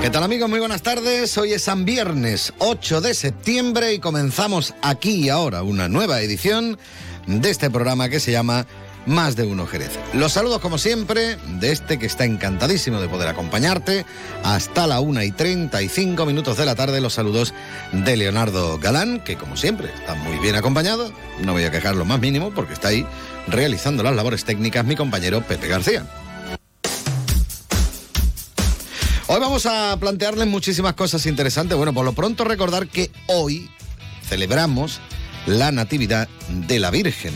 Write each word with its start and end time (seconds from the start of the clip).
¿Qué 0.00 0.08
tal 0.08 0.22
amigos? 0.22 0.48
Muy 0.48 0.60
buenas 0.60 0.80
tardes. 0.80 1.36
Hoy 1.36 1.52
es 1.52 1.64
San 1.64 1.84
Viernes 1.84 2.54
8 2.56 3.02
de 3.02 3.12
septiembre 3.12 3.92
y 3.92 3.98
comenzamos 3.98 4.72
aquí 4.80 5.26
y 5.26 5.28
ahora 5.28 5.62
una 5.62 5.90
nueva 5.90 6.22
edición 6.22 6.78
de 7.26 7.50
este 7.50 7.68
programa 7.68 8.08
que 8.08 8.18
se 8.18 8.32
llama 8.32 8.66
Más 9.04 9.36
de 9.36 9.44
Uno 9.44 9.66
Jerez. 9.66 9.98
Los 10.14 10.32
saludos 10.32 10.60
como 10.60 10.78
siempre 10.78 11.36
de 11.60 11.70
este 11.70 11.98
que 11.98 12.06
está 12.06 12.24
encantadísimo 12.24 12.98
de 12.98 13.10
poder 13.10 13.28
acompañarte 13.28 14.06
hasta 14.42 14.86
la 14.86 15.00
1 15.00 15.22
y 15.22 15.32
35 15.32 16.24
minutos 16.24 16.56
de 16.56 16.64
la 16.64 16.74
tarde. 16.74 17.02
Los 17.02 17.12
saludos 17.12 17.52
de 17.92 18.16
Leonardo 18.16 18.78
Galán, 18.78 19.22
que 19.22 19.36
como 19.36 19.58
siempre 19.58 19.92
está 19.94 20.14
muy 20.14 20.38
bien 20.38 20.56
acompañado. 20.56 21.12
No 21.44 21.52
voy 21.52 21.64
a 21.64 21.70
quejar 21.70 21.94
lo 21.94 22.06
más 22.06 22.20
mínimo 22.20 22.52
porque 22.52 22.72
está 22.72 22.88
ahí 22.88 23.06
realizando 23.48 24.02
las 24.02 24.16
labores 24.16 24.46
técnicas 24.46 24.82
mi 24.86 24.96
compañero 24.96 25.42
Pepe 25.42 25.68
García. 25.68 26.06
Hoy 29.32 29.38
vamos 29.38 29.64
a 29.64 29.96
plantearles 30.00 30.48
muchísimas 30.48 30.94
cosas 30.94 31.24
interesantes. 31.24 31.76
Bueno, 31.76 31.94
por 31.94 32.04
lo 32.04 32.14
pronto 32.14 32.42
recordar 32.42 32.88
que 32.88 33.12
hoy 33.28 33.70
celebramos 34.24 34.98
la 35.46 35.70
Natividad 35.70 36.28
de 36.48 36.80
la 36.80 36.90
Virgen. 36.90 37.32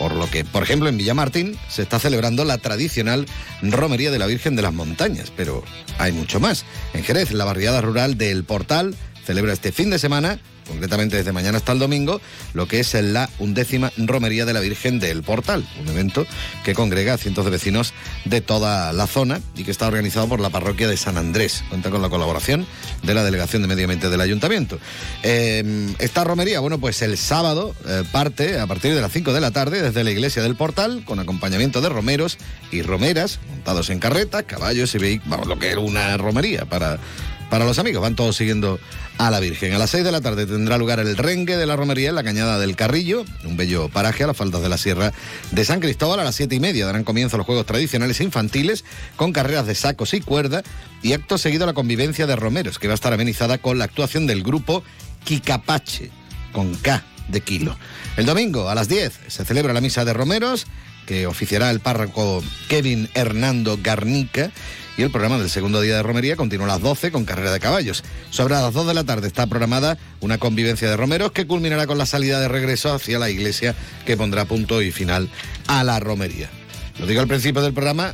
Por 0.00 0.14
lo 0.14 0.28
que, 0.28 0.44
por 0.44 0.64
ejemplo, 0.64 0.88
en 0.88 0.98
Villamartín 0.98 1.56
se 1.68 1.82
está 1.82 2.00
celebrando 2.00 2.44
la 2.44 2.58
tradicional 2.58 3.24
Romería 3.62 4.10
de 4.10 4.18
la 4.18 4.26
Virgen 4.26 4.56
de 4.56 4.62
las 4.62 4.74
Montañas, 4.74 5.32
pero 5.36 5.62
hay 5.98 6.10
mucho 6.10 6.40
más. 6.40 6.64
En 6.92 7.04
Jerez, 7.04 7.30
la 7.30 7.44
barriada 7.44 7.80
rural 7.82 8.18
del 8.18 8.42
Portal 8.42 8.96
celebra 9.24 9.52
este 9.52 9.70
fin 9.70 9.90
de 9.90 10.00
semana 10.00 10.40
concretamente 10.68 11.16
desde 11.16 11.32
mañana 11.32 11.58
hasta 11.58 11.72
el 11.72 11.78
domingo, 11.78 12.20
lo 12.54 12.68
que 12.68 12.80
es 12.80 12.94
la 12.94 13.28
undécima 13.38 13.92
Romería 13.96 14.44
de 14.44 14.52
la 14.52 14.60
Virgen 14.60 15.00
del 15.00 15.22
Portal, 15.22 15.66
un 15.80 15.88
evento 15.88 16.26
que 16.64 16.74
congrega 16.74 17.14
a 17.14 17.18
cientos 17.18 17.44
de 17.44 17.50
vecinos 17.50 17.92
de 18.24 18.40
toda 18.40 18.92
la 18.92 19.06
zona 19.06 19.40
y 19.56 19.64
que 19.64 19.70
está 19.70 19.86
organizado 19.86 20.28
por 20.28 20.40
la 20.40 20.50
parroquia 20.50 20.88
de 20.88 20.96
San 20.96 21.16
Andrés. 21.16 21.64
Cuenta 21.68 21.90
con 21.90 22.02
la 22.02 22.08
colaboración 22.08 22.66
de 23.02 23.14
la 23.14 23.24
Delegación 23.24 23.62
de 23.62 23.68
Medio 23.68 23.84
Ambiente 23.84 24.10
del 24.10 24.20
Ayuntamiento. 24.20 24.78
Eh, 25.22 25.94
esta 25.98 26.24
romería, 26.24 26.60
bueno, 26.60 26.78
pues 26.78 27.02
el 27.02 27.16
sábado 27.16 27.74
eh, 27.86 28.04
parte 28.12 28.58
a 28.60 28.66
partir 28.66 28.94
de 28.94 29.00
las 29.00 29.12
5 29.12 29.32
de 29.32 29.40
la 29.40 29.50
tarde 29.50 29.82
desde 29.82 30.04
la 30.04 30.10
iglesia 30.10 30.42
del 30.42 30.56
Portal, 30.56 31.02
con 31.04 31.18
acompañamiento 31.18 31.80
de 31.80 31.88
romeros 31.88 32.38
y 32.70 32.82
romeras 32.82 33.40
montados 33.50 33.90
en 33.90 33.98
carreta, 33.98 34.42
caballos 34.42 34.94
y 34.94 34.98
vehículos, 34.98 35.30
vamos, 35.30 35.46
lo 35.46 35.58
que 35.58 35.70
era 35.70 35.80
una 35.80 36.16
romería 36.16 36.64
para 36.64 36.98
para 37.50 37.64
los 37.64 37.78
amigos. 37.78 38.02
Van 38.02 38.14
todos 38.14 38.36
siguiendo 38.36 38.78
a 39.18 39.30
la 39.30 39.40
Virgen. 39.40 39.72
A 39.72 39.78
las 39.78 39.90
6 39.90 40.04
de 40.04 40.12
la 40.12 40.20
tarde 40.20 40.46
tendrá 40.46 40.78
lugar 40.78 41.00
el 41.00 41.16
rengue 41.16 41.56
de 41.56 41.66
la 41.66 41.76
romería 41.76 42.10
en 42.10 42.14
la 42.14 42.24
cañada 42.24 42.58
del 42.58 42.76
Carrillo, 42.76 43.24
un 43.44 43.56
bello 43.56 43.88
paraje 43.88 44.24
a 44.24 44.28
las 44.28 44.36
faldas 44.36 44.62
de 44.62 44.68
la 44.68 44.78
Sierra 44.78 45.12
de 45.50 45.64
San 45.64 45.80
Cristóbal. 45.80 46.20
A 46.20 46.24
las 46.24 46.34
7 46.36 46.54
y 46.54 46.60
media 46.60 46.86
darán 46.86 47.04
comienzo 47.04 47.36
los 47.36 47.46
juegos 47.46 47.66
tradicionales 47.66 48.20
infantiles 48.20 48.84
con 49.16 49.32
carreras 49.32 49.66
de 49.66 49.74
sacos 49.74 50.14
y 50.14 50.20
cuerda 50.20 50.62
y 51.02 51.12
acto 51.12 51.38
seguido 51.38 51.66
la 51.66 51.74
convivencia 51.74 52.26
de 52.26 52.36
romeros, 52.36 52.78
que 52.78 52.88
va 52.88 52.94
a 52.94 52.96
estar 52.96 53.12
amenizada 53.12 53.58
con 53.58 53.78
la 53.78 53.84
actuación 53.84 54.26
del 54.26 54.42
grupo 54.42 54.82
Kikapache, 55.24 56.10
con 56.52 56.74
K 56.74 57.02
de 57.28 57.40
kilo. 57.40 57.76
El 58.16 58.26
domingo 58.26 58.68
a 58.68 58.74
las 58.74 58.88
10 58.88 59.12
se 59.28 59.44
celebra 59.44 59.72
la 59.72 59.80
misa 59.80 60.04
de 60.04 60.12
romeros 60.12 60.66
que 61.06 61.26
oficiará 61.26 61.70
el 61.70 61.80
párroco 61.80 62.42
Kevin 62.68 63.08
Hernando 63.14 63.78
Garnica 63.82 64.50
y 64.98 65.02
el 65.04 65.10
programa 65.10 65.38
del 65.38 65.48
segundo 65.48 65.80
día 65.80 65.94
de 65.94 66.02
romería 66.02 66.34
continúa 66.34 66.66
a 66.66 66.70
las 66.70 66.82
12 66.82 67.12
con 67.12 67.24
carrera 67.24 67.52
de 67.52 67.60
caballos. 67.60 68.02
Sobre 68.30 68.54
las 68.54 68.74
2 68.74 68.88
de 68.88 68.94
la 68.94 69.04
tarde 69.04 69.28
está 69.28 69.46
programada 69.46 69.96
una 70.20 70.38
convivencia 70.38 70.90
de 70.90 70.96
romeros 70.96 71.30
que 71.30 71.46
culminará 71.46 71.86
con 71.86 71.98
la 71.98 72.04
salida 72.04 72.40
de 72.40 72.48
regreso 72.48 72.92
hacia 72.92 73.20
la 73.20 73.30
iglesia 73.30 73.76
que 74.04 74.16
pondrá 74.16 74.44
punto 74.44 74.82
y 74.82 74.90
final 74.90 75.30
a 75.68 75.84
la 75.84 76.00
romería. 76.00 76.50
Lo 76.98 77.06
digo 77.06 77.20
al 77.20 77.28
principio 77.28 77.62
del 77.62 77.72
programa 77.72 78.12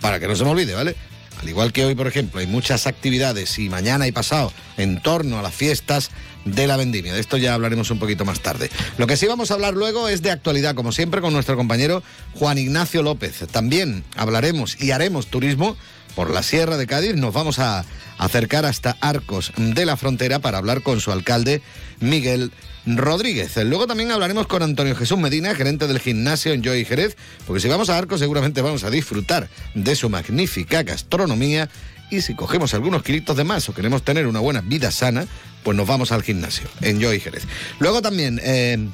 para 0.00 0.18
que 0.18 0.26
no 0.26 0.34
se 0.34 0.44
me 0.44 0.50
olvide, 0.50 0.74
¿vale? 0.74 0.96
Al 1.42 1.48
igual 1.48 1.72
que 1.74 1.84
hoy, 1.84 1.94
por 1.94 2.06
ejemplo, 2.06 2.40
hay 2.40 2.46
muchas 2.46 2.86
actividades 2.86 3.58
y 3.58 3.68
mañana 3.68 4.06
y 4.08 4.12
pasado 4.12 4.50
en 4.78 5.02
torno 5.02 5.38
a 5.38 5.42
las 5.42 5.54
fiestas 5.54 6.10
de 6.46 6.66
la 6.66 6.78
vendimia. 6.78 7.12
De 7.12 7.20
esto 7.20 7.36
ya 7.36 7.52
hablaremos 7.52 7.90
un 7.90 7.98
poquito 7.98 8.24
más 8.24 8.40
tarde. 8.40 8.70
Lo 8.96 9.06
que 9.06 9.18
sí 9.18 9.26
vamos 9.26 9.50
a 9.50 9.54
hablar 9.54 9.74
luego 9.74 10.08
es 10.08 10.22
de 10.22 10.30
actualidad, 10.30 10.74
como 10.74 10.90
siempre, 10.90 11.20
con 11.20 11.34
nuestro 11.34 11.56
compañero 11.56 12.02
Juan 12.34 12.56
Ignacio 12.56 13.02
López. 13.02 13.44
También 13.52 14.04
hablaremos 14.16 14.80
y 14.80 14.90
haremos 14.90 15.26
turismo 15.26 15.76
por 16.18 16.30
la 16.30 16.42
Sierra 16.42 16.76
de 16.76 16.88
Cádiz. 16.88 17.14
Nos 17.14 17.32
vamos 17.32 17.60
a 17.60 17.84
acercar 18.18 18.64
hasta 18.64 18.96
Arcos 19.00 19.52
de 19.56 19.86
la 19.86 19.96
Frontera 19.96 20.40
para 20.40 20.58
hablar 20.58 20.82
con 20.82 21.00
su 21.00 21.12
alcalde 21.12 21.62
Miguel 22.00 22.50
Rodríguez. 22.86 23.56
Luego 23.58 23.86
también 23.86 24.10
hablaremos 24.10 24.48
con 24.48 24.64
Antonio 24.64 24.96
Jesús 24.96 25.16
Medina, 25.16 25.54
gerente 25.54 25.86
del 25.86 26.00
gimnasio 26.00 26.52
en 26.52 26.64
Joy 26.64 26.84
Jerez, 26.84 27.16
porque 27.46 27.60
si 27.60 27.68
vamos 27.68 27.88
a 27.88 27.96
Arcos 27.96 28.18
seguramente 28.18 28.62
vamos 28.62 28.82
a 28.82 28.90
disfrutar 28.90 29.48
de 29.76 29.94
su 29.94 30.10
magnífica 30.10 30.82
gastronomía 30.82 31.68
y 32.10 32.22
si 32.22 32.34
cogemos 32.34 32.74
algunos 32.74 33.04
kilitos 33.04 33.36
de 33.36 33.44
más 33.44 33.68
o 33.68 33.72
queremos 33.72 34.02
tener 34.02 34.26
una 34.26 34.40
buena 34.40 34.60
vida 34.60 34.90
sana, 34.90 35.24
pues 35.62 35.76
nos 35.76 35.86
vamos 35.86 36.10
al 36.10 36.24
gimnasio 36.24 36.66
en 36.80 37.00
Joy 37.00 37.20
Jerez. 37.20 37.44
Luego 37.78 38.02
también... 38.02 38.40
Eh, 38.42 38.88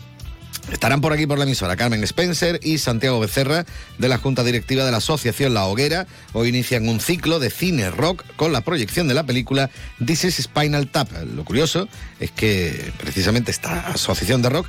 Estarán 0.73 1.01
por 1.01 1.13
aquí 1.13 1.27
por 1.27 1.39
la 1.39 1.45
emisora 1.45 1.77
Carmen 1.77 2.03
Spencer 2.05 2.59
y 2.63 2.79
Santiago 2.79 3.21
Becerra 3.21 3.67
de 3.99 4.09
la 4.09 4.19
Junta 4.19 4.43
Directiva 4.43 4.85
de 4.85 4.91
la 4.91 4.97
Asociación 4.97 5.55
La 5.55 5.67
Hoguera. 5.67 6.07
Hoy 6.33 6.49
inician 6.49 6.89
un 6.89 7.01
ciclo 7.01 7.39
de 7.39 7.51
cine 7.51 7.91
rock 7.91 8.25
con 8.37 8.53
la 8.53 8.63
proyección 8.63 9.07
de 9.07 9.15
la 9.15 9.25
película 9.25 9.71
This 10.05 10.25
is 10.25 10.37
Spinal 10.37 10.89
Tap. 10.89 11.09
Lo 11.35 11.45
curioso 11.45 11.89
es 12.19 12.31
que 12.31 12.93
precisamente 12.99 13.51
esta 13.51 13.89
asociación 13.89 14.43
de 14.43 14.49
rock 14.49 14.69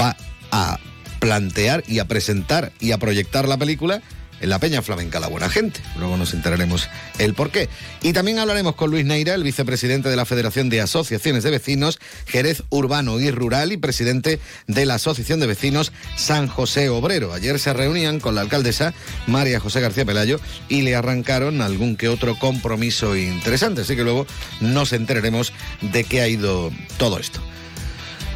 va 0.00 0.16
a 0.50 0.78
plantear 1.18 1.84
y 1.86 1.98
a 1.98 2.06
presentar 2.06 2.72
y 2.80 2.92
a 2.92 2.98
proyectar 2.98 3.46
la 3.46 3.56
película 3.56 4.00
en 4.42 4.50
la 4.50 4.58
Peña 4.58 4.82
Flamenca 4.82 5.20
La 5.20 5.28
Buena 5.28 5.48
Gente. 5.48 5.80
Luego 5.98 6.16
nos 6.16 6.34
enteraremos 6.34 6.88
el 7.18 7.34
por 7.34 7.50
qué. 7.50 7.68
Y 8.02 8.12
también 8.12 8.38
hablaremos 8.38 8.74
con 8.74 8.90
Luis 8.90 9.04
Neira, 9.04 9.34
el 9.34 9.44
vicepresidente 9.44 10.08
de 10.08 10.16
la 10.16 10.26
Federación 10.26 10.68
de 10.68 10.80
Asociaciones 10.80 11.44
de 11.44 11.50
Vecinos 11.50 11.98
Jerez 12.26 12.64
Urbano 12.68 13.18
y 13.20 13.30
Rural 13.30 13.72
y 13.72 13.76
presidente 13.76 14.40
de 14.66 14.86
la 14.86 14.94
Asociación 14.94 15.40
de 15.40 15.46
Vecinos 15.46 15.92
San 16.16 16.48
José 16.48 16.88
Obrero. 16.90 17.32
Ayer 17.32 17.58
se 17.58 17.72
reunían 17.72 18.20
con 18.20 18.34
la 18.34 18.42
alcaldesa 18.42 18.92
María 19.26 19.60
José 19.60 19.80
García 19.80 20.04
Pelayo 20.04 20.40
y 20.68 20.82
le 20.82 20.96
arrancaron 20.96 21.62
algún 21.62 21.96
que 21.96 22.08
otro 22.08 22.38
compromiso 22.38 23.16
interesante. 23.16 23.82
Así 23.82 23.96
que 23.96 24.04
luego 24.04 24.26
nos 24.60 24.92
enteraremos 24.92 25.52
de 25.80 26.04
qué 26.04 26.20
ha 26.20 26.28
ido 26.28 26.70
todo 26.98 27.18
esto. 27.18 27.40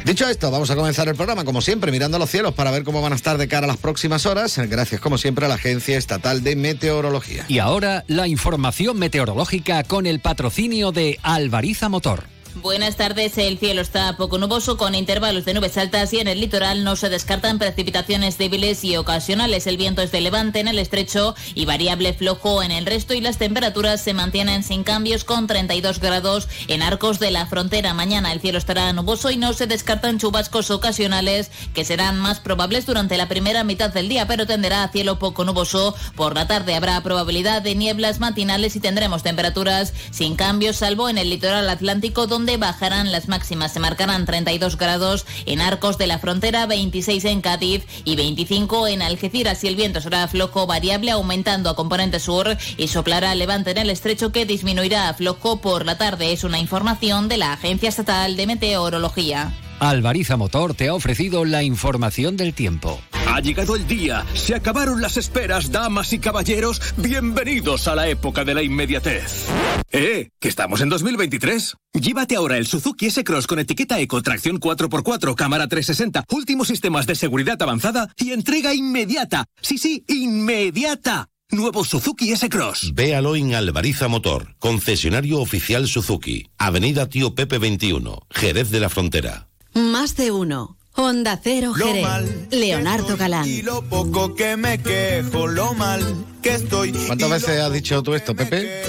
Dicho 0.07 0.25
esto, 0.29 0.49
vamos 0.49 0.71
a 0.71 0.75
comenzar 0.77 1.09
el 1.09 1.15
programa, 1.15 1.43
como 1.43 1.59
siempre, 1.61 1.91
mirando 1.91 2.17
los 2.17 2.29
cielos 2.29 2.53
para 2.53 2.71
ver 2.71 2.85
cómo 2.85 3.01
van 3.01 3.11
a 3.11 3.17
estar 3.17 3.37
de 3.37 3.49
cara 3.49 3.65
a 3.65 3.67
las 3.67 3.75
próximas 3.75 4.25
horas, 4.25 4.57
gracias 4.69 5.01
como 5.01 5.17
siempre 5.17 5.45
a 5.45 5.49
la 5.49 5.55
Agencia 5.55 5.97
Estatal 5.97 6.43
de 6.43 6.55
Meteorología. 6.55 7.43
Y 7.49 7.59
ahora 7.59 8.05
la 8.07 8.25
información 8.29 8.97
meteorológica 8.99 9.83
con 9.83 10.05
el 10.05 10.21
patrocinio 10.21 10.93
de 10.93 11.19
Alvariza 11.23 11.89
Motor. 11.89 12.36
Buenas 12.61 12.95
tardes. 12.95 13.37
El 13.37 13.59
cielo 13.59 13.81
está 13.81 14.17
poco 14.17 14.39
nuboso 14.39 14.77
con 14.77 14.95
intervalos 14.95 15.45
de 15.45 15.53
nubes 15.53 15.77
altas 15.77 16.11
y 16.13 16.19
en 16.19 16.27
el 16.27 16.39
litoral 16.39 16.83
no 16.83 16.95
se 16.95 17.09
descartan 17.09 17.59
precipitaciones 17.59 18.39
débiles 18.39 18.83
y 18.83 18.97
ocasionales. 18.97 19.67
El 19.67 19.77
viento 19.77 20.01
es 20.01 20.11
de 20.11 20.21
levante 20.21 20.59
en 20.59 20.67
el 20.67 20.79
estrecho 20.79 21.35
y 21.53 21.65
variable 21.65 22.13
flojo 22.13 22.63
en 22.63 22.71
el 22.71 22.87
resto 22.87 23.13
y 23.13 23.21
las 23.21 23.37
temperaturas 23.37 24.01
se 24.01 24.15
mantienen 24.15 24.63
sin 24.63 24.83
cambios 24.83 25.23
con 25.23 25.45
32 25.45 25.99
grados 25.99 26.47
en 26.67 26.81
arcos 26.81 27.19
de 27.19 27.29
la 27.29 27.45
frontera. 27.45 27.93
Mañana 27.93 28.31
el 28.31 28.41
cielo 28.41 28.57
estará 28.57 28.91
nuboso 28.91 29.29
y 29.29 29.37
no 29.37 29.53
se 29.53 29.67
descartan 29.67 30.17
chubascos 30.17 30.71
ocasionales 30.71 31.51
que 31.75 31.85
serán 31.85 32.17
más 32.17 32.39
probables 32.39 32.87
durante 32.87 33.17
la 33.17 33.27
primera 33.27 33.63
mitad 33.63 33.91
del 33.91 34.09
día, 34.09 34.25
pero 34.25 34.47
tenderá 34.47 34.83
a 34.83 34.91
cielo 34.91 35.19
poco 35.19 35.45
nuboso. 35.45 35.95
Por 36.15 36.33
la 36.33 36.47
tarde 36.47 36.75
habrá 36.75 37.01
probabilidad 37.03 37.61
de 37.61 37.75
nieblas 37.75 38.19
matinales 38.19 38.75
y 38.75 38.79
tendremos 38.79 39.21
temperaturas 39.21 39.93
sin 40.09 40.35
cambios 40.35 40.77
salvo 40.77 41.07
en 41.07 41.19
el 41.19 41.29
litoral 41.29 41.69
atlántico 41.69 42.25
donde 42.25 42.46
bajarán 42.55 43.11
las 43.11 43.27
máximas. 43.27 43.73
Se 43.73 43.81
marcarán 43.81 44.25
32 44.25 44.77
grados 44.77 45.25
en 45.45 45.59
Arcos 45.59 45.97
de 45.97 46.07
la 46.07 46.19
Frontera, 46.19 46.65
26 46.65 47.25
en 47.25 47.41
Cádiz 47.41 47.85
y 48.05 48.15
25 48.15 48.87
en 48.87 49.01
Algeciras. 49.01 49.61
Y 49.65 49.67
el 49.67 49.75
viento 49.75 49.99
será 49.99 50.25
flojo 50.29 50.65
variable, 50.65 51.11
aumentando 51.11 51.69
a 51.69 51.75
componente 51.75 52.21
sur 52.21 52.55
y 52.77 52.87
soplará 52.87 53.35
levante 53.35 53.71
en 53.71 53.79
el 53.79 53.89
estrecho 53.89 54.31
que 54.31 54.45
disminuirá 54.45 55.09
a 55.09 55.13
flojo 55.13 55.59
por 55.59 55.85
la 55.85 55.97
tarde. 55.97 56.31
Es 56.31 56.45
una 56.45 56.59
información 56.59 57.27
de 57.27 57.35
la 57.35 57.51
Agencia 57.51 57.89
Estatal 57.89 58.37
de 58.37 58.47
Meteorología. 58.47 59.51
Alvariza 59.79 60.37
Motor 60.37 60.73
te 60.73 60.87
ha 60.87 60.93
ofrecido 60.93 61.45
la 61.45 61.61
información 61.61 62.35
del 62.35 62.53
tiempo. 62.53 62.99
Ha 63.37 63.39
llegado 63.39 63.75
el 63.75 63.85
día, 63.85 64.25
se 64.33 64.55
acabaron 64.55 64.99
las 64.99 65.15
esperas, 65.15 65.71
damas 65.71 66.11
y 66.11 66.17
caballeros, 66.17 66.81
bienvenidos 66.97 67.87
a 67.87 67.93
la 67.93 68.07
época 68.07 68.43
de 68.43 68.55
la 68.55 68.63
inmediatez. 68.63 69.45
¡Eh! 69.91 70.29
¿Que 70.39 70.47
estamos 70.47 70.81
en 70.81 70.89
2023? 70.89 71.75
Llévate 71.93 72.35
ahora 72.35 72.57
el 72.57 72.65
Suzuki 72.65 73.05
S-Cross 73.05 73.45
con 73.45 73.59
etiqueta 73.59 73.99
Eco, 73.99 74.23
tracción 74.23 74.59
4x4, 74.59 75.35
cámara 75.35 75.67
360, 75.67 76.23
últimos 76.31 76.67
sistemas 76.67 77.05
de 77.05 77.13
seguridad 77.13 77.61
avanzada 77.61 78.09
y 78.17 78.31
entrega 78.31 78.73
inmediata. 78.73 79.45
Sí, 79.61 79.77
sí, 79.77 80.03
inmediata. 80.07 81.29
Nuevo 81.51 81.85
Suzuki 81.85 82.31
S-Cross. 82.31 82.93
Véalo 82.95 83.35
en 83.35 83.53
Alvariza 83.53 84.07
Motor, 84.07 84.55
concesionario 84.57 85.39
oficial 85.41 85.87
Suzuki, 85.87 86.49
Avenida 86.57 87.07
Tío 87.07 87.35
Pepe 87.35 87.59
21, 87.59 88.17
Jerez 88.31 88.71
de 88.71 88.79
la 88.79 88.89
Frontera. 88.89 89.47
Más 89.75 90.15
de 90.15 90.31
uno. 90.31 90.76
Honda 90.99 91.39
Cero 91.41 91.73
Jerez. 91.75 92.07
Leonardo 92.49 93.15
Galán. 93.17 93.47
Y 93.47 93.61
lo 93.61 93.83
poco 93.83 94.33
que 94.33 94.57
me 94.57 94.79
quejo, 94.79 95.45
lo 95.45 95.75
mal 95.75 96.01
que 96.41 96.55
estoy. 96.55 96.91
¿Cuántas 96.91 97.29
veces 97.29 97.59
has 97.59 97.71
dicho 97.71 98.01
tú 98.01 98.15
esto, 98.15 98.35
Pepe? 98.35 98.81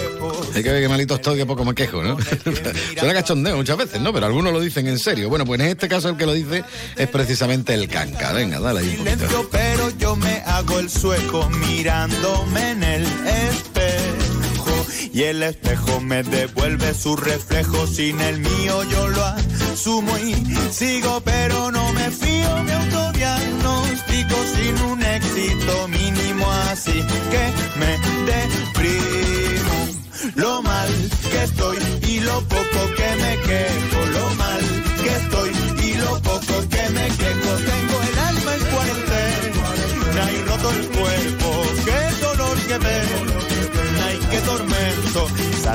Hay 0.55 0.63
que 0.63 0.73
ver 0.73 0.83
que 0.83 0.89
malito 0.89 1.17
estoy, 1.17 1.37
que 1.37 1.45
poco 1.45 1.67
me 1.67 1.75
quejo, 1.75 2.03
¿no? 2.03 2.17
Suena 2.99 3.13
cachondeo 3.13 3.57
muchas 3.59 3.77
veces, 3.77 4.01
¿no? 4.01 4.15
Pero 4.15 4.25
algunos 4.25 4.55
lo 4.55 4.61
dicen 4.61 4.89
en 4.89 4.99
serio. 4.99 5.29
Bueno, 5.29 5.45
pues 5.45 5.61
en 5.61 5.67
este 5.67 5.87
caso 5.87 6.09
el 6.09 6.17
que 6.17 6.25
lo 6.25 6.33
dice 6.33 6.65
es 6.97 7.09
precisamente 7.09 7.75
el 7.75 7.89
canca. 7.89 8.33
Venga, 8.33 8.59
dale 8.59 8.81
ahí 8.81 8.89
un 8.89 9.05
poquito. 9.05 9.15
Silencio, 9.17 9.49
pero 9.51 9.91
yo 9.99 10.17
me 10.17 10.43
hago 10.47 10.79
el 10.79 10.89
sueco 10.89 11.51
mirándome 11.51 12.71
en 12.71 12.83
el 12.85 13.03
espejo. 13.05 14.38
Y 15.13 15.23
el 15.23 15.43
espejo 15.43 16.01
me 16.01 16.23
devuelve 16.23 16.95
su 16.95 17.17
reflejo. 17.17 17.87
Sin 17.87 18.21
el 18.21 18.41
mío 18.41 18.83
yo 18.85 19.09
lo 19.09 19.25
asumo 19.25 20.17
y 20.19 20.35
sigo, 20.73 21.21
pero 21.25 21.71
no 21.71 21.93
me 21.93 22.11
fío. 22.11 22.63
Me 22.65 22.73
autodiagnostico 22.73 24.37
sin 24.55 24.83
un 24.91 25.03
éxito 25.03 25.89
mínimo. 25.89 26.51
Así 26.71 26.93
que 27.33 27.45
me 27.81 27.93
deprimo. 28.31 29.77
Lo 30.35 30.63
mal 30.63 30.89
que 31.31 31.43
estoy 31.45 31.79
y 32.09 32.21
lo 32.21 32.41
poco 32.43 32.81
que 32.97 33.11
me 33.23 33.37
quejo. 33.47 34.07
Lo 34.13 34.35
mal 34.35 34.88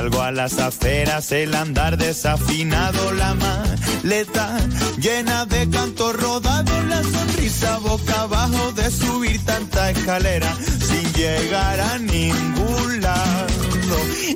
Salgo 0.04 0.20
a 0.20 0.32
las 0.32 0.58
aceras, 0.58 1.32
el 1.32 1.54
andar 1.54 1.96
desafinado, 1.96 3.10
la 3.12 3.32
maleta 3.32 4.58
llena 4.98 5.46
de 5.46 5.70
canto 5.70 6.12
rodado, 6.12 6.82
la 6.82 7.02
sonrisa 7.02 7.78
boca 7.78 8.20
abajo 8.20 8.72
de 8.72 8.90
subir 8.90 9.42
tanta 9.46 9.88
escalera 9.92 10.54
sin 10.86 11.10
llegar 11.14 11.80
a 11.80 11.98
ningún 11.98 13.00
lado. 13.00 13.63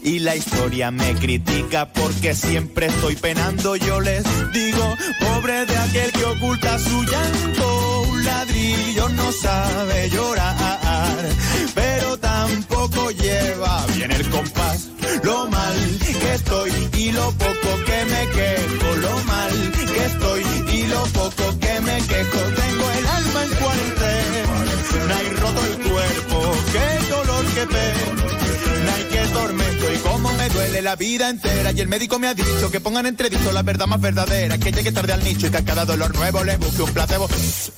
Y 0.03 0.19
la 0.19 0.37
historia 0.37 0.91
me 0.91 1.15
critica 1.15 1.91
porque 1.93 2.35
siempre 2.35 2.87
estoy 2.87 3.17
penando. 3.17 3.77
Yo 3.77 4.01
les 4.01 4.25
digo, 4.53 4.97
pobre 5.21 5.65
de 5.65 5.77
aquel 5.77 6.13
que 6.13 6.25
oculta 6.25 6.79
su 6.79 7.03
llanto. 7.05 8.03
Un 8.11 8.25
ladrillo 8.25 9.09
no 9.11 9.33
sabe 9.33 10.11
llorar, 10.11 11.19
pero 11.75 12.19
tampoco 12.19 13.11
lleva 13.11 13.87
bien 13.95 14.13
el 14.13 14.29
compás. 14.29 14.89
Lo 15.23 15.49
mal 15.49 15.99
que 16.21 16.35
estoy 16.35 16.73
y 16.99 17.13
lo 17.13 17.31
poco 17.33 17.71
que 17.87 18.05
me 18.05 18.29
quejo. 18.37 18.97
Lo 18.97 19.25
mal 19.25 19.73
que 19.73 20.05
estoy 20.05 20.43
y 20.73 20.87
lo 20.89 21.03
poco 21.07 21.59
que 21.59 21.81
me 21.81 21.97
quejo. 22.07 22.39
Tengo 22.63 22.91
el 22.99 23.07
alma 23.07 23.45
en 23.45 23.55
cuarentena 23.63 25.23
y 25.23 25.37
roto 25.37 25.65
el 25.67 25.91
cuerpo. 25.91 26.55
Qué 26.73 27.11
dolor 27.11 27.45
que 27.55 27.67
pena. 27.67 28.18
Tormento 29.49 29.95
y 29.95 29.99
cómo 30.01 30.38
me 30.49 30.55
duele 30.55 30.83
la 30.83 30.97
vida 30.97 31.29
entera. 31.29 31.73
Y 31.73 31.81
el 31.81 31.89
médico 31.89 32.19
me 32.19 32.29
ha 32.29 32.35
dicho 32.35 32.71
que 32.71 32.81
pongan 32.81 33.07
entredicho 33.07 33.53
la 33.53 33.63
verdad 33.63 33.87
más 33.87 34.01
verdadera. 34.01 34.59
Que 34.59 34.73
llegue 34.73 34.93
tarde 34.93 35.13
al 35.13 35.23
nicho 35.25 35.47
y 35.47 35.51
que 35.51 35.59
a 35.59 35.65
cada 35.65 35.85
dolor 35.85 36.15
nuevo 36.15 36.45
le 36.45 36.57
busque 36.57 36.83
un 36.83 36.93
placebo. 36.93 37.29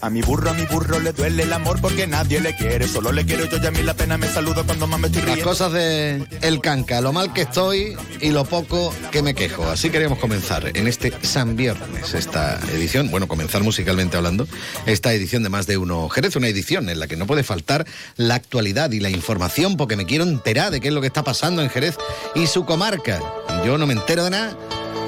A 0.00 0.10
mi 0.10 0.22
burro, 0.22 0.50
a 0.50 0.54
mi 0.54 0.64
burro 0.66 1.00
le 1.00 1.12
duele 1.12 1.42
el 1.44 1.52
amor 1.52 1.80
porque 1.80 2.06
nadie 2.06 2.40
le 2.40 2.54
quiere. 2.56 2.86
Solo 2.88 3.12
le 3.12 3.24
quiero 3.24 3.44
yo 3.46 3.58
y 3.62 3.66
a 3.66 3.70
mí 3.70 3.82
la 3.82 3.94
pena 3.94 4.16
me 4.18 4.28
saludo 4.28 4.64
cuando 4.64 4.86
más 4.86 5.00
me 5.00 5.06
estoy 5.08 5.22
Las 5.22 5.34
riendo. 5.34 5.50
cosas 5.50 5.72
de 5.72 6.24
el 6.42 6.60
canca, 6.60 7.00
lo 7.00 7.12
mal 7.12 7.32
que 7.32 7.42
estoy 7.42 7.96
y 8.20 8.30
lo 8.30 8.44
poco 8.44 8.94
que 9.10 9.22
me 9.22 9.34
quejo. 9.34 9.68
Así 9.68 9.90
queríamos 9.90 10.18
comenzar 10.18 10.70
en 10.74 10.86
este 10.86 11.12
San 11.22 11.56
Viernes, 11.56 12.14
esta 12.14 12.60
edición, 12.72 13.10
bueno, 13.10 13.28
comenzar 13.28 13.62
musicalmente 13.62 14.16
hablando, 14.16 14.46
esta 14.86 15.12
edición 15.12 15.42
de 15.42 15.48
Más 15.48 15.66
de 15.66 15.76
Uno 15.76 16.08
Jerez, 16.08 16.36
una 16.36 16.48
edición 16.48 16.88
en 16.88 17.00
la 17.00 17.06
que 17.06 17.16
no 17.16 17.26
puede 17.26 17.42
faltar 17.42 17.86
la 18.16 18.34
actualidad 18.34 18.90
y 18.92 19.00
la 19.00 19.10
información 19.10 19.76
porque 19.76 19.96
me 19.96 20.06
quiero 20.06 20.24
enterar 20.24 20.70
de 20.70 20.80
qué 20.80 20.88
es 20.88 20.94
lo 20.94 21.00
que 21.00 21.06
está 21.06 21.24
pasando 21.24 21.62
en 21.62 21.70
Jerez 21.70 21.96
y 22.34 22.46
su 22.46 22.59
comarca. 22.64 23.20
Y 23.48 23.66
yo 23.66 23.78
no 23.78 23.86
me 23.86 23.94
entero 23.94 24.24
de 24.24 24.30
nada 24.30 24.52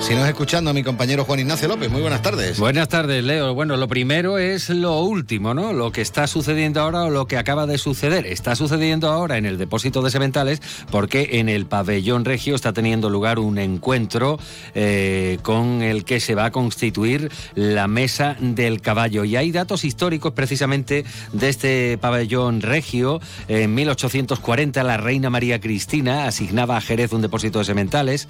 si 0.03 0.17
no 0.17 0.25
es 0.25 0.31
escuchando 0.31 0.71
a 0.71 0.73
mi 0.73 0.83
compañero 0.83 1.25
Juan 1.25 1.39
Ignacio 1.39 1.69
López. 1.69 1.89
Muy 1.89 2.01
buenas 2.01 2.23
tardes. 2.23 2.59
Buenas 2.59 2.89
tardes, 2.89 3.23
Leo. 3.23 3.55
Bueno, 3.55 3.77
lo 3.77 3.87
primero 3.87 4.37
es 4.39 4.69
lo 4.69 5.01
último, 5.01 5.55
¿no? 5.55 5.73
Lo 5.73 5.93
que 5.93 6.01
está 6.01 6.27
sucediendo 6.27 6.81
ahora 6.81 7.05
o 7.05 7.11
lo 7.11 7.27
que 7.27 7.37
acaba 7.37 7.67
de 7.67 7.79
suceder. 7.79 8.27
Está 8.27 8.57
sucediendo 8.57 9.09
ahora 9.11 9.39
en 9.39 9.47
el 9.47 9.59
depósito 9.59 10.03
de 10.03 10.11
sementales 10.11 10.61
porque 10.91 11.29
en 11.35 11.49
el 11.49 11.67
pabellón 11.67 12.25
regio 12.25 12.57
está 12.57 12.73
teniendo 12.73 13.11
lugar 13.11 13.39
un 13.39 13.59
encuentro 13.59 14.41
eh, 14.75 15.39
con 15.43 15.83
el 15.83 16.05
que 16.05 16.19
se 16.19 16.35
va 16.35 16.47
a 16.47 16.51
constituir 16.51 17.31
la 17.55 17.87
mesa 17.87 18.37
del 18.41 18.81
caballo. 18.81 19.25
Y 19.25 19.37
hay 19.37 19.53
datos 19.53 19.85
históricos 19.85 20.33
precisamente 20.33 21.05
de 21.33 21.49
este 21.49 21.97
pabellón 21.99 22.61
regio. 22.61 23.21
En 23.47 23.73
1840 23.75 24.83
la 24.83 24.97
reina 24.97 25.31
María 25.31 25.61
Cristina 25.61 26.27
asignaba 26.27 26.77
a 26.77 26.81
Jerez 26.81 27.13
un 27.13 27.23
depósito 27.23 27.61
de 27.61 27.67
sementales. 27.67 28.29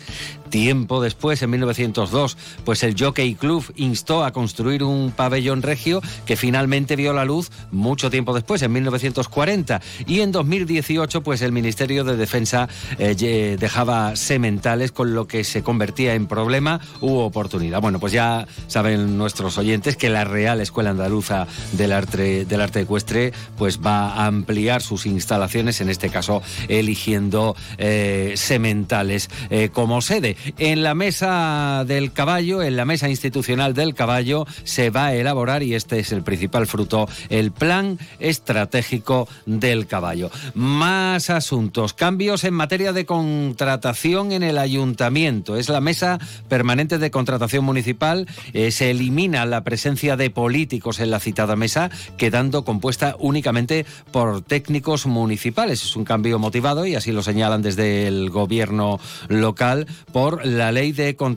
Tiempo 0.51 1.01
después, 1.01 1.41
en 1.41 1.62
1902, 1.63 2.37
pues 2.65 2.83
el 2.83 2.97
Jockey 2.99 3.35
Club 3.35 3.73
instó 3.77 4.25
a 4.25 4.33
construir 4.33 4.83
un 4.83 5.13
pabellón 5.13 5.63
regio 5.63 6.03
que 6.27 6.37
finalmente 6.37 6.97
vio 6.97 7.13
la 7.13 7.25
luz 7.25 7.51
mucho 7.71 8.11
tiempo 8.11 8.35
después, 8.35 8.63
en 8.63 8.73
1940. 8.73 9.81
Y 10.07 10.21
en 10.21 10.33
2018, 10.33 11.23
pues 11.23 11.43
el 11.43 11.53
Ministerio 11.53 12.05
de 12.05 12.17
Defensa 12.17 12.69
eh, 12.99 13.57
dejaba 13.59 14.17
sementales, 14.17 14.93
con 14.93 15.15
lo 15.15 15.27
que 15.27 15.45
se 15.45 15.63
convertía 15.63 16.15
en 16.15 16.27
problema 16.27 16.81
u 17.01 17.19
oportunidad. 17.19 17.81
Bueno, 17.81 18.01
pues 18.01 18.13
ya 18.13 18.47
saben 18.67 19.17
nuestros 19.17 19.59
oyentes 19.59 19.97
que 19.97 20.11
la 20.11 20.25
Real 20.25 20.61
Escuela 20.61 20.91
Andaluza 20.91 21.47
del 21.73 21.93
Arte, 21.93 22.45
del 22.45 22.61
arte 22.61 22.81
Ecuestre 22.81 23.33
pues 23.57 23.81
va 23.81 24.15
a 24.15 24.27
ampliar 24.27 24.83
sus 24.83 25.07
instalaciones, 25.07 25.81
en 25.81 25.89
este 25.89 26.09
caso 26.09 26.43
eligiendo 26.69 27.55
eh, 27.79 28.33
sementales 28.37 29.29
eh, 29.51 29.71
como 29.73 30.01
sede. 30.01 30.37
En 30.59 30.83
la 30.83 30.95
mesa 30.95 31.52
del 31.87 32.13
caballo, 32.13 32.63
en 32.63 32.77
la 32.77 32.85
mesa 32.85 33.09
institucional 33.09 33.75
del 33.75 33.95
caballo, 33.95 34.47
se 34.65 34.91
va 34.91 35.07
a 35.07 35.15
elaborar, 35.15 35.63
y 35.63 35.75
este 35.75 35.99
es 35.99 36.13
el 36.13 36.23
principal 36.23 36.67
fruto, 36.67 37.09
el 37.29 37.53
plan 37.53 37.99
estratégico 38.19 39.29
del 39.47 39.87
caballo. 39.87 40.31
Más 40.55 41.31
asuntos, 41.31 41.95
cambios 41.95 42.45
en 42.45 42.55
materia 42.55 42.93
de 42.93 43.07
contratación 43.07 44.33
en 44.33 44.43
el 44.43 44.59
ayuntamiento. 44.59 45.57
Es 45.57 45.69
la 45.69 45.81
mesa 45.81 46.19
permanente 46.49 46.99
de 46.99 47.11
contratación 47.11 47.65
municipal. 47.65 48.27
Eh, 48.53 48.71
se 48.71 48.91
elimina 48.91 49.47
la 49.47 49.65
presencia 49.65 50.17
de 50.17 50.31
políticos 50.31 51.01
en 51.01 51.11
la 51.11 51.21
citada 51.21 51.57
mesa, 51.57 51.91
quedando 52.17 52.65
compuesta 52.65 53.17
únicamente 53.19 53.87
por 54.11 54.43
técnicos 54.43 55.07
municipales. 55.07 55.83
Es 55.83 55.97
un 55.97 56.05
cambio 56.05 56.39
motivado, 56.39 56.87
y 56.87 56.95
así 56.95 57.13
lo 57.13 57.23
señalan 57.23 57.63
desde 57.63 58.07
el 58.07 58.31
gobierno 58.31 59.01
local, 59.29 59.87
por 60.13 60.45
la 60.47 60.73
ley 60.73 60.93
de 60.93 61.17
contratación 61.17 61.32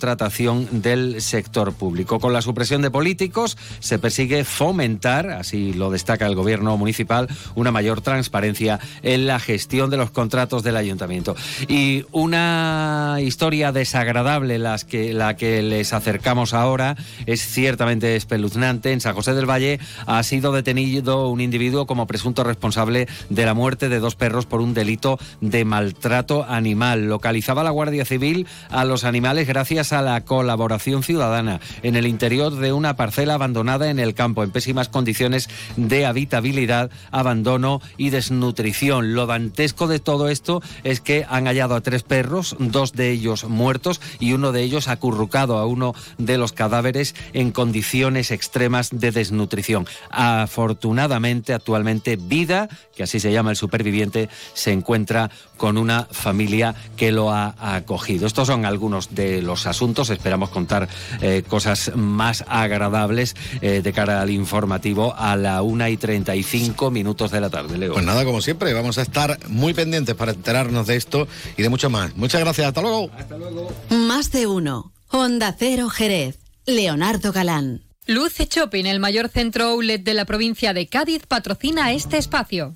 del 0.72 1.22
sector 1.22 1.74
público. 1.74 2.20
Con 2.20 2.34
la 2.34 2.42
supresión 2.42 2.82
de 2.82 2.92
políticos 2.92 3.58
se 3.80 4.00
persigue 4.00 4.44
fomentar, 4.44 5.30
así 5.30 5.74
lo 5.74 5.90
destaca 5.90 6.26
el 6.26 6.36
gobierno 6.36 6.78
municipal, 6.78 7.28
una 7.56 7.72
mayor 7.72 8.02
transparencia 8.02 8.80
en 9.02 9.28
la 9.28 9.40
gestión 9.40 9.90
de 9.90 9.98
los 9.98 10.12
contratos 10.12 10.64
del 10.64 10.78
ayuntamiento. 10.78 11.36
Y 11.68 12.06
una 12.12 13.18
historia 13.22 13.72
desagradable 13.72 14.60
las 14.60 14.86
que, 14.86 15.14
la 15.14 15.36
que 15.36 15.62
les 15.62 15.94
acercamos 15.94 16.54
ahora 16.54 16.96
es 17.26 17.46
ciertamente 17.46 18.16
espeluznante. 18.16 18.92
En 18.92 19.02
San 19.02 19.16
José 19.16 19.34
del 19.34 19.50
Valle 19.50 19.80
ha 20.06 20.22
sido 20.24 20.52
detenido 20.52 21.30
un 21.30 21.42
individuo 21.42 21.86
como 21.86 22.08
presunto 22.08 22.44
responsable 22.44 23.08
de 23.30 23.46
la 23.46 23.54
muerte 23.54 23.90
de 23.90 24.00
dos 24.00 24.16
perros 24.16 24.46
por 24.46 24.62
un 24.62 24.74
delito 24.74 25.18
de 25.42 25.66
maltrato 25.66 26.46
animal. 26.48 27.08
Localizaba 27.08 27.64
la 27.64 27.72
Guardia 27.72 28.06
Civil 28.06 28.48
a 28.70 28.86
los 28.86 29.04
animales 29.04 29.48
gracias 29.48 29.85
a 29.94 30.02
la 30.02 30.24
colaboración 30.26 31.04
ciudadana 31.04 31.60
en 31.84 31.96
el 31.96 32.08
interior 32.08 32.56
de 32.56 32.74
una 32.74 32.96
parcela 32.96 33.36
abandonada 33.36 33.90
en 33.90 34.00
el 34.00 34.14
campo, 34.14 34.44
en 34.44 34.52
pésimas 34.52 34.90
condiciones 34.90 35.50
de 35.78 36.06
habitabilidad, 36.06 36.92
abandono 37.12 37.82
y 37.98 38.10
desnutrición. 38.10 39.14
Lo 39.14 39.26
dantesco 39.26 39.88
de 39.88 40.00
todo 40.00 40.30
esto 40.30 40.62
es 40.84 41.02
que 41.02 41.26
han 41.30 41.46
hallado 41.46 41.76
a 41.76 41.82
tres 41.82 42.04
perros, 42.04 42.56
dos 42.60 42.94
de 42.94 43.12
ellos 43.12 43.46
muertos 43.46 44.02
y 44.20 44.34
uno 44.34 44.52
de 44.52 44.64
ellos 44.64 44.88
acurrucado 44.88 45.58
a 45.58 45.66
uno 45.66 45.94
de 46.18 46.38
los 46.38 46.54
cadáveres 46.54 47.16
en 47.34 47.52
condiciones 47.52 48.32
extremas 48.32 48.90
de 48.92 49.12
desnutrición. 49.12 49.88
Afortunadamente, 50.10 51.54
actualmente, 51.54 52.16
Vida, 52.16 52.70
que 52.96 53.04
así 53.04 53.20
se 53.20 53.32
llama 53.32 53.52
el 53.52 53.58
superviviente, 53.58 54.30
se 54.54 54.72
encuentra 54.72 55.30
con 55.58 55.78
una 55.78 56.08
familia 56.12 56.76
que 56.98 57.12
lo 57.12 57.32
ha 57.32 57.56
acogido. 57.60 58.28
Estos 58.28 58.48
son 58.48 58.66
algunos 58.66 59.16
de 59.16 59.42
los 59.42 59.68
asuntos. 59.68 59.75
Esperamos 59.82 60.50
contar 60.50 60.88
eh, 61.22 61.44
cosas 61.48 61.92
más 61.96 62.44
agradables 62.48 63.36
eh, 63.62 63.82
de 63.84 63.94
cara 63.94 64.22
al 64.22 64.30
informativo 64.30 65.16
a 65.18 65.36
la 65.36 65.62
1 65.62 65.88
y 65.90 65.98
35 65.98 66.92
minutos 66.92 67.32
de 67.32 67.42
la 67.42 67.50
tarde, 67.50 67.78
Leo. 67.78 67.94
Pues 67.94 68.06
nada, 68.06 68.26
como 68.26 68.42
siempre, 68.42 68.74
vamos 68.74 68.98
a 68.98 69.02
estar 69.02 69.40
muy 69.48 69.74
pendientes 69.74 70.16
para 70.16 70.32
enterarnos 70.32 70.88
de 70.88 70.96
esto 70.96 71.28
y 71.58 71.62
de 71.64 71.70
mucho 71.70 71.90
más. 71.90 72.16
Muchas 72.16 72.42
gracias, 72.42 72.68
hasta 72.68 72.82
luego. 72.82 73.10
Hasta 73.18 73.38
luego. 73.38 73.72
Más 73.90 74.32
de 74.32 74.48
uno. 74.48 74.92
Honda 75.10 75.56
Cero 75.58 75.90
Jerez. 75.90 76.40
Leonardo 76.66 77.32
Galán. 77.32 77.82
Luce 78.08 78.48
Shopping, 78.50 78.86
el 78.86 79.00
mayor 79.00 79.30
centro 79.30 79.66
outlet 79.66 80.04
de 80.04 80.14
la 80.14 80.26
provincia 80.26 80.74
de 80.74 80.88
Cádiz, 80.88 81.24
patrocina 81.28 81.92
este 81.92 82.18
espacio. 82.18 82.76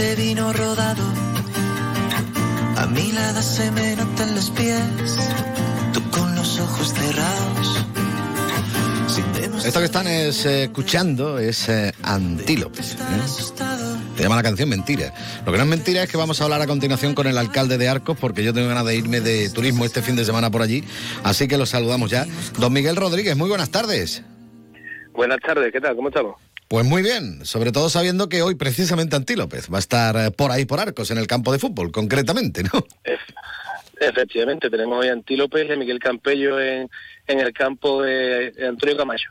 Todo 0.00 0.08
te 0.08 0.16
vino 0.16 0.50
rodado. 0.52 1.02
A 2.78 2.86
mi 2.86 3.12
lado 3.12 3.42
se 3.42 3.70
me 3.70 3.96
notan 3.96 4.34
los 4.34 4.50
pies. 4.50 4.80
Tú 5.92 6.00
con 6.10 6.34
los 6.34 6.58
ojos 6.58 6.94
cerrados. 6.94 7.84
Sin 9.08 9.30
demostrar 9.34 9.66
Esto 9.66 9.80
que 9.80 9.84
están 9.84 10.06
es, 10.06 10.46
eh, 10.46 10.64
escuchando 10.64 11.38
es 11.38 11.68
eh, 11.68 11.92
Antílope. 12.02 12.80
¿eh? 12.80 14.22
llama 14.22 14.36
la 14.36 14.42
canción 14.42 14.70
Mentira. 14.70 15.12
Lo 15.44 15.52
que 15.52 15.58
no 15.58 15.64
es 15.64 15.70
mentira 15.70 16.02
es 16.04 16.10
que 16.10 16.16
vamos 16.16 16.40
a 16.40 16.44
hablar 16.44 16.62
a 16.62 16.66
continuación 16.66 17.14
con 17.14 17.26
el 17.26 17.36
alcalde 17.36 17.76
de 17.76 17.88
Arcos 17.88 18.16
porque 18.18 18.42
yo 18.42 18.54
tengo 18.54 18.68
ganas 18.68 18.86
de 18.86 18.96
irme 18.96 19.20
de 19.20 19.50
turismo 19.50 19.84
este 19.84 20.00
fin 20.00 20.16
de 20.16 20.24
semana 20.24 20.50
por 20.50 20.62
allí. 20.62 20.82
Así 21.24 21.46
que 21.46 21.58
los 21.58 21.68
saludamos 21.68 22.10
ya. 22.10 22.26
Don 22.58 22.72
Miguel 22.72 22.96
Rodríguez, 22.96 23.36
muy 23.36 23.50
buenas 23.50 23.70
tardes. 23.70 24.22
Buenas 25.12 25.40
tardes, 25.40 25.70
¿qué 25.72 25.80
tal? 25.80 25.94
¿Cómo 25.94 26.08
estamos? 26.08 26.49
Pues 26.70 26.86
muy 26.86 27.02
bien, 27.02 27.44
sobre 27.44 27.72
todo 27.72 27.90
sabiendo 27.90 28.28
que 28.28 28.42
hoy 28.42 28.54
precisamente 28.54 29.16
Antílopez 29.16 29.68
va 29.72 29.78
a 29.78 29.80
estar 29.80 30.16
eh, 30.16 30.30
por 30.30 30.52
ahí 30.52 30.66
por 30.66 30.78
Arcos, 30.78 31.10
en 31.10 31.18
el 31.18 31.26
campo 31.26 31.50
de 31.50 31.58
fútbol, 31.58 31.90
concretamente, 31.90 32.62
¿no? 32.62 32.70
Ef- 33.02 33.18
efectivamente, 33.98 34.70
tenemos 34.70 35.00
hoy 35.00 35.08
a 35.08 35.12
Antílope 35.14 35.66
y 35.66 35.72
a 35.72 35.74
Miguel 35.76 35.98
Campello 35.98 36.60
en, 36.60 36.88
en 37.26 37.40
el 37.40 37.52
campo 37.52 38.02
de, 38.04 38.52
de 38.52 38.68
Antonio 38.68 38.96
Camacho. 38.96 39.30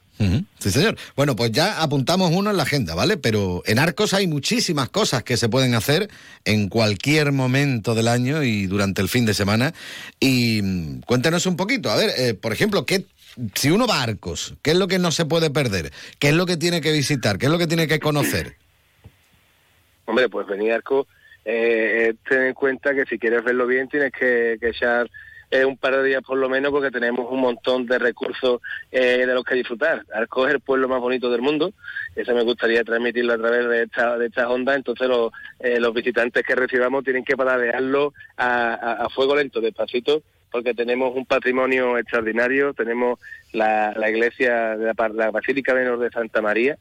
Sí, 0.59 0.69
señor. 0.69 0.97
Bueno, 1.15 1.37
pues 1.37 1.53
ya 1.53 1.81
apuntamos 1.81 2.29
uno 2.33 2.51
en 2.51 2.57
la 2.57 2.63
agenda, 2.63 2.93
¿vale? 2.93 3.15
Pero 3.15 3.63
en 3.65 3.79
Arcos 3.79 4.13
hay 4.13 4.27
muchísimas 4.27 4.89
cosas 4.89 5.23
que 5.23 5.37
se 5.37 5.47
pueden 5.47 5.75
hacer 5.75 6.09
en 6.43 6.67
cualquier 6.67 7.31
momento 7.31 7.95
del 7.95 8.09
año 8.09 8.43
y 8.43 8.67
durante 8.67 9.01
el 9.01 9.07
fin 9.07 9.25
de 9.25 9.33
semana. 9.33 9.73
Y 10.19 10.61
mm, 10.61 11.01
cuéntenos 11.05 11.45
un 11.45 11.55
poquito, 11.55 11.89
a 11.89 11.95
ver, 11.95 12.09
eh, 12.17 12.33
por 12.33 12.51
ejemplo, 12.51 12.85
¿qué, 12.85 13.05
si 13.55 13.71
uno 13.71 13.87
va 13.87 13.99
a 13.99 14.03
Arcos, 14.03 14.55
¿qué 14.61 14.71
es 14.71 14.77
lo 14.77 14.87
que 14.87 14.99
no 14.99 15.11
se 15.11 15.25
puede 15.25 15.49
perder? 15.49 15.91
¿Qué 16.19 16.29
es 16.29 16.35
lo 16.35 16.45
que 16.45 16.57
tiene 16.57 16.81
que 16.81 16.91
visitar? 16.91 17.37
¿Qué 17.37 17.45
es 17.45 17.51
lo 17.51 17.57
que 17.57 17.67
tiene 17.67 17.87
que 17.87 17.99
conocer? 17.99 18.55
Hombre, 20.05 20.29
pues 20.29 20.47
venir 20.47 20.73
Arco, 20.73 21.07
eh, 21.45 22.09
eh, 22.09 22.15
ten 22.27 22.43
en 22.43 22.53
cuenta 22.53 22.93
que 22.93 23.05
si 23.05 23.19
quieres 23.19 23.43
verlo 23.43 23.67
bien 23.67 23.87
tienes 23.87 24.11
que, 24.11 24.57
que 24.59 24.69
echar 24.69 25.09
eh, 25.51 25.65
un 25.65 25.77
par 25.77 25.95
de 25.95 26.03
días 26.03 26.21
por 26.21 26.37
lo 26.37 26.47
menos 26.47 26.71
porque 26.71 26.91
tenemos 26.91 27.25
un 27.31 27.39
montón 27.41 27.87
de 27.87 27.97
recursos 27.97 28.61
eh, 28.91 29.25
de 29.25 29.33
los 29.33 29.43
que 29.43 29.55
disfrutar. 29.55 30.05
Arco 30.13 30.47
es 30.47 30.53
el 30.53 30.59
pueblo 30.59 30.87
más 30.87 30.99
bonito 30.99 31.29
del 31.31 31.41
mundo, 31.41 31.73
eso 32.15 32.33
me 32.35 32.43
gustaría 32.43 32.83
transmitirlo 32.83 33.33
a 33.33 33.37
través 33.37 33.67
de 33.67 33.83
esta, 33.83 34.17
de 34.17 34.27
esta 34.27 34.49
onda, 34.49 34.75
entonces 34.75 35.07
los, 35.07 35.31
eh, 35.59 35.79
los 35.79 35.93
visitantes 35.93 36.43
que 36.43 36.55
recibamos 36.55 37.03
tienen 37.03 37.23
que 37.23 37.35
paladearlo 37.35 38.13
a, 38.37 38.73
a, 38.73 39.05
a 39.05 39.09
fuego 39.09 39.35
lento, 39.35 39.59
despacito, 39.59 40.21
porque 40.51 40.73
tenemos 40.73 41.15
un 41.15 41.25
patrimonio 41.25 41.97
extraordinario, 41.97 42.73
tenemos 42.73 43.19
la, 43.51 43.93
la 43.95 44.09
iglesia 44.09 44.77
de 44.77 44.85
la, 44.85 45.09
la 45.09 45.31
Basílica 45.31 45.73
Menor 45.73 45.99
de 45.99 46.09
Santa 46.09 46.41
María, 46.41 46.77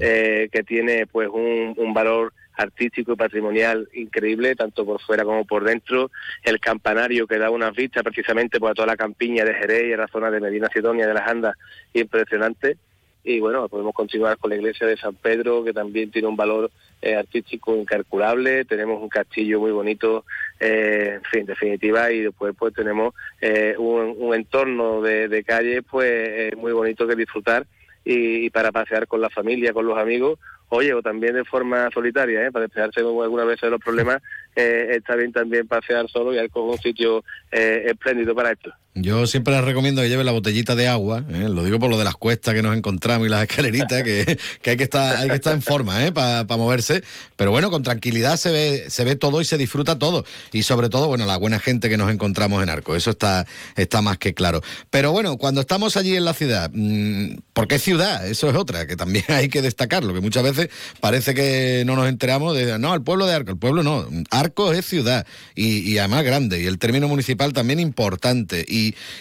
eh, 0.00 0.48
que 0.50 0.62
tiene 0.62 1.06
pues 1.06 1.28
un, 1.28 1.74
un 1.76 1.94
valor 1.94 2.32
artístico 2.56 3.12
y 3.12 3.16
patrimonial 3.16 3.88
increíble, 3.94 4.56
tanto 4.56 4.84
por 4.84 5.00
fuera 5.00 5.24
como 5.24 5.44
por 5.44 5.64
dentro. 5.64 6.10
El 6.42 6.58
campanario 6.58 7.26
que 7.26 7.38
da 7.38 7.50
unas 7.50 7.74
vistas 7.74 8.02
precisamente 8.02 8.58
por 8.58 8.74
toda 8.74 8.86
la 8.86 8.96
campiña 8.96 9.44
de 9.44 9.54
Jerez 9.54 9.84
y 9.86 9.92
a 9.92 9.96
la 9.96 10.08
zona 10.08 10.30
de 10.30 10.40
Medina 10.40 10.68
Sidonia 10.72 11.06
de 11.06 11.14
las 11.14 11.28
Andas, 11.28 11.56
impresionante. 11.94 12.76
Y 13.22 13.40
bueno, 13.40 13.68
podemos 13.68 13.94
continuar 13.94 14.38
con 14.38 14.50
la 14.50 14.56
iglesia 14.56 14.86
de 14.86 14.96
San 14.96 15.14
Pedro, 15.14 15.62
que 15.62 15.72
también 15.72 16.10
tiene 16.10 16.28
un 16.28 16.36
valor 16.36 16.70
eh, 17.00 17.14
artístico 17.14 17.76
incalculable. 17.76 18.64
Tenemos 18.64 19.00
un 19.02 19.08
castillo 19.08 19.60
muy 19.60 19.70
bonito, 19.70 20.24
eh, 20.58 21.14
en 21.16 21.22
fin, 21.24 21.46
definitiva, 21.46 22.10
y 22.10 22.20
después 22.20 22.54
pues 22.58 22.74
tenemos 22.74 23.14
eh, 23.40 23.74
un, 23.78 24.34
entorno 24.34 25.00
de, 25.00 25.44
calles 25.46 25.82
pues 25.88 26.06
eh, 26.10 26.52
muy 26.56 26.72
bonito 26.72 27.06
que 27.06 27.16
disfrutar 27.16 27.66
y, 28.04 28.46
y 28.46 28.50
para 28.50 28.72
pasear 28.72 29.06
con 29.06 29.20
la 29.20 29.30
familia, 29.30 29.72
con 29.72 29.86
los 29.86 29.98
amigos, 29.98 30.38
oye, 30.70 30.92
o 30.92 31.02
también 31.02 31.34
de 31.34 31.44
forma 31.44 31.90
solitaria, 31.92 32.46
¿eh? 32.46 32.52
para 32.52 32.66
despejarse 32.66 33.00
alguna 33.00 33.44
vez 33.44 33.60
de 33.60 33.70
los 33.70 33.80
problemas, 33.80 34.20
eh, 34.56 34.88
está 34.90 35.16
bien 35.16 35.32
también 35.32 35.66
pasear 35.66 36.08
solo 36.08 36.32
y 36.34 36.48
con 36.48 36.64
un 36.64 36.78
sitio 36.78 37.24
espléndido 37.50 38.34
para 38.34 38.52
esto. 38.52 38.72
Yo 38.94 39.26
siempre 39.26 39.54
les 39.54 39.64
recomiendo 39.64 40.02
que 40.02 40.08
lleven 40.08 40.26
la 40.26 40.32
botellita 40.32 40.74
de 40.74 40.88
agua, 40.88 41.24
¿eh? 41.30 41.48
lo 41.48 41.62
digo 41.62 41.78
por 41.78 41.88
lo 41.88 41.98
de 41.98 42.04
las 42.04 42.16
cuestas 42.16 42.54
que 42.54 42.62
nos 42.62 42.76
encontramos 42.76 43.28
y 43.28 43.30
las 43.30 43.42
escaleritas, 43.42 44.02
que, 44.02 44.38
que 44.62 44.70
hay 44.70 44.76
que 44.76 44.82
estar, 44.82 45.16
hay 45.16 45.28
que 45.28 45.36
estar 45.36 45.54
en 45.54 45.62
forma 45.62 46.04
¿eh? 46.04 46.10
para 46.10 46.44
moverse. 46.56 47.02
Pero 47.36 47.52
bueno, 47.52 47.70
con 47.70 47.84
tranquilidad 47.84 48.36
se 48.36 48.50
ve, 48.50 48.84
se 48.88 49.04
ve 49.04 49.14
todo 49.14 49.40
y 49.40 49.44
se 49.44 49.56
disfruta 49.56 49.98
todo. 49.98 50.24
Y 50.52 50.64
sobre 50.64 50.88
todo, 50.88 51.06
bueno, 51.06 51.26
la 51.26 51.36
buena 51.36 51.60
gente 51.60 51.88
que 51.88 51.96
nos 51.96 52.10
encontramos 52.10 52.62
en 52.62 52.70
Arco, 52.70 52.96
eso 52.96 53.10
está, 53.10 53.46
está 53.76 54.02
más 54.02 54.18
que 54.18 54.34
claro. 54.34 54.62
Pero 54.90 55.12
bueno, 55.12 55.36
cuando 55.36 55.60
estamos 55.60 55.96
allí 55.96 56.16
en 56.16 56.24
la 56.24 56.34
ciudad, 56.34 56.70
mmm, 56.74 57.36
¿por 57.52 57.68
qué 57.68 57.78
ciudad? 57.78 58.26
Eso 58.26 58.50
es 58.50 58.56
otra, 58.56 58.86
que 58.86 58.96
también 58.96 59.24
hay 59.28 59.48
que 59.48 59.62
destacarlo, 59.62 60.12
que 60.12 60.20
muchas 60.20 60.42
veces 60.42 60.70
parece 61.00 61.34
que 61.34 61.84
no 61.86 61.94
nos 61.94 62.08
enteramos 62.08 62.56
de, 62.56 62.78
no, 62.80 62.94
el 62.94 63.02
pueblo 63.02 63.26
de 63.26 63.34
Arco, 63.34 63.52
el 63.52 63.58
pueblo 63.58 63.84
no, 63.84 64.08
Arco 64.30 64.72
es 64.72 64.84
ciudad 64.86 65.24
y, 65.54 65.98
además 65.98 66.24
grande, 66.24 66.60
y 66.60 66.66
el 66.66 66.78
término 66.78 67.06
municipal 67.06 67.52
también 67.52 67.78
importante. 67.78 68.64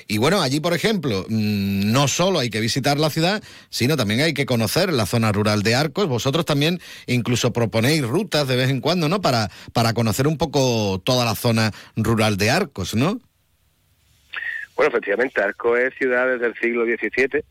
Y 0.07 0.17
bueno, 0.17 0.41
allí, 0.41 0.59
por 0.59 0.73
ejemplo, 0.73 1.25
mmm, 1.29 1.91
no 1.91 2.07
solo 2.07 2.39
hay 2.39 2.49
que 2.49 2.59
visitar 2.59 2.97
la 2.99 3.09
ciudad, 3.09 3.41
sino 3.69 3.97
también 3.97 4.21
hay 4.21 4.33
que 4.33 4.45
conocer 4.45 4.91
la 4.91 5.05
zona 5.05 5.31
rural 5.31 5.63
de 5.63 5.75
Arcos. 5.75 6.07
Vosotros 6.07 6.45
también 6.45 6.79
incluso 7.05 7.53
proponéis 7.53 8.03
rutas 8.03 8.47
de 8.47 8.55
vez 8.55 8.69
en 8.69 8.81
cuando, 8.81 9.09
¿no? 9.09 9.21
Para, 9.21 9.49
para 9.73 9.93
conocer 9.93 10.27
un 10.27 10.37
poco 10.37 11.01
toda 11.03 11.25
la 11.25 11.35
zona 11.35 11.71
rural 11.95 12.37
de 12.37 12.49
Arcos, 12.49 12.95
¿no? 12.95 13.19
Bueno, 14.75 14.89
efectivamente, 14.89 15.41
Arco 15.41 15.75
es 15.75 15.93
ciudad 15.95 16.27
desde 16.27 16.47
el 16.47 16.55
siglo 16.55 16.85
XVII. 16.85 17.43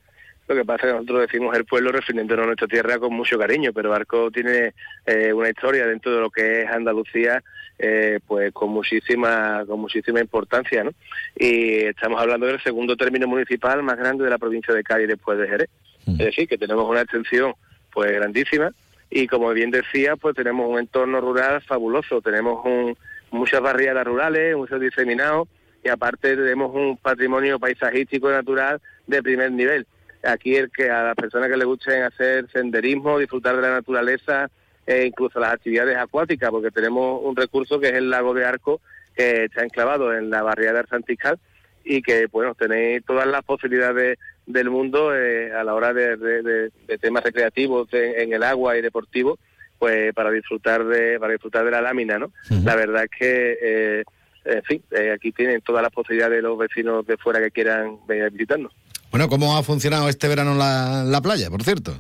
Lo 0.49 0.55
que 0.55 0.65
pasa 0.65 0.87
es 0.87 0.93
que 0.93 0.93
nosotros 0.93 1.21
decimos 1.23 1.57
el 1.57 1.65
pueblo 1.65 1.91
refiriéndonos 1.91 2.45
a 2.45 2.47
nuestra 2.47 2.69
tierra 2.69 2.99
con 2.99 3.13
mucho 3.13 3.37
cariño, 3.37 3.73
pero 3.73 3.93
Arco 3.93 4.31
tiene 4.31 4.75
eh, 5.05 5.33
una 5.33 5.49
historia 5.49 5.87
dentro 5.87 6.15
de 6.15 6.21
lo 6.21 6.31
que 6.31 6.63
es 6.63 6.71
Andalucía, 6.71 7.43
eh, 7.79 8.21
pues 8.27 8.53
con 8.53 8.71
muchísima, 8.71 9.65
con 9.67 9.81
muchísima 9.81 10.21
importancia, 10.21 10.85
¿no? 10.85 10.91
Y 11.37 11.85
estamos 11.85 12.21
hablando 12.21 12.47
del 12.47 12.63
segundo 12.63 12.97
término 12.97 13.27
municipal 13.27 13.83
más 13.83 13.97
grande 13.97 14.25
de 14.25 14.31
la 14.31 14.39
provincia 14.39 14.75
de 14.75 14.83
Cádiz 14.83 15.09
después 15.09 15.39
de 15.39 15.49
Jerez. 15.49 15.71
Es 16.07 16.19
decir, 16.19 16.49
que 16.49 16.57
tenemos 16.57 16.89
una 16.89 17.01
extensión 17.01 17.55
pues 17.93 18.13
grandísima 18.13 18.71
y 19.11 19.27
como 19.27 19.51
bien 19.51 19.71
decía, 19.71 20.17
pues 20.17 20.35
tenemos 20.35 20.69
un 20.69 20.79
entorno 20.79 21.21
rural 21.21 21.61
fabuloso, 21.63 22.21
tenemos 22.21 22.65
un, 22.65 22.97
muchas 23.31 23.61
barriadas 23.61 24.07
rurales, 24.07 24.57
muchos 24.57 24.81
diseminados 24.81 25.49
y 25.85 25.89
aparte 25.89 26.37
tenemos 26.37 26.75
un 26.75 26.97
patrimonio 26.97 27.59
paisajístico 27.59 28.31
y 28.31 28.35
natural 28.35 28.81
de 29.07 29.23
primer 29.23 29.53
nivel. 29.53 29.87
Aquí 30.25 30.57
el 30.57 30.71
que 30.71 30.91
a 30.91 31.05
las 31.05 31.15
personas 31.15 31.49
que 31.49 31.57
les 31.57 31.67
gusten 31.67 32.03
hacer 32.03 32.51
senderismo, 32.51 33.19
disfrutar 33.19 33.57
de 33.57 33.63
la 33.63 33.71
naturaleza, 33.71 34.51
e 34.87 35.07
incluso 35.07 35.41
las 35.41 35.53
actividades 35.53 35.97
acuáticas, 35.97 36.51
porque 36.51 36.71
tenemos 36.71 37.21
un 37.25 37.35
recurso 37.35 37.81
que 37.81 37.89
es 37.89 37.95
el 37.95 38.09
lago 38.09 38.35
de 38.35 38.45
Arco, 38.45 38.81
que 39.15 39.45
está 39.45 39.65
enclavado 39.65 40.15
en 40.15 40.31
la 40.31 40.43
barriada 40.43 40.79
del 40.79 40.89
Santiscal 40.89 41.39
y 41.85 42.03
que, 42.03 42.27
bueno, 42.27 42.55
tenéis 42.55 43.05
todas 43.05 43.27
las 43.27 43.43
posibilidades 43.45 44.19
del 44.47 44.71
mundo 44.71 45.15
eh, 45.15 45.53
a 45.53 45.65
la 45.65 45.75
hora 45.75 45.93
de, 45.93 46.17
de, 46.17 46.43
de, 46.43 46.71
de 46.87 46.99
temas 46.99 47.25
recreativos 47.25 47.89
en 47.93 48.33
el 48.33 48.43
agua 48.43 48.77
y 48.77 48.83
deportivos, 48.83 49.39
pues 49.79 50.13
para 50.15 50.31
disfrutar 50.31 50.85
de 50.85 51.19
para 51.19 51.33
disfrutar 51.33 51.65
de 51.65 51.71
la 51.71 51.81
lámina, 51.81 52.19
¿no? 52.19 52.27
Uh 52.27 52.55
-huh. 52.55 52.65
La 52.65 52.77
verdad 52.77 53.05
es 53.05 53.11
que 53.11 53.59
eh, 53.61 54.05
en 54.45 54.63
fin, 54.63 54.83
eh, 54.93 55.11
aquí 55.13 55.33
tienen 55.33 55.61
todas 55.61 55.83
las 55.83 55.93
posibilidades 55.93 56.37
de 56.37 56.43
los 56.43 56.57
vecinos 56.57 57.05
de 57.07 57.17
fuera 57.17 57.41
que 57.41 57.51
quieran 57.51 57.99
venir 58.07 58.25
a 58.25 58.29
visitarnos. 58.31 58.73
Bueno, 59.11 59.29
¿cómo 59.29 59.57
ha 59.57 59.63
funcionado 59.63 60.09
este 60.09 60.29
verano 60.29 60.55
la, 60.55 61.03
la 61.05 61.21
playa, 61.21 61.51
por 61.51 61.63
cierto? 61.63 61.93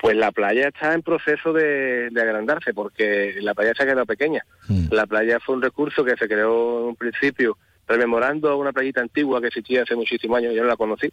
Pues 0.00 0.16
la 0.16 0.30
playa 0.30 0.68
está 0.68 0.92
en 0.94 1.02
proceso 1.02 1.52
de, 1.52 2.10
de 2.10 2.20
agrandarse 2.22 2.74
porque 2.74 3.36
la 3.40 3.54
playa 3.54 3.72
se 3.74 3.82
ha 3.82 3.86
quedado 3.86 4.06
pequeña. 4.06 4.44
Mm. 4.68 4.92
La 4.92 5.06
playa 5.06 5.40
fue 5.40 5.54
un 5.54 5.62
recurso 5.62 6.04
que 6.04 6.16
se 6.16 6.28
creó 6.28 6.80
en 6.80 6.88
un 6.88 6.96
principio 6.96 7.56
rememorando 7.88 8.50
a 8.50 8.56
una 8.56 8.72
playita 8.72 9.00
antigua 9.00 9.40
que 9.40 9.46
existía 9.46 9.82
hace 9.84 9.94
muchísimos 9.94 10.38
años, 10.38 10.52
yo 10.54 10.62
no 10.62 10.68
la 10.68 10.76
conocí, 10.76 11.08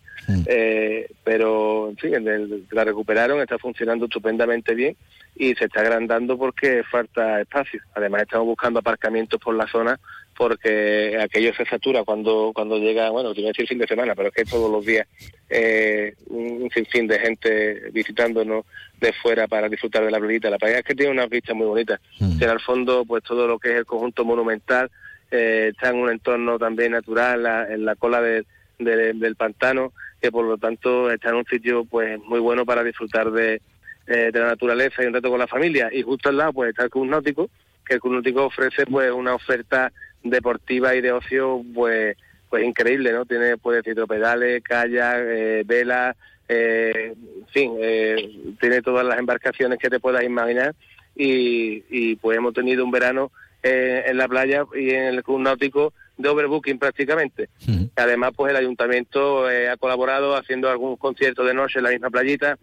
eh, 0.48 1.08
pero 1.24 1.90
en 1.90 1.98
fin, 1.98 2.16
en 2.16 2.28
el- 2.28 2.66
la 2.72 2.84
recuperaron, 2.84 3.40
está 3.40 3.60
funcionando 3.60 4.06
estupendamente 4.06 4.74
bien 4.74 4.96
y 5.36 5.54
se 5.54 5.66
está 5.66 5.82
agrandando 5.82 6.36
porque 6.36 6.84
falta 6.90 7.42
espacio. 7.42 7.80
Además 7.94 8.24
estamos 8.24 8.48
buscando 8.48 8.80
aparcamientos 8.80 9.40
por 9.40 9.54
la 9.56 9.68
zona 9.68 10.00
porque 10.38 11.18
aquello 11.22 11.54
se 11.56 11.66
satura 11.66 12.04
cuando 12.04 12.52
cuando 12.54 12.78
llega, 12.78 13.10
bueno, 13.10 13.34
te 13.34 13.42
iba 13.42 13.50
a 13.50 13.52
decir 13.54 13.68
fin 13.68 13.78
de 13.78 13.88
semana, 13.88 14.16
pero 14.16 14.30
es 14.30 14.34
que 14.34 14.46
todos 14.46 14.70
los 14.72 14.86
días 14.86 15.08
eh, 15.50 16.14
un 16.28 16.70
sinfín 16.74 17.08
de 17.08 17.20
gente 17.20 17.90
visitándonos 17.92 18.66
de 19.00 19.14
fuera 19.14 19.48
para 19.48 19.70
disfrutar 19.70 20.04
de 20.04 20.12
la 20.12 20.20
playita. 20.20 20.50
La 20.50 20.58
playa 20.58 20.80
es 20.80 20.86
que 20.86 20.96
tiene 20.96 21.12
unas 21.12 21.30
vistas 21.30 21.56
muy 21.56 21.68
bonitas. 21.68 22.00
Tiene 22.38 22.54
al 22.54 22.60
fondo 22.62 23.06
pues 23.06 23.24
todo 23.24 23.48
lo 23.48 23.60
que 23.60 23.72
es 23.72 23.76
el 23.78 23.86
conjunto 23.86 24.26
monumental, 24.26 24.90
eh, 25.32 25.70
está 25.74 25.90
en 25.90 25.98
un 25.98 26.10
entorno 26.10 26.58
también 26.58 26.92
natural, 26.94 27.44
la- 27.44 27.68
en 27.74 27.86
la 27.86 27.96
cola 27.96 28.22
de- 28.22 28.46
de- 28.80 29.14
del 29.14 29.36
pantano, 29.36 29.94
que 30.22 30.32
por 30.32 30.46
lo 30.46 30.58
tanto 30.58 31.12
está 31.12 31.30
en 31.30 31.36
un 31.36 31.46
sitio 31.46 31.86
pues 31.86 32.20
muy 32.24 32.40
bueno 32.40 32.66
para 32.66 32.84
disfrutar 32.84 33.30
de, 33.32 33.62
eh, 34.08 34.30
de 34.34 34.40
la 34.40 34.48
naturaleza 34.48 35.04
y 35.04 35.08
un 35.08 35.14
rato 35.14 35.30
con 35.30 35.40
la 35.40 35.48
familia. 35.48 35.90
Y 35.92 36.02
justo 36.02 36.30
al 36.30 36.38
lado 36.38 36.54
pues 36.54 36.70
está 36.70 36.84
el 36.84 36.90
Club 36.90 37.06
Náutico, 37.06 37.50
que 37.86 37.96
el 37.96 38.00
Club 38.00 38.14
Náutico 38.14 38.46
ofrece 38.46 38.86
pues 38.86 39.12
una 39.12 39.36
oferta 39.36 39.92
deportiva 40.24 40.96
y 40.96 41.02
de 41.02 41.12
ocio 41.12 41.62
pues 41.74 42.18
pues 42.50 42.64
increíble, 42.66 43.12
¿no? 43.12 43.26
Tiene 43.26 43.58
pues 43.58 43.86
hidropedales, 43.86 44.62
kayak, 44.64 45.18
eh, 45.26 45.64
velas, 45.66 46.16
eh, 46.48 47.14
en 47.16 47.48
fin, 47.48 47.72
eh, 47.80 48.54
tiene 48.60 48.82
todas 48.84 49.04
las 49.04 49.18
embarcaciones 49.18 49.80
que 49.80 49.90
te 49.90 50.00
puedas 50.00 50.24
imaginar 50.24 50.76
y, 51.16 51.84
y 51.90 52.16
pues 52.18 52.38
hemos 52.38 52.54
tenido 52.54 52.86
un 52.86 52.92
verano 52.92 53.32
eh, 53.64 54.04
en 54.06 54.18
la 54.18 54.28
playa 54.28 54.66
y 54.76 54.92
en 54.92 55.06
el 55.06 55.24
club 55.24 55.40
náutico 55.40 55.94
de 56.18 56.30
overbooking 56.30 56.78
prácticamente. 56.78 57.50
Además, 57.96 58.32
pues 58.36 58.52
el 58.52 58.58
ayuntamiento 58.58 59.50
eh, 59.50 59.70
ha 59.70 59.78
colaborado 59.78 60.36
haciendo 60.36 60.70
algún 60.70 60.96
concierto 60.96 61.44
de 61.44 61.56
noche 61.56 61.80
en 61.80 61.86
la 61.86 61.92
misma 61.92 62.12
playita. 62.12 62.60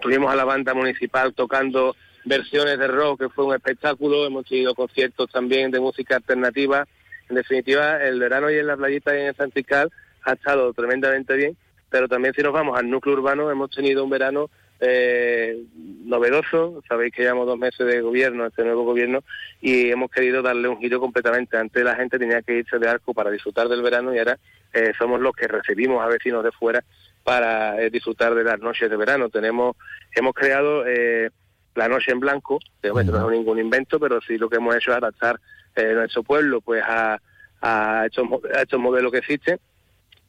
Tuvimos 0.00 0.32
a 0.32 0.36
la 0.36 0.44
banda 0.44 0.74
municipal 0.74 1.32
tocando 1.32 1.94
versiones 2.26 2.78
de 2.78 2.88
rock, 2.88 3.20
que 3.20 3.28
fue 3.30 3.46
un 3.46 3.54
espectáculo. 3.54 4.26
Hemos 4.26 4.46
tenido 4.46 4.74
conciertos 4.74 5.30
también 5.30 5.70
de 5.70 5.80
música 5.80 6.16
alternativa. 6.16 6.86
En 7.30 7.36
definitiva, 7.36 8.02
el 8.02 8.20
verano 8.20 8.50
y 8.50 8.58
en 8.58 8.66
la 8.66 8.76
playita 8.76 9.16
y 9.16 9.20
en 9.20 9.26
el 9.28 9.36
Santical 9.36 9.90
ha 10.24 10.32
estado 10.32 10.72
tremendamente 10.74 11.34
bien. 11.34 11.56
Pero 11.88 12.08
también 12.08 12.34
si 12.34 12.42
nos 12.42 12.52
vamos 12.52 12.76
al 12.76 12.90
núcleo 12.90 13.14
urbano, 13.14 13.50
hemos 13.50 13.70
tenido 13.70 14.02
un 14.04 14.10
verano 14.10 14.50
eh, 14.80 15.56
novedoso. 16.04 16.82
Sabéis 16.88 17.12
que 17.12 17.22
llevamos 17.22 17.46
dos 17.46 17.58
meses 17.58 17.86
de 17.86 18.00
gobierno, 18.00 18.44
este 18.44 18.64
nuevo 18.64 18.82
gobierno, 18.82 19.22
y 19.60 19.90
hemos 19.90 20.10
querido 20.10 20.42
darle 20.42 20.68
un 20.68 20.78
giro 20.78 20.98
completamente. 21.00 21.56
Antes 21.56 21.84
la 21.84 21.94
gente 21.94 22.18
tenía 22.18 22.42
que 22.42 22.58
irse 22.58 22.78
de 22.78 22.88
arco 22.88 23.14
para 23.14 23.30
disfrutar 23.30 23.68
del 23.68 23.82
verano 23.82 24.12
y 24.12 24.18
ahora 24.18 24.38
eh, 24.74 24.92
somos 24.98 25.20
los 25.20 25.34
que 25.34 25.46
recibimos 25.46 26.02
a 26.02 26.08
vecinos 26.08 26.42
de 26.42 26.50
fuera 26.50 26.84
para 27.22 27.80
eh, 27.80 27.88
disfrutar 27.90 28.34
de 28.34 28.44
las 28.44 28.58
noches 28.58 28.90
de 28.90 28.96
verano. 28.96 29.28
Tenemos, 29.28 29.76
hemos 30.14 30.34
creado 30.34 30.84
eh, 30.86 31.30
la 31.76 31.88
noche 31.88 32.10
en 32.12 32.20
blanco, 32.20 32.58
que 32.82 32.90
hombre, 32.90 33.04
no 33.04 33.30
es 33.30 33.38
ningún 33.38 33.58
invento, 33.58 34.00
pero 34.00 34.20
sí 34.20 34.38
lo 34.38 34.48
que 34.48 34.56
hemos 34.56 34.74
hecho 34.74 34.90
es 34.92 34.96
adaptar 34.96 35.38
eh, 35.76 35.92
nuestro 35.94 36.22
pueblo 36.22 36.60
pues 36.60 36.82
a, 36.82 37.20
a, 37.60 38.06
estos, 38.06 38.24
mo- 38.28 38.40
a 38.54 38.62
estos 38.62 38.80
modelos 38.80 39.12
que 39.12 39.18
existen. 39.18 39.58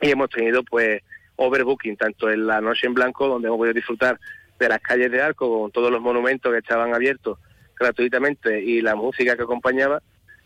Y 0.02 0.12
hemos 0.12 0.30
tenido 0.30 0.64
pues 0.64 1.02
overbooking 1.38 1.98
tanto 1.98 2.30
en 2.30 2.46
la 2.48 2.62
noche 2.62 2.86
en 2.88 2.94
blanco 2.94 3.28
donde 3.28 3.48
hemos 3.48 3.58
podido 3.58 3.74
disfrutar 3.74 4.20
de 4.60 4.70
las 4.70 4.80
calles 4.82 5.12
de 5.12 5.22
Arco 5.22 5.62
con 5.62 5.72
todos 5.72 5.90
los 5.92 6.02
monumentos 6.02 6.52
que 6.52 6.60
estaban 6.60 6.94
abiertos 6.94 7.38
gratuitamente 7.80 8.62
y 8.62 8.82
la 8.82 8.96
música 8.96 9.36
que 9.38 9.44
acompañaba 9.44 10.02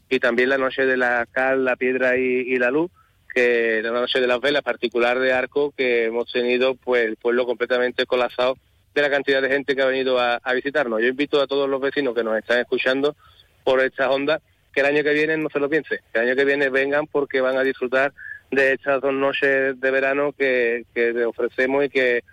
y 0.09 0.19
también 0.19 0.49
la 0.49 0.57
noche 0.57 0.85
de 0.85 0.97
la 0.97 1.25
cal, 1.31 1.63
la 1.63 1.77
piedra 1.77 2.17
y, 2.17 2.21
y 2.23 2.57
la 2.57 2.69
luz 2.71 2.91
que 3.33 3.79
la 3.81 3.91
noche 3.91 4.19
de 4.19 4.27
las 4.27 4.41
velas 4.41 4.61
particular 4.63 5.17
de 5.17 5.31
Arco 5.31 5.73
que 5.77 6.05
hemos 6.05 6.29
tenido 6.31 6.75
pues 6.75 7.05
el 7.05 7.15
pueblo 7.15 7.45
completamente 7.45 8.05
colapsado 8.05 8.55
de 8.93 9.01
la 9.01 9.09
cantidad 9.09 9.41
de 9.41 9.49
gente 9.49 9.75
que 9.75 9.81
ha 9.81 9.85
venido 9.85 10.19
a, 10.19 10.39
visitarnos. 10.53 11.01
Yo 11.01 11.07
invito 11.07 11.41
a 11.41 11.47
todos 11.47 11.69
los 11.69 11.81
vecinos 11.81 12.13
que 12.13 12.23
nos 12.23 12.37
están 12.37 12.59
escuchando 12.59 13.15
por 13.63 13.79
estas 13.81 14.09
ondas 14.09 14.41
que 14.73 14.81
el 14.81 14.87
año 14.87 15.03
que 15.03 15.13
viene 15.13 15.37
no 15.37 15.49
se 15.49 15.59
lo 15.59 15.69
piense, 15.69 15.99
que 16.11 16.19
el 16.19 16.27
año 16.27 16.35
que 16.35 16.45
viene 16.45 16.69
vengan 16.69 17.07
porque 17.07 17.41
van 17.41 17.57
a 17.57 17.63
disfrutar 17.63 18.13
de 18.51 18.73
estas 18.73 19.01
dos 19.01 19.13
noches 19.13 19.79
de 19.79 19.91
verano 19.91 20.33
que, 20.37 20.85
ofrecemos 21.27 21.85
y 21.85 21.89
que 21.89 22.23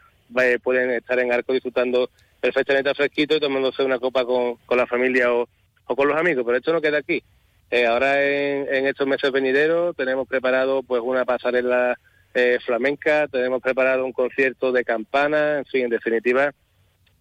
pueden 0.62 0.90
estar 0.90 1.18
en 1.18 1.32
Arco 1.32 1.52
disfrutando 1.52 2.10
perfectamente 2.40 2.94
fresquito 2.94 3.36
y 3.36 3.40
tomándose 3.40 3.82
una 3.82 3.98
copa 3.98 4.24
con, 4.24 4.59
la 4.76 4.87
familia 4.87 5.33
o, 5.33 5.48
o 5.87 5.96
con 5.96 6.09
los 6.09 6.16
amigos, 6.16 6.44
pero 6.44 6.59
esto 6.59 6.72
no 6.72 6.80
queda 6.80 6.98
aquí. 6.98 7.22
Eh, 7.70 7.87
ahora 7.87 8.22
en, 8.22 8.72
en 8.72 8.87
estos 8.87 9.06
meses 9.06 9.30
venideros 9.30 9.94
tenemos 9.94 10.26
preparado 10.26 10.83
pues 10.83 11.02
una 11.04 11.24
pasarela 11.24 11.98
eh, 12.38 12.59
flamenca, 12.61 13.27
tenemos 13.29 13.61
preparado 13.61 14.05
un 14.05 14.12
concierto 14.12 14.72
de 14.72 14.85
campana, 14.85 15.59
en 15.59 15.64
fin, 15.66 15.85
en 15.85 15.90
definitiva, 15.90 16.53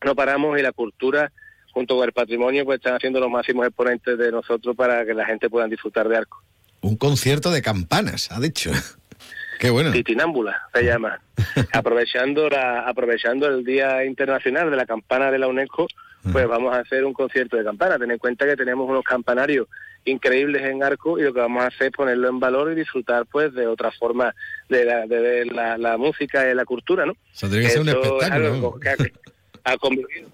no 0.04 0.16
paramos 0.16 0.58
y 0.60 0.62
la 0.62 0.72
cultura 0.72 1.32
junto 1.72 1.96
con 1.96 2.06
el 2.06 2.12
patrimonio 2.12 2.66
pues 2.66 2.78
están 2.78 2.96
haciendo 2.96 3.20
los 3.20 3.30
máximos 3.30 3.68
exponentes 3.68 4.18
de 4.18 4.32
nosotros 4.32 4.76
para 4.76 5.06
que 5.06 5.14
la 5.14 5.26
gente 5.26 5.50
pueda 5.50 5.68
disfrutar 5.68 6.08
de 6.08 6.18
Arco. 6.18 6.42
Un 6.82 6.96
concierto 6.96 7.52
de 7.52 7.62
campanas, 7.62 8.32
ha 8.32 8.40
dicho. 8.40 8.72
Qué 9.60 9.70
bueno. 9.70 9.92
Titinámbula 9.92 10.60
se 10.74 10.84
llama. 10.84 11.20
aprovechando 11.74 12.50
la, 12.50 12.82
aprovechando 12.82 13.48
el 13.48 13.64
Día 13.64 14.06
Internacional 14.06 14.70
de 14.70 14.78
la 14.78 14.86
Campana 14.86 15.32
de 15.32 15.40
la 15.40 15.48
UNESCO, 15.48 15.88
pues 16.32 16.48
vamos 16.48 16.76
a 16.76 16.80
hacer 16.80 17.06
un 17.06 17.14
concierto 17.14 17.58
de 17.58 17.64
campana. 17.64 17.98
Ten 17.98 18.12
en 18.12 18.18
cuenta 18.18 18.46
que 18.46 18.56
tenemos 18.56 18.90
unos 18.90 19.04
campanarios 19.04 19.68
increíbles 20.08 20.64
en 20.64 20.84
Arco 20.84 21.20
y 21.20 21.24
lo 21.24 21.34
que 21.34 21.40
vamos 21.40 21.64
a 21.64 21.68
hacer 21.68 21.88
es 21.88 21.94
ponerlo 21.94 22.30
en 22.30 22.40
valor 22.40 22.72
y 22.72 22.76
disfrutar 22.76 23.26
pues 23.32 23.54
de 23.54 23.68
otra 23.68 23.92
forma 23.92 24.34
de, 24.70 24.86
la, 24.86 25.06
de 25.06 25.20
ver 25.20 25.48
la, 25.48 25.78
la 25.78 25.98
música 25.98 26.50
y 26.50 26.56
la 26.56 26.66
cultura, 26.66 27.06
¿no? 27.06 27.14
Eso 27.34 27.48
tiene 27.50 27.66
que 27.66 27.72
ser 27.72 27.82
un 27.82 27.90
espectáculo. 27.90 28.48
algo 28.54 28.80
que 28.80 28.90
ha, 28.90 28.96
ha 29.66 29.78
convivido 29.78 30.30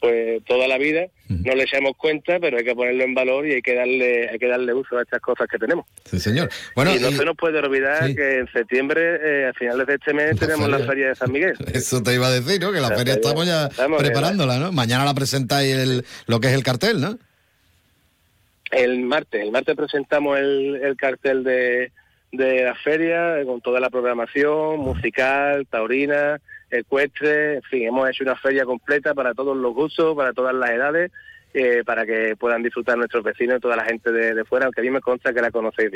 pues 0.00 0.44
toda 0.44 0.68
la 0.68 0.78
vida, 0.78 1.06
no 1.28 1.54
le 1.54 1.64
echamos 1.64 1.92
cuenta, 1.96 2.38
pero 2.40 2.56
hay 2.58 2.62
que 2.64 2.74
ponerlo 2.74 3.02
en 3.02 3.14
valor 3.14 3.46
y 3.46 3.54
hay 3.54 3.62
que 3.62 3.74
darle 3.74 4.28
hay 4.28 4.38
que 4.38 4.46
darle 4.46 4.72
uso 4.72 4.96
a 4.98 5.02
estas 5.02 5.20
cosas 5.20 5.48
que 5.50 5.58
tenemos. 5.58 5.86
Sí, 6.04 6.20
señor. 6.20 6.48
Bueno, 6.76 6.94
y 6.94 7.00
no 7.00 7.08
y- 7.08 7.14
se 7.14 7.24
nos 7.24 7.36
puede 7.36 7.58
olvidar 7.58 8.06
sí. 8.06 8.14
que 8.14 8.38
en 8.38 8.52
septiembre, 8.52 9.18
eh, 9.22 9.48
a 9.48 9.52
finales 9.54 9.86
de 9.88 9.94
este 9.94 10.14
mes, 10.14 10.38
tenemos 10.38 10.68
la 10.68 10.76
feria. 10.78 10.90
feria 10.92 11.08
de 11.08 11.14
San 11.16 11.32
Miguel. 11.32 11.54
Eso 11.74 12.00
te 12.02 12.14
iba 12.14 12.28
a 12.28 12.30
decir, 12.30 12.60
¿no? 12.60 12.70
Que 12.70 12.80
la 12.80 12.90
La 12.90 12.96
feria 12.96 13.14
feria. 13.14 13.28
estamos 13.28 13.46
ya 13.46 13.66
Estamos, 13.66 13.98
preparándola, 14.00 14.58
¿no? 14.58 14.70
Mañana 14.72 15.04
la 15.04 15.14
presentáis 15.14 15.74
el, 15.74 16.04
lo 16.28 16.38
que 16.40 16.48
es 16.48 16.54
el 16.54 16.62
cartel, 16.62 17.00
¿no? 17.00 17.18
El 18.70 19.00
martes, 19.00 19.42
el 19.42 19.52
martes 19.52 19.76
presentamos 19.76 20.38
el, 20.38 20.76
el 20.82 20.96
cartel 20.96 21.44
de, 21.44 21.92
de 22.32 22.64
la 22.64 22.74
feria 22.74 23.40
eh, 23.40 23.46
con 23.46 23.60
toda 23.60 23.80
la 23.80 23.90
programación 23.90 24.80
musical, 24.80 25.66
taurina, 25.68 26.40
ecuestre, 26.70 27.56
en 27.56 27.62
fin, 27.62 27.86
hemos 27.86 28.08
hecho 28.08 28.24
una 28.24 28.36
feria 28.36 28.64
completa 28.64 29.14
para 29.14 29.34
todos 29.34 29.56
los 29.56 29.74
gustos, 29.74 30.16
para 30.16 30.32
todas 30.32 30.54
las 30.54 30.70
edades, 30.70 31.12
eh, 31.58 31.82
para 31.86 32.04
que 32.04 32.36
puedan 32.38 32.62
disfrutar 32.62 32.98
nuestros 32.98 33.24
vecinos 33.24 33.56
y 33.56 33.60
toda 33.60 33.76
la 33.76 33.84
gente 33.86 34.12
de, 34.12 34.44
fuera, 34.44 34.66
aunque 34.66 34.82
a 34.82 34.84
mí 34.84 34.90
me 34.90 35.00
consta 35.00 35.32
que 35.32 35.40
la 35.40 35.50
conocéis. 35.50 35.90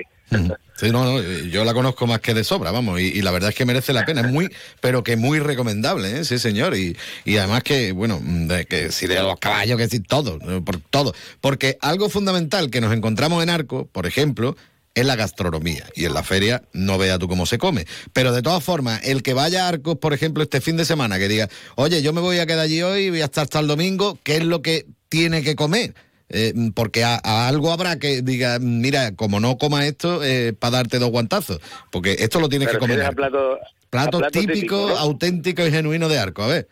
Sí, 0.75 0.90
no, 0.90 1.05
no, 1.05 1.20
eh, 1.20 1.51
yo 1.51 1.66
la 1.66 1.75
conozco 1.75 2.07
más 2.07 2.20
que 2.20 2.33
de 2.33 2.44
sobra, 2.44 2.70
vamos, 2.70 2.99
y, 2.99 3.20
la 3.20 3.31
verdad 3.31 3.51
es 3.51 3.55
que 3.55 3.66
merece 3.66 3.92
la 3.92 4.07
pena, 4.07 4.23
es 4.23 4.33
muy, 4.33 4.49
pero 4.81 5.05
que 5.05 5.16
muy 5.16 5.38
recomendable, 5.38 6.20
¿eh? 6.20 6.25
sí 6.25 6.38
señor, 6.38 6.75
y, 6.75 6.96
y 7.27 7.37
además 7.37 7.62
que, 7.62 7.92
bueno, 7.92 8.18
de 8.25 8.64
que 8.64 8.90
si 8.90 9.07
de 9.07 9.20
los 9.23 9.38
caballos, 9.38 9.77
que 9.77 9.88
si 9.88 10.01
todo, 10.01 10.38
por 10.64 10.79
todo, 10.81 11.12
porque 11.42 11.77
algo 11.83 12.09
fundamental 12.09 12.70
que 12.70 12.81
nos 12.81 12.94
encontramos 12.94 13.42
en 13.42 13.51
Arco, 13.51 13.87
por 13.92 14.07
ejemplo, 14.07 14.57
es 14.94 15.07
la 15.07 15.16
gastronomía, 15.16 15.87
y 15.94 16.05
en 16.05 16.14
la 16.14 16.22
feria 16.22 16.62
no 16.72 16.98
vea 16.98 17.18
tú 17.18 17.29
cómo 17.29 17.46
se 17.46 17.59
come, 17.59 17.87
pero 18.12 18.33
de 18.33 18.42
todas 18.42 18.62
formas, 18.62 19.00
el 19.07 19.22
que 19.22 19.35
vaya 19.35 19.64
a 19.64 19.68
Arcos, 19.68 19.96
por 19.96 20.12
ejemplo, 20.12 20.42
este 20.42 20.61
fin 20.61 20.76
de 20.76 20.85
semana, 20.85 21.18
que 21.18 21.29
diga, 21.29 21.48
oye, 21.76 22.03
yo 22.03 22.12
me 22.12 22.20
voy 22.20 22.38
a 22.38 22.46
quedar 22.46 22.61
allí 22.61 22.83
hoy, 22.83 23.11
voy 23.11 23.22
a 23.22 23.26
estar 23.26 23.44
hasta 23.44 23.61
el 23.61 23.68
domingo, 23.68 24.18
¿qué 24.24 24.37
es 24.37 24.44
lo 24.44 24.62
que 24.62 24.87
tiene 25.09 25.42
que 25.42 25.55
comer? 25.55 25.94
Eh, 26.33 26.55
porque 26.74 27.03
a, 27.03 27.20
a 27.22 27.48
algo 27.48 27.72
habrá 27.72 27.98
que 27.98 28.22
diga, 28.22 28.59
mira, 28.61 29.14
como 29.16 29.40
no 29.40 29.59
coma 29.59 29.87
esto, 29.87 30.22
eh, 30.22 30.53
para 30.53 30.79
darte 30.79 31.00
dos 31.00 31.11
guantazos. 31.11 31.61
Porque 31.90 32.16
esto 32.20 32.38
lo 32.38 32.48
tienes 32.48 32.68
Pero 32.68 32.79
que 32.79 32.87
comer. 32.87 33.09
si 33.09 33.14
plato, 33.16 33.59
plato 33.90 34.20
típicos, 34.31 34.55
típico, 34.55 34.88
¿no? 34.90 34.96
auténticos 34.96 35.66
y 35.66 35.70
genuinos 35.72 36.09
de 36.09 36.18
arco. 36.18 36.44
A 36.44 36.46
ver. 36.46 36.68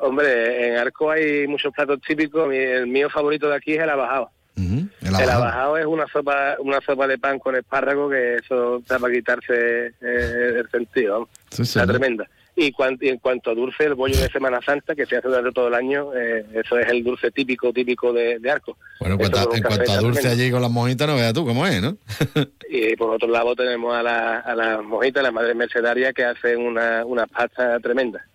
Hombre, 0.00 0.68
en 0.68 0.76
Arco 0.76 1.10
hay 1.10 1.46
muchos 1.48 1.72
platos 1.72 1.98
típicos. 2.06 2.52
El 2.52 2.86
mío 2.86 3.10
favorito 3.10 3.48
de 3.48 3.56
aquí 3.56 3.72
es 3.72 3.82
el 3.82 3.90
abajado. 3.90 4.30
El 4.58 4.90
El 5.08 5.14
abajado. 5.14 5.42
abajado 5.42 5.76
es 5.78 5.86
una 5.86 6.06
sopa 6.08 6.56
una 6.58 6.80
sopa 6.80 7.06
de 7.06 7.18
pan 7.18 7.38
con 7.38 7.54
espárrago 7.56 8.10
que 8.10 8.36
eso 8.36 8.78
está 8.78 8.98
para 8.98 9.12
quitarse 9.14 9.86
eh, 10.00 10.54
el 10.60 10.68
sentido. 10.70 11.28
Sí, 11.50 11.62
Está 11.62 11.80
señor. 11.82 11.88
tremenda. 11.96 12.26
Y, 12.60 12.72
cuan- 12.72 12.98
y 13.00 13.08
en 13.08 13.18
cuanto 13.18 13.50
a 13.52 13.54
dulce, 13.54 13.84
el 13.84 13.94
bollo 13.94 14.18
de 14.20 14.28
Semana 14.30 14.58
Santa, 14.60 14.96
que 14.96 15.06
se 15.06 15.16
hace 15.16 15.28
durante 15.28 15.52
todo 15.52 15.68
el 15.68 15.74
año, 15.74 16.12
eh, 16.16 16.44
eso 16.54 16.76
es 16.76 16.88
el 16.88 17.04
dulce 17.04 17.30
típico, 17.30 17.72
típico 17.72 18.12
de, 18.12 18.40
de 18.40 18.50
Arco. 18.50 18.76
Bueno, 18.98 19.14
en 19.14 19.18
cuanto, 19.20 19.38
a, 19.38 19.56
en 19.56 19.62
cuanto 19.62 20.00
dulce 20.00 20.26
allí 20.28 20.50
con 20.50 20.60
las 20.62 20.70
mojitas, 20.70 21.06
no 21.06 21.14
veas 21.14 21.32
tú 21.32 21.46
cómo 21.46 21.64
es, 21.66 21.80
¿no? 21.80 21.96
Y 22.70 22.96
por 22.96 23.14
otro 23.14 23.28
lado 23.28 23.54
tenemos 23.54 23.94
a 23.94 24.02
la, 24.02 24.40
a 24.40 24.54
las 24.56 24.82
mojitas, 24.82 25.22
las 25.22 25.32
madres 25.32 25.54
mercedarias, 25.54 26.12
que 26.12 26.24
hacen 26.24 26.58
una, 26.60 27.04
una 27.04 27.26
pasta 27.28 27.78
tremenda. 27.80 28.26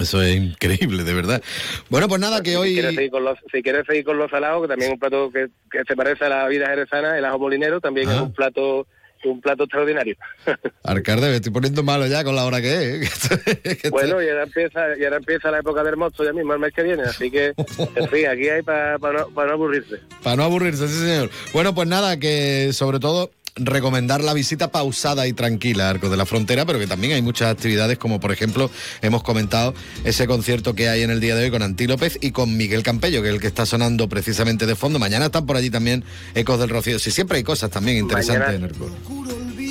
Eso 0.00 0.22
es 0.22 0.34
increíble, 0.36 1.04
de 1.04 1.14
verdad. 1.14 1.42
Bueno, 1.88 2.08
pues 2.08 2.20
nada, 2.20 2.42
que 2.42 2.50
Si 2.50 2.56
hoy... 2.56 2.72
quieres 2.74 2.94
seguir 2.94 3.10
con 3.10 3.24
los, 3.24 3.38
si 3.52 3.62
quieres 3.62 3.86
seguir 3.86 4.04
con 4.04 4.18
los 4.18 4.30
salados, 4.30 4.62
que 4.62 4.68
también 4.68 4.90
es 4.90 4.94
un 4.94 5.00
plato 5.00 5.30
que, 5.32 5.48
que 5.70 5.82
se 5.86 5.94
parece 5.96 6.24
a 6.24 6.28
la 6.28 6.48
vida 6.48 6.66
jerezana, 6.68 7.16
el 7.18 7.24
ajo 7.24 7.38
molinero, 7.38 7.80
también 7.80 8.08
Ah. 8.08 8.14
es 8.16 8.20
un 8.22 8.32
plato 8.32 8.86
un 9.22 9.38
plato 9.42 9.64
extraordinario. 9.64 10.16
Alcalde, 10.82 11.28
me 11.28 11.36
estoy 11.36 11.52
poniendo 11.52 11.82
malo 11.82 12.06
ya 12.06 12.24
con 12.24 12.34
la 12.34 12.46
hora 12.46 12.62
que 12.62 13.02
es. 13.02 13.28
Que 13.82 13.90
Bueno, 13.90 14.22
y 14.22 14.28
ahora 14.30 14.44
empieza, 14.44 14.80
y 14.98 15.04
ahora 15.04 15.18
empieza 15.18 15.50
la 15.50 15.58
época 15.58 15.84
del 15.84 15.98
mosto 15.98 16.24
ya 16.24 16.32
mismo, 16.32 16.54
el 16.54 16.58
mes 16.58 16.72
que 16.72 16.82
viene, 16.82 17.02
así 17.02 17.30
que, 17.30 17.52
en 17.96 18.08
fin, 18.08 18.26
aquí 18.28 18.48
hay 18.48 18.62
para 18.62 18.96
no, 18.96 19.28
pa 19.28 19.44
no 19.44 19.52
aburrirse. 19.52 19.96
Para 20.22 20.36
no 20.36 20.44
aburrirse, 20.44 20.88
sí, 20.88 21.00
señor. 21.00 21.28
Bueno, 21.52 21.74
pues 21.74 21.86
nada, 21.86 22.18
que 22.18 22.70
sobre 22.72 22.98
todo 22.98 23.30
recomendar 23.56 24.22
la 24.22 24.32
visita 24.34 24.70
pausada 24.70 25.26
y 25.26 25.32
tranquila 25.32 25.86
a 25.86 25.90
Arcos 25.90 26.10
de 26.10 26.16
la 26.16 26.26
Frontera, 26.26 26.64
pero 26.66 26.78
que 26.78 26.86
también 26.86 27.12
hay 27.14 27.22
muchas 27.22 27.50
actividades, 27.52 27.98
como 27.98 28.20
por 28.20 28.32
ejemplo, 28.32 28.70
hemos 29.02 29.22
comentado 29.22 29.74
ese 30.04 30.26
concierto 30.26 30.74
que 30.74 30.88
hay 30.88 31.02
en 31.02 31.10
el 31.10 31.20
día 31.20 31.34
de 31.36 31.44
hoy 31.44 31.50
con 31.50 31.62
Antí 31.62 31.86
López 31.86 32.18
y 32.20 32.30
con 32.30 32.56
Miguel 32.56 32.82
Campello, 32.82 33.22
que 33.22 33.28
es 33.28 33.34
el 33.34 33.40
que 33.40 33.46
está 33.48 33.66
sonando 33.66 34.08
precisamente 34.08 34.66
de 34.66 34.76
fondo. 34.76 34.98
Mañana 34.98 35.26
están 35.26 35.46
por 35.46 35.56
allí 35.56 35.70
también 35.70 36.04
Ecos 36.34 36.58
del 36.60 36.68
Rocío. 36.68 36.98
Sí, 36.98 37.10
siempre 37.10 37.38
hay 37.38 37.44
cosas 37.44 37.70
también 37.70 37.98
interesantes 37.98 38.46
Mañana- 38.46 38.56
en 38.56 38.64
Arcos. 38.64 38.90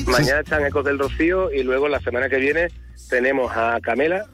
Mañana 0.08 0.40
están 0.42 0.66
Ecos 0.66 0.86
del 0.86 0.98
Rocío 1.00 1.52
y 1.54 1.64
luego 1.64 1.88
la 1.88 2.00
semana 2.00 2.30
que 2.30 2.38
viene 2.38 2.68
tenemos 3.10 3.52
a 3.56 3.80
Camela 3.82 4.26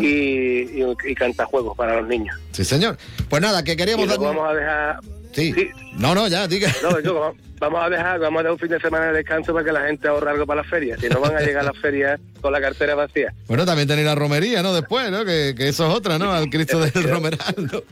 y, 0.00 0.06
y, 0.06 0.84
y 1.06 1.14
cantajuegos 1.14 1.76
para 1.76 2.00
los 2.00 2.08
niños. 2.08 2.36
Sí, 2.52 2.64
señor. 2.64 2.96
Pues 3.28 3.42
nada, 3.42 3.62
que 3.62 3.72
Y 3.72 3.76
queríamos 3.76 4.06
luego 4.06 4.24
dar... 4.24 4.34
vamos 4.36 4.50
a 4.50 4.54
dejar... 4.54 5.00
Sí. 5.32 5.54
No, 5.94 6.14
no, 6.14 6.28
ya, 6.28 6.46
diga. 6.46 6.70
No, 6.82 7.00
yo, 7.00 7.14
vamos- 7.58 7.82
a 7.84 7.88
dejar 7.88 8.18
vamos 8.20 8.40
a 8.40 8.42
dar 8.42 8.52
un 8.52 8.58
fin 8.58 8.68
de 8.68 8.80
semana 8.80 9.06
de 9.06 9.12
descanso 9.18 9.52
para 9.52 9.64
que 9.64 9.72
la 9.72 9.82
gente 9.86 10.08
ahorre 10.08 10.30
algo 10.30 10.46
para 10.46 10.62
las 10.62 10.70
ferias. 10.70 11.00
Si 11.00 11.08
no 11.08 11.20
van 11.20 11.36
a 11.36 11.40
llegar 11.40 11.62
a 11.62 11.66
las 11.72 11.78
ferias 11.78 12.20
con 12.40 12.52
la 12.52 12.60
cartera 12.60 12.94
vacía. 12.94 13.32
Bueno, 13.46 13.64
también 13.64 13.86
tenéis 13.88 14.06
la 14.06 14.14
romería, 14.14 14.62
¿no? 14.62 14.74
Después, 14.74 15.10
¿no? 15.10 15.24
Que, 15.24 15.54
que 15.56 15.68
eso 15.68 15.88
es 15.88 15.94
otra, 15.94 16.18
¿no? 16.18 16.32
Al 16.32 16.50
Cristo 16.50 16.80
del 16.80 16.92
Romeral, 17.04 17.54
¿no? 17.72 17.82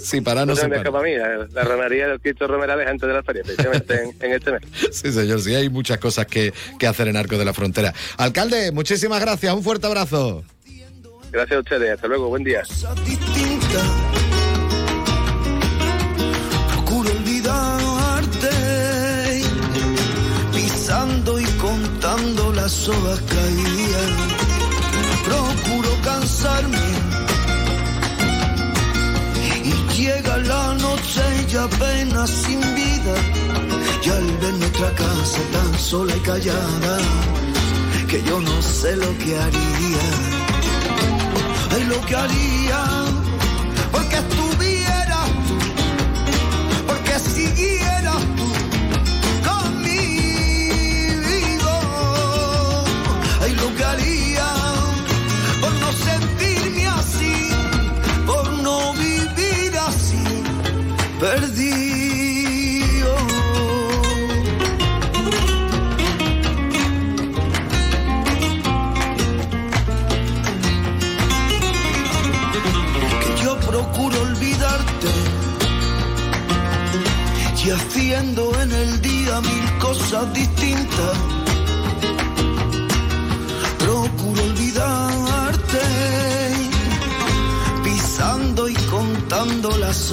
Sí, 0.00 0.20
para 0.20 0.40
no 0.42 0.52
No 0.54 0.56
se 0.56 0.68
para. 0.68 1.02
mí, 1.02 1.16
la, 1.16 1.48
la 1.50 1.64
romería 1.64 2.06
del 2.06 2.20
Cristo 2.20 2.46
Romerales 2.46 2.86
antes 2.86 3.08
de 3.08 3.14
la 3.14 3.22
feria, 3.24 3.42
precisamente 3.42 3.94
en, 4.02 4.14
en 4.20 4.32
este 4.34 4.52
mes. 4.52 4.60
Sí, 4.92 5.10
señor, 5.10 5.40
sí, 5.40 5.54
hay 5.54 5.68
muchas 5.70 5.98
cosas 5.98 6.26
que, 6.26 6.52
que 6.78 6.86
hacer 6.86 7.08
en 7.08 7.16
Arcos 7.16 7.38
de 7.38 7.44
la 7.46 7.52
Frontera. 7.54 7.92
Alcalde, 8.18 8.70
muchísimas 8.70 9.20
gracias, 9.20 9.52
un 9.54 9.62
fuerte 9.64 9.86
abrazo. 9.88 10.44
Gracias 11.32 11.56
a 11.56 11.60
ustedes, 11.60 11.90
hasta 11.94 12.06
luego, 12.06 12.28
buen 12.28 12.44
día. 12.44 12.62
Contando 22.12 22.52
las 22.52 22.88
horas 22.88 23.20
caídas. 23.20 24.10
Procuro 25.24 25.90
cansarme 26.02 26.78
y 29.64 29.72
llega 29.94 30.36
la 30.38 30.74
noche 30.74 31.22
y 31.50 31.56
apenas 31.56 32.30
sin 32.30 32.60
vida. 32.60 33.14
Y 34.04 34.08
al 34.10 34.26
ver 34.38 34.54
nuestra 34.54 34.90
casa 34.94 35.38
tan 35.52 35.78
sola 35.78 36.14
y 36.16 36.20
callada, 36.20 36.98
que 38.08 38.22
yo 38.24 38.40
no 38.40 38.62
sé 38.62 38.96
lo 38.96 39.16
que 39.18 39.38
haría. 39.38 40.06
Ay, 41.74 41.84
lo 41.84 42.00
que 42.06 42.16
haría, 42.16 42.80
porque 43.90 44.16
estuvieras 44.16 45.28
tú, 45.48 45.56
porque 46.86 47.18
siguieras 47.18 48.22
tú 48.36 48.41
Haría, 53.64 54.46
por 55.60 55.72
no 55.74 55.92
sentirme 55.92 56.86
así, 56.86 57.48
por 58.26 58.50
no 58.58 58.92
vivir 58.94 59.72
así, 59.76 60.24
perdido. 61.20 63.16
que 73.20 73.42
yo 73.42 73.58
procuro 73.60 74.20
olvidarte 74.22 75.08
y 77.64 77.70
haciendo 77.70 78.60
en 78.60 78.72
el 78.72 79.00
día 79.00 79.40
mil 79.40 79.78
cosas 79.78 80.32
distintas. 80.34 81.31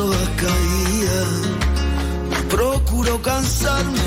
Las. 0.08 1.28
Procuro 2.50 3.22
cansarme 3.22 4.00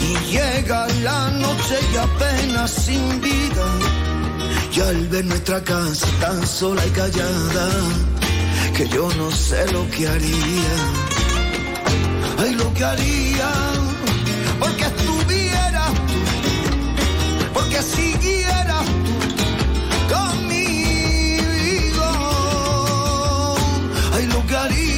y 0.00 0.32
llega 0.32 0.86
la 1.02 1.30
noche 1.30 1.76
y 1.92 1.96
apenas 1.96 2.70
sin 2.70 3.20
vida. 3.20 3.66
Y 4.72 4.80
al 4.80 5.08
ver 5.08 5.24
nuestra 5.24 5.62
casa 5.64 6.06
tan 6.20 6.46
sola 6.46 6.84
y 6.86 6.90
callada, 6.90 7.68
que 8.76 8.88
yo 8.88 9.08
no 9.16 9.30
sé 9.30 9.70
lo 9.72 9.88
que 9.90 10.06
haría. 10.06 10.74
Ay, 12.38 12.54
lo 12.54 12.72
que 12.74 12.84
haría, 12.84 13.50
porque 14.60 14.84
estuvieras 14.84 15.92
tú, 16.06 16.20
porque 17.54 17.82
siguieras 17.82 18.84
tú 18.86 18.97
Ay, 24.50 24.97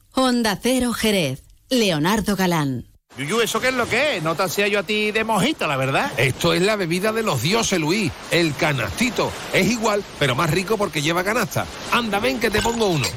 Honda 0.13 0.59
Cero 0.61 0.93
Jerez. 0.93 1.43
Leonardo 1.69 2.35
Galán. 2.35 2.85
Yuyu, 3.17 3.41
¿eso 3.41 3.59
qué 3.59 3.69
es 3.69 3.73
lo 3.73 3.87
que 3.87 4.17
es? 4.17 4.23
No 4.23 4.35
te 4.35 4.43
hacía 4.43 4.67
yo 4.67 4.79
a 4.79 4.83
ti 4.83 5.11
de 5.11 5.23
mojito, 5.23 5.67
la 5.67 5.75
verdad. 5.75 6.11
Esto 6.17 6.53
es 6.53 6.61
la 6.61 6.75
bebida 6.75 7.11
de 7.11 7.23
los 7.23 7.41
dioses, 7.41 7.79
Luis. 7.79 8.11
El 8.31 8.55
canastito. 8.55 9.31
Es 9.53 9.69
igual, 9.69 10.03
pero 10.17 10.35
más 10.35 10.49
rico 10.49 10.77
porque 10.77 11.01
lleva 11.01 11.23
canasta. 11.23 11.65
Anda, 11.91 12.19
ven 12.19 12.39
que 12.39 12.49
te 12.49 12.61
pongo 12.61 12.87
uno. 12.87 13.07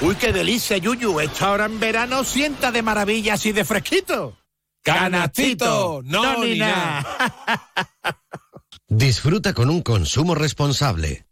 Uy, 0.00 0.14
qué 0.16 0.32
delicia, 0.32 0.78
Yuyu. 0.78 1.20
Esto 1.20 1.46
ahora 1.46 1.66
en 1.66 1.78
verano 1.78 2.24
sienta 2.24 2.72
de 2.72 2.82
maravilla 2.82 3.34
así 3.34 3.52
de 3.52 3.64
fresquito. 3.64 4.36
Canastito, 4.82 6.02
no, 6.04 6.44
ni 6.44 6.58
nada. 6.58 7.06
Disfruta 8.88 9.54
con 9.54 9.70
un 9.70 9.82
consumo 9.82 10.34
responsable. 10.34 11.26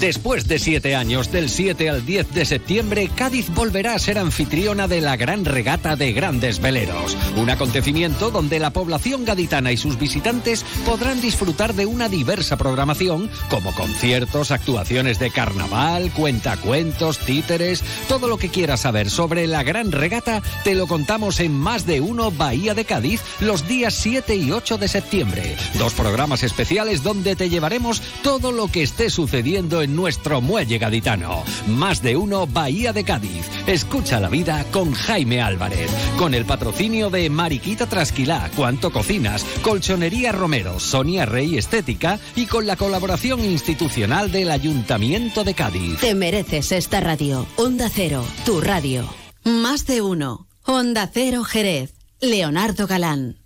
Después 0.00 0.48
de 0.48 0.58
siete 0.58 0.96
años, 0.96 1.30
del 1.30 1.50
7 1.50 1.90
al 1.90 2.06
10 2.06 2.32
de 2.32 2.46
septiembre, 2.46 3.10
Cádiz 3.14 3.50
volverá 3.50 3.94
a 3.94 3.98
ser 3.98 4.18
anfitriona 4.18 4.88
de 4.88 5.02
la 5.02 5.18
Gran 5.18 5.44
Regata 5.44 5.94
de 5.94 6.14
Grandes 6.14 6.58
Veleros. 6.58 7.18
Un 7.36 7.50
acontecimiento 7.50 8.30
donde 8.30 8.58
la 8.58 8.70
población 8.70 9.26
gaditana 9.26 9.72
y 9.72 9.76
sus 9.76 9.98
visitantes 9.98 10.64
podrán 10.86 11.20
disfrutar 11.20 11.74
de 11.74 11.84
una 11.84 12.08
diversa 12.08 12.56
programación, 12.56 13.28
como 13.50 13.74
conciertos, 13.74 14.50
actuaciones 14.52 15.18
de 15.18 15.30
carnaval, 15.30 16.10
cuentacuentos, 16.12 17.18
títeres. 17.18 17.84
Todo 18.08 18.26
lo 18.26 18.38
que 18.38 18.48
quieras 18.48 18.80
saber 18.80 19.10
sobre 19.10 19.46
la 19.46 19.62
Gran 19.64 19.92
Regata 19.92 20.40
te 20.64 20.74
lo 20.74 20.86
contamos 20.86 21.40
en 21.40 21.54
Más 21.54 21.84
de 21.84 22.00
Uno 22.00 22.30
Bahía 22.30 22.72
de 22.72 22.86
Cádiz 22.86 23.20
los 23.40 23.68
días 23.68 23.92
7 23.96 24.34
y 24.34 24.50
8 24.50 24.78
de 24.78 24.88
septiembre. 24.88 25.56
Dos 25.78 25.92
programas 25.92 26.42
especiales 26.42 27.02
donde 27.02 27.36
te 27.36 27.50
llevaremos 27.50 28.00
todo 28.22 28.50
lo 28.50 28.68
que 28.68 28.82
esté 28.82 29.10
sucediendo 29.10 29.82
en 29.82 29.89
nuestro 29.94 30.40
muelle 30.40 30.78
gaditano. 30.78 31.42
Más 31.66 32.02
de 32.02 32.16
Uno 32.16 32.46
Bahía 32.46 32.92
de 32.92 33.04
Cádiz. 33.04 33.46
Escucha 33.66 34.20
la 34.20 34.28
vida 34.28 34.64
con 34.70 34.92
Jaime 34.92 35.40
Álvarez. 35.40 35.90
Con 36.18 36.34
el 36.34 36.44
patrocinio 36.44 37.10
de 37.10 37.28
Mariquita 37.30 37.86
Trasquilá, 37.86 38.50
Cuanto 38.56 38.92
Cocinas, 38.92 39.44
Colchonería 39.62 40.32
Romero, 40.32 40.80
Sonia 40.80 41.26
Rey 41.26 41.58
Estética 41.58 42.18
y 42.36 42.46
con 42.46 42.66
la 42.66 42.76
colaboración 42.76 43.44
institucional 43.44 44.32
del 44.32 44.50
Ayuntamiento 44.50 45.44
de 45.44 45.54
Cádiz. 45.54 46.00
Te 46.00 46.14
mereces 46.14 46.72
esta 46.72 47.00
radio. 47.00 47.46
Onda 47.56 47.88
Cero, 47.92 48.24
tu 48.44 48.60
radio. 48.60 49.08
Más 49.44 49.86
de 49.86 50.02
uno. 50.02 50.46
Onda 50.64 51.10
Cero 51.12 51.44
Jerez. 51.44 51.94
Leonardo 52.20 52.86
Galán. 52.86 53.36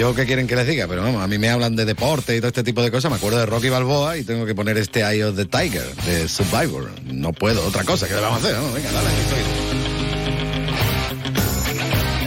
Yo 0.00 0.14
qué 0.14 0.24
quieren 0.24 0.46
que 0.46 0.56
les 0.56 0.66
diga, 0.66 0.88
pero 0.88 1.20
a 1.20 1.26
mí 1.26 1.36
me 1.36 1.50
hablan 1.50 1.76
de 1.76 1.84
deporte 1.84 2.34
y 2.34 2.38
todo 2.38 2.48
este 2.48 2.62
tipo 2.62 2.82
de 2.82 2.90
cosas. 2.90 3.10
Me 3.10 3.18
acuerdo 3.18 3.38
de 3.38 3.44
Rocky 3.44 3.68
Balboa 3.68 4.16
y 4.16 4.24
tengo 4.24 4.46
que 4.46 4.54
poner 4.54 4.78
este 4.78 5.00
Eye 5.00 5.24
of 5.24 5.36
the 5.36 5.44
Tiger 5.44 5.84
de 6.06 6.26
Survivor. 6.26 6.90
No 7.04 7.34
puedo, 7.34 7.62
otra 7.66 7.84
cosa, 7.84 8.08
¿qué 8.08 8.14
le 8.14 8.22
vamos 8.22 8.42
a 8.42 8.46
hacer? 8.46 8.56
Vamos, 8.56 8.72
venga, 8.72 8.90
dale, 8.92 9.08
aquí 9.10 9.20
estoy. 9.20 9.40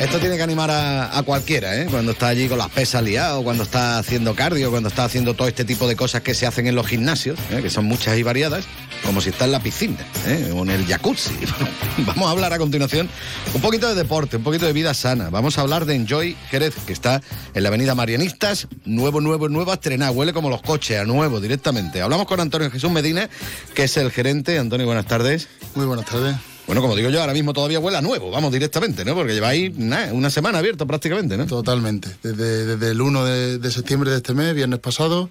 Esto 0.04 0.20
tiene 0.20 0.38
que 0.38 0.44
animar 0.44 0.70
a, 0.70 1.24
cualquiera, 1.26 1.76
¿eh? 1.82 1.88
Cuando 1.90 2.12
está 2.12 2.28
allí 2.28 2.48
con 2.48 2.60
las 2.60 2.70
pesas 2.70 3.02
liadas, 3.02 3.42
cuando 3.42 3.64
está 3.64 3.98
haciendo 3.98 4.36
cardio, 4.36 4.70
cuando 4.70 4.90
está 4.90 5.06
haciendo 5.06 5.34
todo 5.34 5.48
este 5.48 5.66
tipo 5.66 5.88
de 5.88 5.96
cosas 5.96 6.22
que 6.22 6.36
se 6.36 6.46
hacen 6.46 6.68
en 6.68 6.76
los 6.76 6.86
gimnasios, 6.86 7.40
¿eh? 7.50 7.64
que 7.64 7.72
son 7.72 7.86
muchas 7.86 8.16
y 8.20 8.22
variadas, 8.22 8.66
como 9.06 9.22
si 9.22 9.30
está 9.30 9.46
en 9.46 9.52
la 9.52 9.60
piscina 9.62 10.00
¿eh? 10.28 10.52
o 10.54 10.63
en 10.63 10.70
el 10.70 10.86
jacuzzi. 10.86 11.34
Vamos 12.06 12.28
a 12.28 12.32
hablar 12.32 12.54
a 12.54 12.58
continuación 12.58 13.10
un 13.54 13.62
poquito 13.62 13.88
de 13.88 13.96
deporte, 13.96 14.38
un 14.38 14.44
poquito 14.44 14.66
de 14.66 14.74
vida 14.74 14.94
sana. 14.94 15.30
Vamos 15.30 15.58
a 15.58 15.62
hablar 15.62 15.86
de 15.86 15.96
Enjoy 15.96 16.36
Jerez, 16.50 16.76
que 16.86 16.94
está 16.94 17.22
en 17.54 17.63
la 17.63 17.70
avenida 17.70 17.96
Marianistas, 17.96 18.68
nuevo, 18.86 19.22
nuevo, 19.22 19.50
nuevo, 19.50 19.74
estrenado. 19.74 20.13
Huele 20.13 20.34
como 20.34 20.50
los 20.50 20.62
coches, 20.62 21.00
a 21.00 21.06
nuevo 21.06 21.39
directamente. 21.39 22.02
Hablamos 22.02 22.28
con 22.28 22.39
Antonio 22.39 22.72
Jesús 22.72 22.92
Medina, 22.92 23.30
que 23.74 23.84
es 23.84 23.98
el 23.98 24.12
gerente. 24.12 24.58
Antonio, 24.58 24.86
buenas 24.86 25.06
tardes. 25.06 25.48
Muy 25.76 25.86
buenas 25.86 26.06
tardes. 26.06 26.53
Bueno, 26.65 26.82
como 26.82 26.95
digo 26.95 27.10
yo, 27.10 27.19
ahora 27.19 27.34
mismo 27.34 27.52
todavía 27.52 27.80
huele 27.80 27.97
a 27.97 28.02
nuevo, 28.02 28.32
vamos 28.32 28.52
directamente, 28.52 29.04
¿no? 29.04 29.15
Porque 29.15 29.34
lleváis 29.34 29.76
nada, 29.78 30.13
una 30.13 30.30
semana 30.30 30.60
abierto 30.60 30.88
prácticamente, 30.88 31.36
¿no? 31.38 31.45
Totalmente. 31.45 32.10
Desde, 32.23 32.65
desde 32.65 32.91
el 32.91 33.02
1 33.02 33.26
de, 33.26 33.58
de 33.60 33.71
septiembre 33.71 34.12
de 34.12 34.17
este 34.17 34.34
mes, 34.34 34.56
viernes 34.56 34.80
pasado, 34.80 35.30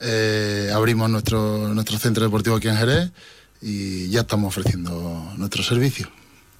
eh, 0.00 0.70
abrimos 0.74 1.08
nuestro, 1.08 1.72
nuestro 1.72 1.98
centro 1.98 2.24
deportivo 2.24 2.56
aquí 2.56 2.68
en 2.68 2.76
Jerez 2.76 3.10
y 3.60 4.08
ya 4.10 4.22
estamos 4.22 4.48
ofreciendo 4.48 5.32
nuestro 5.36 5.62
servicio. 5.62 6.10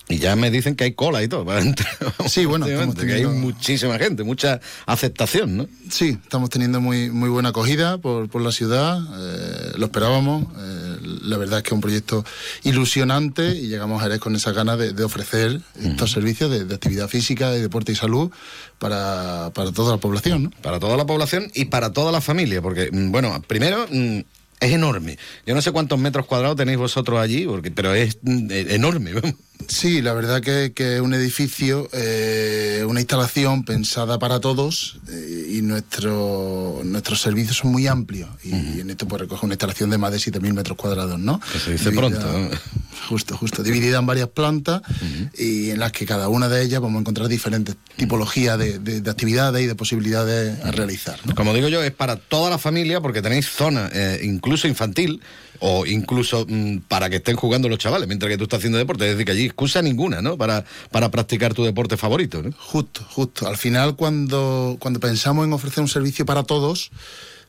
Y 0.08 0.18
ya 0.18 0.36
me 0.36 0.50
dicen 0.50 0.74
que 0.74 0.84
hay 0.84 0.92
cola 0.92 1.22
y 1.22 1.28
todo 1.28 1.44
para 1.44 1.60
entrar. 1.60 1.88
Sí, 2.28 2.44
bueno, 2.44 2.66
estamos 2.66 2.96
que 2.96 3.12
hay 3.12 3.26
muchísima 3.26 3.98
gente, 3.98 4.24
mucha 4.24 4.60
aceptación, 4.86 5.56
¿no? 5.56 5.68
Sí, 5.90 6.18
estamos 6.22 6.50
teniendo 6.50 6.80
muy, 6.80 7.10
muy 7.10 7.28
buena 7.28 7.50
acogida 7.50 7.98
por, 7.98 8.28
por 8.28 8.42
la 8.42 8.52
ciudad, 8.52 8.98
eh, 8.98 9.72
lo 9.76 9.86
esperábamos. 9.86 10.46
eh, 10.58 10.96
la 11.22 11.36
verdad 11.36 11.58
es 11.58 11.62
que 11.62 11.68
es 11.68 11.72
un 11.72 11.80
proyecto 11.80 12.24
ilusionante 12.64 13.54
y 13.54 13.68
llegamos 13.68 14.00
a 14.00 14.04
Jerez 14.04 14.20
con 14.20 14.34
esa 14.34 14.52
ganas 14.52 14.78
de, 14.78 14.92
de 14.92 15.04
ofrecer 15.04 15.60
estos 15.80 16.10
servicios 16.10 16.50
de, 16.50 16.64
de 16.64 16.74
actividad 16.74 17.08
física, 17.08 17.50
de 17.50 17.60
deporte 17.60 17.92
y 17.92 17.94
salud 17.94 18.30
para, 18.78 19.50
para 19.54 19.72
toda 19.72 19.92
la 19.92 19.98
población, 19.98 20.44
¿no? 20.44 20.50
Para 20.62 20.78
toda 20.80 20.96
la 20.96 21.06
población 21.06 21.50
y 21.54 21.66
para 21.66 21.92
toda 21.92 22.12
la 22.12 22.20
familia, 22.20 22.60
porque, 22.60 22.90
mm, 22.92 23.10
bueno, 23.12 23.40
primero... 23.46 23.86
Es 24.62 24.72
enorme. 24.72 25.18
Yo 25.46 25.54
no 25.54 25.60
sé 25.62 25.72
cuántos 25.72 25.98
metros 25.98 26.26
cuadrados 26.26 26.56
tenéis 26.56 26.78
vosotros 26.78 27.18
allí, 27.20 27.44
porque, 27.46 27.70
pero 27.70 27.92
es 27.94 28.18
enorme. 28.24 29.10
Sí, 29.68 30.02
la 30.02 30.12
verdad 30.12 30.40
que, 30.40 30.72
que 30.74 30.96
es 30.96 31.00
un 31.00 31.14
edificio, 31.14 31.88
eh, 31.92 32.84
una 32.88 33.00
instalación 33.00 33.64
pensada 33.64 34.18
para 34.18 34.40
todos 34.40 34.98
eh, 35.08 35.46
y 35.56 35.62
nuestro, 35.62 36.80
nuestros 36.84 37.20
servicios 37.20 37.58
son 37.58 37.70
muy 37.72 37.86
amplios. 37.86 38.28
Y, 38.44 38.48
y 38.54 38.80
en 38.80 38.90
esto 38.90 39.06
pues 39.06 39.20
recoge 39.22 39.44
una 39.46 39.54
instalación 39.54 39.90
de 39.90 39.98
más 39.98 40.10
de 40.12 40.18
7.000 40.18 40.52
metros 40.52 40.76
cuadrados, 40.76 41.18
¿no? 41.18 41.40
Que 41.52 41.58
se 41.58 41.72
dice 41.72 41.90
Dividida- 41.90 42.20
pronto. 42.20 42.38
¿no? 42.38 42.50
Justo, 43.08 43.36
justo. 43.36 43.62
Dividida 43.62 43.98
en 43.98 44.06
varias 44.06 44.28
plantas 44.28 44.82
y 45.36 45.70
en 45.70 45.80
las 45.80 45.90
que 45.92 46.06
cada 46.06 46.28
una 46.28 46.48
de 46.48 46.62
ellas 46.62 46.80
vamos 46.80 46.98
a 46.98 47.00
encontrar 47.00 47.28
diferentes 47.28 47.74
tipologías 47.96 48.58
de, 48.58 48.78
de- 48.78 49.00
de 49.00 49.10
actividades 49.10 49.62
y 49.62 49.66
de 49.66 49.74
posibilidades 49.74 50.60
a 50.64 50.70
realizar. 50.70 51.18
¿no? 51.24 51.34
Como 51.34 51.52
digo 51.54 51.68
yo, 51.68 51.82
es 51.82 51.90
para 51.92 52.16
toda 52.16 52.48
la 52.50 52.58
familia 52.58 53.00
porque 53.00 53.20
tenéis 53.22 53.48
zona 53.48 53.90
eh, 53.92 54.20
incluso 54.22 54.51
infantil 54.68 55.20
o 55.60 55.86
incluso 55.86 56.46
mm, 56.48 56.78
para 56.88 57.08
que 57.10 57.16
estén 57.16 57.36
jugando 57.36 57.68
los 57.68 57.78
chavales 57.78 58.08
mientras 58.08 58.30
que 58.30 58.38
tú 58.38 58.44
estás 58.44 58.58
haciendo 58.58 58.78
deporte. 58.78 59.04
Es 59.04 59.12
decir, 59.12 59.26
que 59.26 59.32
allí 59.32 59.44
excusa 59.46 59.82
ninguna, 59.82 60.22
¿no? 60.22 60.36
Para, 60.36 60.64
para 60.90 61.10
practicar 61.10 61.54
tu 61.54 61.64
deporte 61.64 61.96
favorito, 61.96 62.42
¿no? 62.42 62.52
Justo, 62.58 63.04
justo. 63.08 63.46
Al 63.46 63.56
final, 63.56 63.96
cuando, 63.96 64.76
cuando 64.78 65.00
pensamos 65.00 65.46
en 65.46 65.52
ofrecer 65.52 65.82
un 65.82 65.88
servicio 65.88 66.26
para 66.26 66.42
todos, 66.42 66.90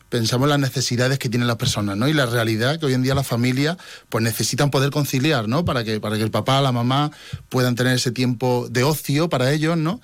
pensamos 0.09 0.45
en 0.45 0.51
las 0.51 0.59
necesidades 0.59 1.17
que 1.17 1.27
tienen 1.27 1.47
las 1.47 1.57
personas, 1.57 1.97
¿no? 1.97 2.07
Y 2.07 2.13
la 2.13 2.27
realidad 2.27 2.79
que 2.79 2.85
hoy 2.85 2.93
en 2.93 3.01
día 3.01 3.15
las 3.15 3.25
familias 3.25 3.77
pues 4.09 4.23
necesitan 4.23 4.69
poder 4.69 4.91
conciliar, 4.91 5.47
¿no? 5.47 5.65
Para 5.65 5.83
que, 5.83 5.99
para 5.99 6.17
que 6.17 6.23
el 6.23 6.29
papá, 6.29 6.61
la 6.61 6.71
mamá 6.71 7.11
puedan 7.49 7.73
tener 7.73 7.95
ese 7.95 8.11
tiempo 8.11 8.67
de 8.69 8.83
ocio 8.83 9.27
para 9.27 9.51
ellos, 9.51 9.75
¿no? 9.75 10.01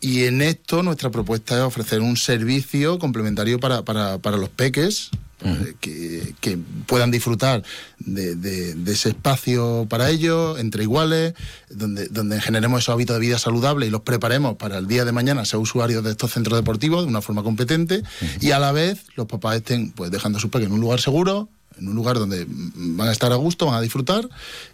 Y 0.00 0.24
en 0.24 0.42
esto 0.42 0.82
nuestra 0.82 1.10
propuesta 1.10 1.56
es 1.56 1.62
ofrecer 1.62 2.00
un 2.00 2.16
servicio 2.16 2.98
complementario 2.98 3.60
para, 3.60 3.84
para, 3.84 4.18
para 4.18 4.36
los 4.36 4.48
peques, 4.48 5.10
eh, 5.44 5.74
que, 5.80 6.34
que 6.40 6.58
puedan 6.86 7.10
disfrutar 7.10 7.62
de, 7.98 8.34
de- 8.34 8.74
de 8.74 8.92
ese 8.92 9.10
espacio 9.10 9.86
para 9.88 10.10
ellos, 10.10 10.58
entre 10.58 10.82
iguales, 10.84 11.34
donde, 11.70 12.08
donde 12.08 12.40
generemos 12.40 12.82
esos 12.82 12.92
hábitos 12.94 13.16
de 13.16 13.20
vida 13.20 13.38
saludable 13.38 13.86
y 13.86 13.90
los 13.90 14.00
preparemos 14.02 14.56
para 14.56 14.78
el 14.78 14.86
día 14.86 15.04
de 15.04 15.12
mañana 15.12 15.44
ser 15.44 15.60
usuarios 15.60 16.02
de 16.04 16.10
estos 16.12 16.32
centros 16.32 16.58
deportivos 16.58 17.02
de 17.04 17.08
una 17.08 17.20
forma 17.22 17.42
competente 17.42 18.02
y 18.40 18.50
a 18.52 18.58
la 18.58 18.72
vez 18.72 19.04
los 19.16 19.26
papás 19.26 19.56
estén 19.56 19.90
pues 19.92 20.10
dejando 20.10 20.38
a 20.38 20.40
sus 20.40 20.50
peques 20.50 20.66
en 20.68 20.72
un 20.74 20.80
lugar 20.80 21.00
seguro, 21.00 21.48
en 21.78 21.88
un 21.88 21.94
lugar 21.94 22.18
donde 22.18 22.46
van 22.48 23.08
a 23.08 23.12
estar 23.12 23.32
a 23.32 23.36
gusto, 23.36 23.66
van 23.66 23.76
a 23.76 23.80
disfrutar 23.80 24.28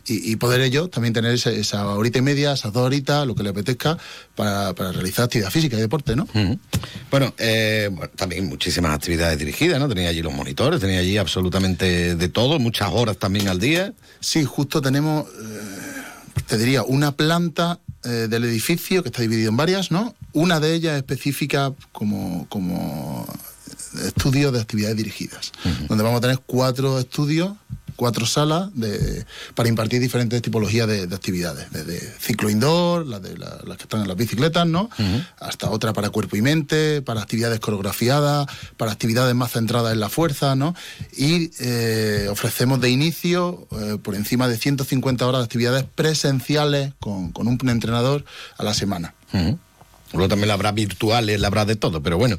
y, 0.07 0.33
y 0.33 0.37
poder 0.37 0.61
ellos 0.61 0.91
también 0.91 1.15
tener 1.15 1.35
esa 1.35 1.89
horita 1.89 2.19
y 2.19 2.23
media, 2.23 2.53
esas 2.53 2.73
dos 2.73 2.83
horitas, 2.83 3.27
lo 3.27 3.35
que 3.35 3.43
les 3.43 3.53
apetezca 3.53 3.99
para, 4.35 4.75
para 4.75 4.93
realizar 4.93 5.25
actividad 5.25 5.51
física 5.51 5.77
y 5.77 5.81
deporte, 5.81 6.17
¿no? 6.17 6.27
Bueno, 7.11 7.35
eh, 7.39 7.89
bueno, 7.93 8.11
también 8.17 8.49
muchísimas 8.49 8.95
actividades 8.95 9.39
dirigidas, 9.39 9.79
¿no? 9.79 9.89
Tenía 9.89 10.09
allí 10.09 10.23
los 10.23 10.33
monitores, 10.33 10.81
tenía 10.81 11.01
allí 11.01 11.17
absolutamente 11.19 12.17
de 12.17 12.29
todo, 12.29 12.59
muchas 12.59 12.91
horas 12.93 13.17
también 13.19 13.49
al 13.49 13.59
día. 13.59 13.93
Sí, 14.21 14.45
justo 14.45 14.81
tenemos, 14.81 15.27
eh, 15.27 16.43
te 16.47 16.59
diría, 16.59 16.83
una 16.83 17.13
planta 17.13 17.81
eh, 18.05 18.29
del 18.29 18.45
edificio 18.45 19.03
que 19.03 19.09
está 19.11 19.23
dividido 19.23 19.51
en 19.51 19.57
varias, 19.57 19.91
¿no? 19.91 20.15
Una 20.33 20.61
de 20.61 20.75
ellas 20.75 20.97
específica 20.97 21.73
como, 21.93 22.47
como 22.49 23.27
estudio 24.07 24.53
de 24.53 24.61
actividades 24.61 24.97
dirigidas, 24.97 25.53
donde 25.89 26.05
vamos 26.05 26.19
a 26.19 26.21
tener 26.23 26.39
cuatro 26.47 26.99
estudios, 26.99 27.53
cuatro 27.97 28.25
salas 28.25 28.71
de, 28.75 29.27
para 29.55 29.69
impartir 29.69 30.01
diferentes 30.01 30.41
tipologías 30.41 30.89
de, 30.89 31.07
de 31.07 31.15
actividades, 31.15 31.71
desde 31.71 32.01
ciclo 32.19 32.49
indoor, 32.49 33.07
las, 33.07 33.21
de 33.21 33.37
la- 33.37 33.61
las 33.67 33.77
que 33.77 33.83
están 33.83 34.01
en 34.01 34.09
las 34.09 34.17
bicicletas, 34.17 34.67
¿no? 34.67 34.89
Hasta 35.39 35.69
otra 35.69 35.93
para 35.93 36.09
cuerpo 36.09 36.35
y 36.37 36.41
mente, 36.41 37.03
para 37.03 37.21
actividades 37.21 37.61
coreografiadas, 37.61 38.47
para 38.79 38.93
actividades 38.93 39.35
más 39.35 39.53
centradas 39.53 39.93
en 39.93 40.01
la 40.01 40.09
fuerza, 40.09 40.55
¿no? 40.57 40.75
Y 41.15 41.51
eh, 41.61 42.29
ofrecemos 42.31 42.81
de 42.81 42.89
inicio 42.89 43.67
eh, 43.73 43.99
por 44.03 44.15
encima 44.15 44.49
de 44.49 44.57
150 44.57 45.27
horas 45.27 45.41
de 45.43 45.45
actividades 45.45 45.85
presenciales 45.95 46.95
con, 47.01 47.33
con 47.33 47.49
un 47.49 47.59
entrenador 47.69 48.25
a 48.57 48.65
la 48.65 48.73
semana. 48.73 49.15
Luego 50.13 50.29
también 50.29 50.49
la 50.49 50.55
habrá 50.55 50.73
virtuales, 50.73 51.41
la 51.41 51.47
habrá 51.47 51.65
de 51.65 51.77
todo, 51.77 52.03
pero 52.03 52.19
bueno, 52.19 52.37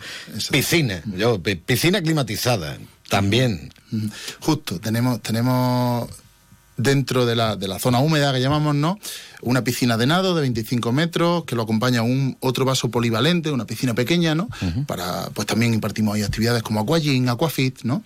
piscina, 0.52 1.02
yo, 1.16 1.42
pi- 1.42 1.56
piscina 1.56 2.02
climatizada, 2.02 2.78
también. 3.10 3.72
Justo, 4.40 4.80
tenemos, 4.80 5.22
tenemos 5.22 6.10
dentro 6.82 7.26
de 7.26 7.36
la, 7.36 7.56
de 7.56 7.68
la 7.68 7.80
zona 7.80 8.00
húmeda 8.00 8.32
que 8.34 8.42
llamamos, 8.42 8.76
¿no? 8.76 8.98
Una 9.44 9.64
piscina 9.64 9.98
de 9.98 10.06
nado 10.06 10.36
de 10.36 10.42
25 10.42 10.92
metros, 10.92 11.46
que 11.46 11.56
lo 11.56 11.64
acompaña 11.64 12.04
un 12.04 12.38
otro 12.42 12.64
vaso 12.64 12.92
polivalente, 12.92 13.50
una 13.52 13.66
piscina 13.66 13.94
pequeña, 13.96 14.36
¿no? 14.36 14.50
Para, 14.86 15.30
pues 15.34 15.48
también 15.48 15.74
impartimos 15.74 16.16
ahí 16.16 16.22
actividades 16.24 16.62
como 16.64 16.80
aquagym, 16.80 17.28
aquafit, 17.28 17.82
¿no? 17.84 18.04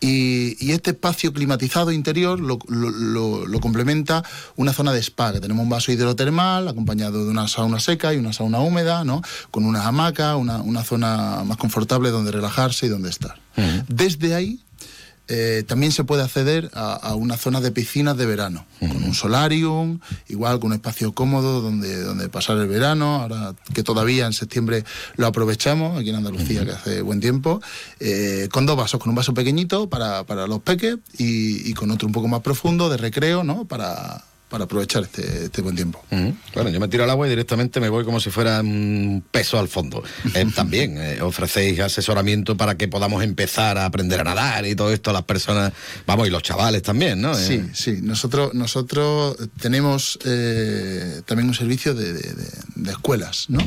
Y, 0.00 0.56
y 0.64 0.70
este 0.72 0.90
espacio 0.92 1.32
climatizado 1.32 1.90
interior 1.92 2.38
lo, 2.40 2.58
lo- 2.68 2.90
lo- 2.90 3.46
lo 3.46 3.60
complementa 3.60 4.22
una 4.56 4.72
zona 4.72 4.92
de 4.92 5.00
spa, 5.02 5.32
que 5.32 5.40
tenemos 5.40 5.62
un 5.64 5.68
vaso 5.68 5.92
hidrotermal 5.92 6.68
acompañado 6.68 7.24
de 7.24 7.30
una 7.30 7.48
sauna 7.48 7.80
seca 7.80 8.14
y 8.14 8.16
una 8.16 8.32
sauna 8.32 8.60
húmeda, 8.60 9.04
¿no? 9.04 9.20
Con 9.50 9.64
unas 9.66 9.84
hamacas, 9.84 10.36
una, 10.36 10.58
una 10.62 10.84
zona 10.84 11.42
más 11.44 11.56
confortable 11.58 12.10
donde 12.10 12.30
relajarse 12.32 12.86
y 12.86 12.88
donde 12.88 13.10
estar. 13.10 13.38
Desde 13.88 14.34
ahí 14.34 14.60
eh, 15.28 15.62
también 15.66 15.92
se 15.92 16.04
puede 16.04 16.22
acceder 16.22 16.70
a, 16.74 16.94
a 16.94 17.14
una 17.14 17.36
zona 17.36 17.60
de 17.60 17.70
piscinas 17.70 18.16
de 18.16 18.26
verano, 18.26 18.66
con 18.80 19.04
un 19.04 19.14
solarium, 19.14 20.00
igual 20.28 20.58
con 20.58 20.68
un 20.68 20.74
espacio 20.74 21.12
cómodo 21.12 21.60
donde, 21.60 22.02
donde 22.02 22.28
pasar 22.28 22.56
el 22.56 22.66
verano, 22.66 23.22
ahora 23.22 23.54
que 23.74 23.82
todavía 23.82 24.26
en 24.26 24.32
septiembre 24.32 24.84
lo 25.16 25.26
aprovechamos, 25.26 25.98
aquí 25.98 26.10
en 26.10 26.16
Andalucía 26.16 26.64
que 26.64 26.72
hace 26.72 27.02
buen 27.02 27.20
tiempo, 27.20 27.60
eh, 28.00 28.48
con 28.50 28.66
dos 28.66 28.76
vasos, 28.76 29.00
con 29.00 29.10
un 29.10 29.16
vaso 29.16 29.34
pequeñito 29.34 29.88
para, 29.88 30.24
para 30.24 30.46
los 30.46 30.60
peques 30.60 30.96
y, 31.18 31.68
y 31.68 31.74
con 31.74 31.90
otro 31.90 32.06
un 32.06 32.12
poco 32.12 32.28
más 32.28 32.40
profundo 32.40 32.88
de 32.88 32.96
recreo, 32.96 33.44
¿no? 33.44 33.66
Para, 33.66 34.24
para 34.48 34.64
aprovechar 34.64 35.02
este, 35.02 35.44
este 35.44 35.60
buen 35.62 35.76
tiempo. 35.76 36.02
Ujú. 36.10 36.34
Bueno, 36.54 36.70
yo 36.70 36.80
me 36.80 36.88
tiro 36.88 37.04
al 37.04 37.10
agua 37.10 37.26
y 37.26 37.30
directamente 37.30 37.80
me 37.80 37.88
voy 37.90 38.04
como 38.04 38.18
si 38.18 38.30
fuera 38.30 38.60
un 38.60 39.22
peso 39.30 39.58
al 39.58 39.68
fondo. 39.68 40.02
Eh, 40.34 40.46
también 40.54 40.96
eh, 40.98 41.20
ofrecéis 41.20 41.80
asesoramiento 41.80 42.56
para 42.56 42.76
que 42.76 42.88
podamos 42.88 43.22
empezar 43.22 43.76
a 43.78 43.84
aprender 43.84 44.20
a 44.20 44.24
nadar 44.24 44.66
y 44.66 44.74
todo 44.74 44.90
esto 44.92 45.10
a 45.10 45.12
las 45.12 45.24
personas, 45.24 45.72
vamos, 46.06 46.26
y 46.26 46.30
los 46.30 46.42
chavales 46.42 46.82
también, 46.82 47.20
¿no? 47.20 47.34
Sí, 47.34 47.54
Eh, 47.54 47.70
sí. 47.74 47.98
Nosotros, 48.02 48.54
nosotros 48.54 49.36
tenemos 49.60 50.18
también 51.26 51.48
un 51.48 51.54
servicio 51.54 51.94
de, 51.94 52.12
de- 52.14 52.32
de- 52.34 52.48
de 52.74 52.90
escuelas, 52.90 53.46
¿no? 53.48 53.58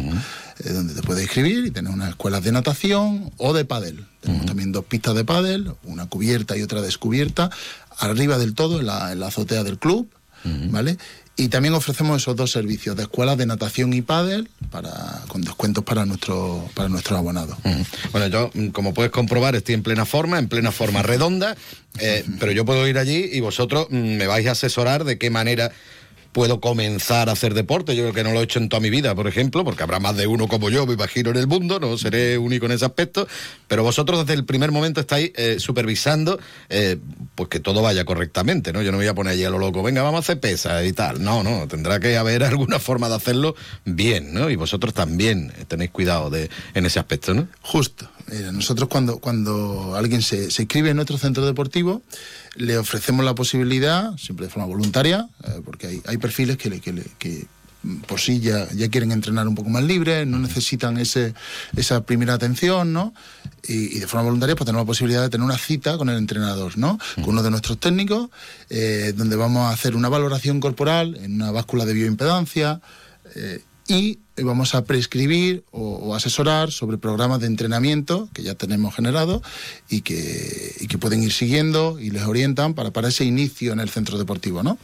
Donde 0.63 0.93
te 0.93 1.01
puedes 1.01 1.23
inscribir 1.23 1.65
y 1.65 1.71
tener 1.71 1.91
unas 1.91 2.09
escuelas 2.09 2.43
de 2.43 2.51
natación 2.51 3.31
o 3.37 3.53
de 3.53 3.65
pádel. 3.65 4.05
Tenemos 4.21 4.45
también 4.45 4.71
dos 4.71 4.85
pistas 4.85 5.15
de 5.15 5.25
pádel, 5.25 5.71
una 5.83 6.05
cubierta 6.07 6.55
y 6.57 6.61
otra 6.61 6.81
descubierta, 6.81 7.49
arriba 7.97 8.37
del 8.37 8.53
todo, 8.53 8.79
en 8.79 8.85
la, 8.87 9.11
en 9.11 9.19
la 9.19 9.27
azotea 9.27 9.63
del 9.63 9.79
club, 9.79 10.09
¿vale? 10.43 10.97
Y 11.37 11.47
también 11.47 11.73
ofrecemos 11.73 12.21
esos 12.21 12.35
dos 12.35 12.51
servicios 12.51 12.95
de 12.95 13.03
escuelas 13.03 13.37
de 13.37 13.45
natación 13.45 13.93
y 13.93 14.01
pádel 14.01 14.49
para, 14.69 15.23
con 15.27 15.41
descuentos 15.41 15.83
para 15.83 16.05
nuestro, 16.05 16.69
para 16.75 16.89
nuestros 16.89 17.17
abonados. 17.17 17.57
Bueno, 18.11 18.27
yo, 18.27 18.51
mm, 18.53 18.67
como 18.67 18.93
puedes 18.93 19.11
comprobar, 19.11 19.55
estoy 19.55 19.75
en 19.75 19.81
plena 19.81 20.05
forma, 20.05 20.39
en 20.39 20.49
plena 20.49 20.71
forma 20.71 21.01
redonda, 21.01 21.55
eh, 21.99 22.25
pero 22.39 22.51
yo 22.51 22.65
puedo 22.65 22.87
ir 22.87 22.97
allí 22.97 23.29
y 23.31 23.39
vosotros 23.39 23.87
mm, 23.89 24.17
me 24.17 24.27
vais 24.27 24.45
a 24.47 24.51
asesorar 24.51 25.03
de 25.03 25.17
qué 25.17 25.29
manera 25.29 25.71
puedo 26.31 26.59
comenzar 26.59 27.29
a 27.29 27.33
hacer 27.33 27.53
deporte. 27.53 27.95
Yo 27.95 28.03
creo 28.03 28.13
que 28.13 28.23
no 28.23 28.31
lo 28.31 28.41
he 28.41 28.43
hecho 28.43 28.59
en 28.59 28.69
toda 28.69 28.79
mi 28.79 28.89
vida, 28.89 29.15
por 29.15 29.27
ejemplo, 29.27 29.63
porque 29.63 29.83
habrá 29.83 29.99
más 29.99 30.15
de 30.15 30.27
uno 30.27 30.47
como 30.47 30.69
yo, 30.69 30.85
me 30.85 30.93
imagino, 30.93 31.29
en 31.31 31.37
el 31.37 31.47
mundo, 31.47 31.79
no 31.79 31.97
seré 31.97 32.37
único 32.37 32.65
en 32.65 32.73
ese 32.73 32.85
aspecto, 32.85 33.27
pero 33.67 33.83
vosotros 33.83 34.19
desde 34.19 34.33
el 34.33 34.45
primer 34.45 34.71
momento 34.71 35.01
estáis 35.01 35.31
eh, 35.35 35.57
supervisando 35.59 36.39
eh, 36.69 36.97
pues 37.35 37.49
que 37.49 37.59
todo 37.59 37.81
vaya 37.81 38.05
correctamente, 38.05 38.73
¿no? 38.73 38.81
Yo 38.81 38.91
no 38.91 38.97
me 38.97 39.03
voy 39.03 39.09
a 39.09 39.15
poner 39.15 39.33
allí 39.33 39.43
a 39.43 39.49
lo 39.49 39.59
loco, 39.59 39.83
venga, 39.83 40.01
vamos 40.01 40.17
a 40.17 40.21
hacer 40.21 40.39
pesas 40.39 40.85
y 40.85 40.93
tal. 40.93 41.23
No, 41.23 41.43
no, 41.43 41.67
tendrá 41.67 41.99
que 41.99 42.17
haber 42.17 42.43
alguna 42.43 42.79
forma 42.79 43.09
de 43.09 43.15
hacerlo 43.15 43.55
bien, 43.85 44.33
¿no? 44.33 44.49
Y 44.49 44.55
vosotros 44.55 44.93
también 44.93 45.51
tenéis 45.67 45.91
cuidado 45.91 46.29
de, 46.29 46.49
en 46.73 46.85
ese 46.85 46.99
aspecto, 46.99 47.33
¿no? 47.33 47.47
Justo. 47.61 48.09
Mira, 48.31 48.51
nosotros 48.53 48.87
cuando, 48.89 49.17
cuando 49.19 49.95
alguien 49.95 50.21
se, 50.21 50.49
se 50.51 50.61
inscribe 50.63 50.89
en 50.91 50.95
nuestro 50.95 51.17
centro 51.17 51.45
deportivo, 51.45 52.01
le 52.55 52.77
ofrecemos 52.77 53.25
la 53.25 53.35
posibilidad, 53.35 54.15
siempre 54.17 54.45
de 54.47 54.51
forma 54.51 54.67
voluntaria, 54.67 55.27
eh, 55.43 55.61
porque 55.65 55.87
hay, 55.87 56.01
hay 56.05 56.17
perfiles 56.17 56.55
que, 56.57 56.69
le- 56.69 56.79
que, 56.79 56.93
le- 56.93 57.05
que, 57.19 57.45
por 58.07 58.19
sí 58.21 58.39
ya, 58.39 58.71
ya 58.73 58.87
quieren 58.89 59.11
entrenar 59.11 59.47
un 59.47 59.55
poco 59.55 59.69
más 59.69 59.83
libre, 59.83 60.25
no 60.25 60.37
necesitan 60.39 60.97
ese, 60.97 61.33
esa 61.75 62.05
primera 62.05 62.33
atención, 62.35 62.93
¿no? 62.93 63.13
Y, 63.67 63.97
y 63.97 63.99
de 63.99 64.07
forma 64.07 64.23
voluntaria 64.25 64.55
pues 64.55 64.65
tenemos 64.65 64.85
la 64.85 64.87
posibilidad 64.87 65.21
de 65.23 65.29
tener 65.29 65.43
una 65.43 65.57
cita 65.57 65.97
con 65.97 66.07
el 66.09 66.17
entrenador, 66.17 66.77
¿no? 66.77 66.99
Con 67.15 67.29
uno 67.29 67.43
de 67.43 67.49
nuestros 67.51 67.79
técnicos, 67.79 68.29
eh, 68.69 69.13
donde 69.15 69.35
vamos 69.35 69.63
a 69.63 69.71
hacer 69.71 69.95
una 69.95 70.09
valoración 70.09 70.59
corporal 70.61 71.15
en 71.21 71.33
una 71.35 71.51
báscula 71.51 71.83
de 71.85 71.93
bioimpedancia, 71.93 72.79
eh, 73.35 73.61
y 73.91 74.43
vamos 74.43 74.73
a 74.75 74.85
prescribir 74.85 75.63
o, 75.71 75.81
o 75.81 76.15
asesorar 76.15 76.71
sobre 76.71 76.97
programas 76.97 77.39
de 77.39 77.47
entrenamiento 77.47 78.29
que 78.33 78.43
ya 78.43 78.55
tenemos 78.55 78.95
generados 78.95 79.41
y 79.89 80.01
que, 80.01 80.75
y 80.79 80.87
que 80.87 80.97
pueden 80.97 81.21
ir 81.23 81.31
siguiendo 81.31 81.99
y 81.99 82.09
les 82.09 82.23
orientan 82.23 82.73
para, 82.73 82.91
para 82.91 83.09
ese 83.09 83.25
inicio 83.25 83.73
en 83.73 83.79
el 83.79 83.89
centro 83.89 84.17
deportivo, 84.17 84.63
¿no? 84.63 84.77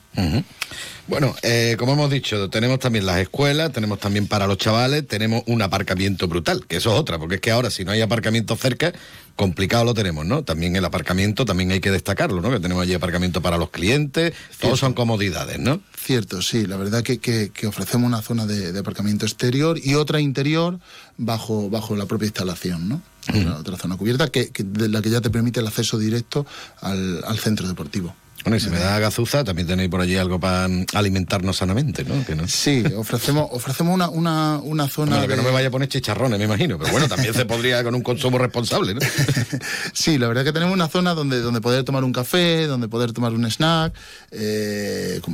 Bueno, 1.07 1.33
eh, 1.41 1.75
como 1.79 1.93
hemos 1.93 2.11
dicho, 2.11 2.49
tenemos 2.49 2.79
también 2.79 3.05
las 3.05 3.19
escuelas, 3.19 3.71
tenemos 3.71 3.99
también 3.99 4.27
para 4.27 4.45
los 4.45 4.57
chavales, 4.57 5.07
tenemos 5.07 5.43
un 5.45 5.61
aparcamiento 5.61 6.27
brutal, 6.27 6.65
que 6.67 6.77
eso 6.77 6.93
es 6.93 6.99
otra, 6.99 7.17
porque 7.17 7.35
es 7.35 7.41
que 7.41 7.51
ahora 7.51 7.69
si 7.69 7.85
no 7.85 7.91
hay 7.91 8.01
aparcamiento 8.01 8.55
cerca, 8.57 8.91
complicado 9.35 9.85
lo 9.85 9.93
tenemos, 9.93 10.25
¿no? 10.25 10.43
También 10.43 10.75
el 10.75 10.83
aparcamiento, 10.83 11.45
también 11.45 11.71
hay 11.71 11.79
que 11.79 11.91
destacarlo, 11.91 12.41
¿no? 12.41 12.51
Que 12.51 12.59
tenemos 12.59 12.83
allí 12.83 12.93
aparcamiento 12.93 13.41
para 13.41 13.57
los 13.57 13.69
clientes, 13.69 14.33
todos 14.59 14.79
son 14.79 14.93
comodidades, 14.93 15.59
¿no? 15.59 15.79
Cierto, 16.07 16.41
sí, 16.41 16.65
la 16.65 16.77
verdad 16.77 17.03
que, 17.03 17.17
que- 17.17 17.49
que 17.53 17.67
ofrecemos 17.67 18.07
una 18.07 18.21
zona 18.21 18.45
de, 18.45 18.71
de 18.71 18.79
aparcamiento 18.79 19.25
exterior 19.25 19.77
y 19.83 19.95
otra 19.95 20.21
interior 20.21 20.79
bajo, 21.17 21.69
bajo 21.69 21.97
la 21.97 22.05
propia 22.05 22.27
instalación, 22.27 22.87
¿no? 22.87 23.01
Otra, 23.27 23.57
otra 23.57 23.75
zona 23.77 23.97
cubierta 23.97 24.29
que, 24.29 24.49
que- 24.51 24.63
de 24.63 24.87
la 24.87 25.01
que 25.01 25.09
ya 25.09 25.19
te 25.19 25.29
permite 25.29 25.59
el 25.59 25.67
acceso 25.67 25.99
directo 25.99 26.45
al, 26.79 27.21
al 27.27 27.37
centro 27.39 27.67
deportivo. 27.67 28.15
Bueno, 28.45 28.55
y 28.55 28.59
si 28.61 28.69
me 28.69 28.77
da 28.79 28.97
gazuza, 28.99 29.43
también 29.43 29.67
tenéis 29.67 29.89
por 29.89 29.99
allí 29.99 30.15
algo 30.15 30.39
para 30.39 30.69
alimentarnos 30.93 31.57
sanamente, 31.57 32.05
¿no? 32.05 32.25
Que 32.25 32.35
no... 32.35 32.47
Sí, 32.47 32.81
ofrecemos, 32.95 33.49
ofrecemos 33.51 33.93
una, 33.93 34.07
una, 34.09 34.59
una 34.63 34.87
zona. 34.87 35.17
Bueno, 35.17 35.27
que 35.27 35.35
no 35.35 35.43
me 35.43 35.51
vaya 35.51 35.67
a 35.67 35.71
poner 35.71 35.89
chicharrones, 35.89 36.39
me 36.39 36.45
imagino, 36.45 36.77
pero 36.79 36.89
bueno, 36.93 37.09
también 37.09 37.33
se 37.33 37.43
podría 37.45 37.83
con 37.83 37.93
un 37.95 38.01
consumo 38.01 38.37
responsable, 38.37 38.93
¿no? 38.93 39.01
Sí, 39.93 40.17
la 40.17 40.29
verdad 40.29 40.45
que 40.45 40.53
tenemos 40.53 40.73
una 40.73 40.87
zona 40.87 41.13
donde, 41.13 41.41
donde 41.41 41.59
poder 41.59 41.83
tomar 41.83 42.05
un 42.05 42.13
café, 42.13 42.67
donde 42.67 42.87
poder 42.87 43.11
tomar 43.11 43.33
un 43.33 43.43
snack, 43.51 43.93
eh, 44.31 45.19
con 45.21 45.33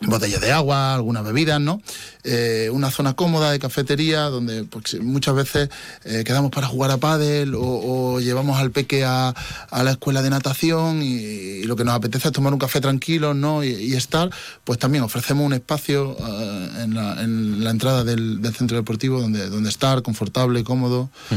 botellas 0.00 0.40
de 0.40 0.52
agua, 0.52 0.94
algunas 0.94 1.24
bebidas, 1.24 1.60
¿no? 1.60 1.82
Eh, 2.24 2.68
una 2.72 2.90
zona 2.90 3.14
cómoda 3.14 3.50
de 3.50 3.58
cafetería 3.58 4.22
donde 4.24 4.64
pues, 4.64 5.00
muchas 5.00 5.34
veces 5.34 5.70
eh, 6.04 6.24
quedamos 6.24 6.50
para 6.50 6.66
jugar 6.66 6.90
a 6.90 6.98
pádel 6.98 7.54
o, 7.54 7.62
o 7.62 8.20
llevamos 8.20 8.58
al 8.58 8.70
peque 8.70 9.04
a, 9.04 9.34
a 9.70 9.82
la 9.82 9.92
escuela 9.92 10.22
de 10.22 10.30
natación 10.30 11.02
y, 11.02 11.14
y 11.14 11.64
lo 11.64 11.74
que 11.74 11.84
nos 11.84 11.94
apetece 11.94 12.28
es 12.28 12.34
tomar 12.34 12.52
un 12.52 12.58
café 12.58 12.80
tranquilo, 12.80 13.34
¿no? 13.34 13.64
Y, 13.64 13.70
y 13.70 13.94
estar, 13.94 14.30
pues 14.64 14.78
también 14.78 15.04
ofrecemos 15.04 15.44
un 15.44 15.52
espacio 15.54 16.16
eh, 16.20 16.82
en, 16.84 16.94
la, 16.94 17.22
en 17.22 17.64
la 17.64 17.70
entrada 17.70 18.04
del, 18.04 18.40
del 18.42 18.54
centro 18.54 18.76
deportivo 18.76 19.20
donde, 19.20 19.48
donde 19.48 19.68
estar 19.68 20.02
confortable, 20.02 20.62
cómodo, 20.64 21.10
eh, 21.30 21.36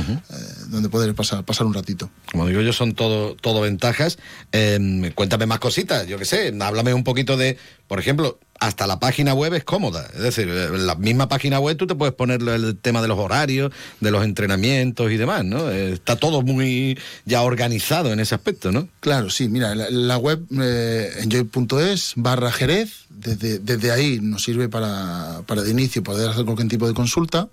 donde 0.67 0.89
poder 0.89 1.15
pasar, 1.15 1.43
pasar 1.45 1.65
un 1.65 1.73
ratito. 1.73 2.09
Como 2.31 2.47
digo 2.47 2.61
yo, 2.61 2.73
son 2.73 2.93
todo, 2.93 3.35
todo 3.35 3.61
ventajas. 3.61 4.17
Eh, 4.51 5.11
cuéntame 5.15 5.45
más 5.45 5.59
cositas, 5.59 6.05
yo 6.07 6.17
qué 6.17 6.25
sé, 6.25 6.53
háblame 6.59 6.93
un 6.93 7.03
poquito 7.03 7.37
de, 7.37 7.57
por 7.87 7.99
ejemplo, 7.99 8.39
hasta 8.61 8.85
la 8.85 8.99
página 8.99 9.33
web 9.33 9.55
es 9.55 9.63
cómoda. 9.63 10.07
Es 10.13 10.21
decir, 10.21 10.47
en 10.47 10.85
la 10.85 10.93
misma 10.93 11.27
página 11.27 11.59
web 11.59 11.75
tú 11.77 11.87
te 11.87 11.95
puedes 11.95 12.13
poner 12.13 12.41
el 12.43 12.77
tema 12.77 13.01
de 13.01 13.07
los 13.07 13.17
horarios, 13.17 13.73
de 13.99 14.11
los 14.11 14.23
entrenamientos 14.23 15.11
y 15.11 15.17
demás, 15.17 15.43
¿no? 15.43 15.71
Eh, 15.71 15.93
está 15.93 16.15
todo 16.15 16.43
muy 16.43 16.97
ya 17.25 17.41
organizado 17.41 18.13
en 18.13 18.19
ese 18.19 18.35
aspecto, 18.35 18.71
¿no? 18.71 18.87
Claro, 18.99 19.31
sí, 19.31 19.49
mira, 19.49 19.73
la, 19.73 19.89
la 19.89 20.17
web 20.19 20.45
eh, 20.61 21.11
enjoy.es 21.23 22.13
barra 22.17 22.51
Jerez, 22.51 23.07
desde, 23.09 23.57
desde 23.57 23.91
ahí 23.91 24.19
nos 24.21 24.43
sirve 24.43 24.69
para, 24.69 25.41
para 25.47 25.63
de 25.63 25.71
inicio 25.71 26.03
poder 26.03 26.29
hacer 26.29 26.45
cualquier 26.45 26.67
tipo 26.67 26.87
de 26.87 26.93
consulta 26.93 27.49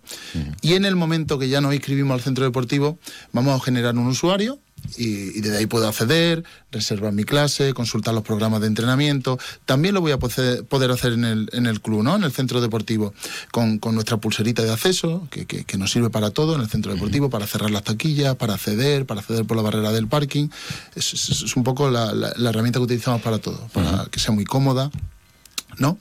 y 0.60 0.74
en 0.74 0.84
el 0.84 0.94
momento 0.94 1.38
que 1.38 1.48
ya 1.48 1.60
nos 1.60 1.74
inscribimos 1.74 2.14
al 2.14 2.20
centro 2.20 2.44
deportivo 2.44 2.98
vamos 3.32 3.58
a 3.60 3.64
generar 3.64 3.96
un 3.96 4.06
usuario 4.06 4.58
y, 4.96 5.36
y 5.38 5.40
desde 5.40 5.58
ahí 5.58 5.66
puedo 5.66 5.86
acceder, 5.88 6.44
reservar 6.72 7.12
mi 7.12 7.24
clase, 7.24 7.72
consultar 7.74 8.14
los 8.14 8.22
programas 8.24 8.60
de 8.60 8.66
entrenamiento. 8.68 9.38
También 9.66 9.94
lo 9.94 10.00
voy 10.00 10.12
a 10.12 10.18
poder, 10.18 10.90
hacer 10.90 11.12
en 11.12 11.24
el, 11.24 11.48
en 11.52 11.66
el 11.66 11.80
club, 11.80 12.02
¿no? 12.02 12.16
En 12.16 12.24
el 12.24 12.32
centro 12.32 12.60
deportivo, 12.60 13.12
con, 13.52 13.78
con 13.78 13.94
nuestra 13.94 14.16
pulserita 14.16 14.62
de 14.62 14.72
acceso, 14.72 15.26
que, 15.30 15.46
que- 15.46 15.64
que 15.64 15.78
nos 15.78 15.90
sirve 15.90 16.10
para 16.10 16.30
todo 16.30 16.54
en 16.54 16.60
el 16.60 16.68
centro 16.68 16.92
deportivo, 16.92 17.30
para 17.30 17.46
cerrar 17.46 17.70
las 17.70 17.84
taquillas, 17.84 18.36
para 18.36 18.54
acceder, 18.54 19.06
para 19.06 19.20
acceder 19.20 19.44
por 19.44 19.56
la 19.56 19.62
barrera 19.62 19.92
del 19.92 20.08
parking. 20.08 20.48
Es, 20.94 21.12
es- 21.12 21.42
es 21.42 21.56
un 21.56 21.64
poco 21.64 21.90
la, 21.90 22.12
la- 22.14 22.32
la 22.36 22.50
herramienta 22.50 22.78
que 22.78 22.84
utilizamos 22.84 23.22
para 23.22 23.38
todo, 23.38 23.68
para 23.72 24.06
que 24.10 24.20
sea 24.20 24.32
muy 24.34 24.44
cómoda, 24.44 24.90
¿no? 25.78 25.98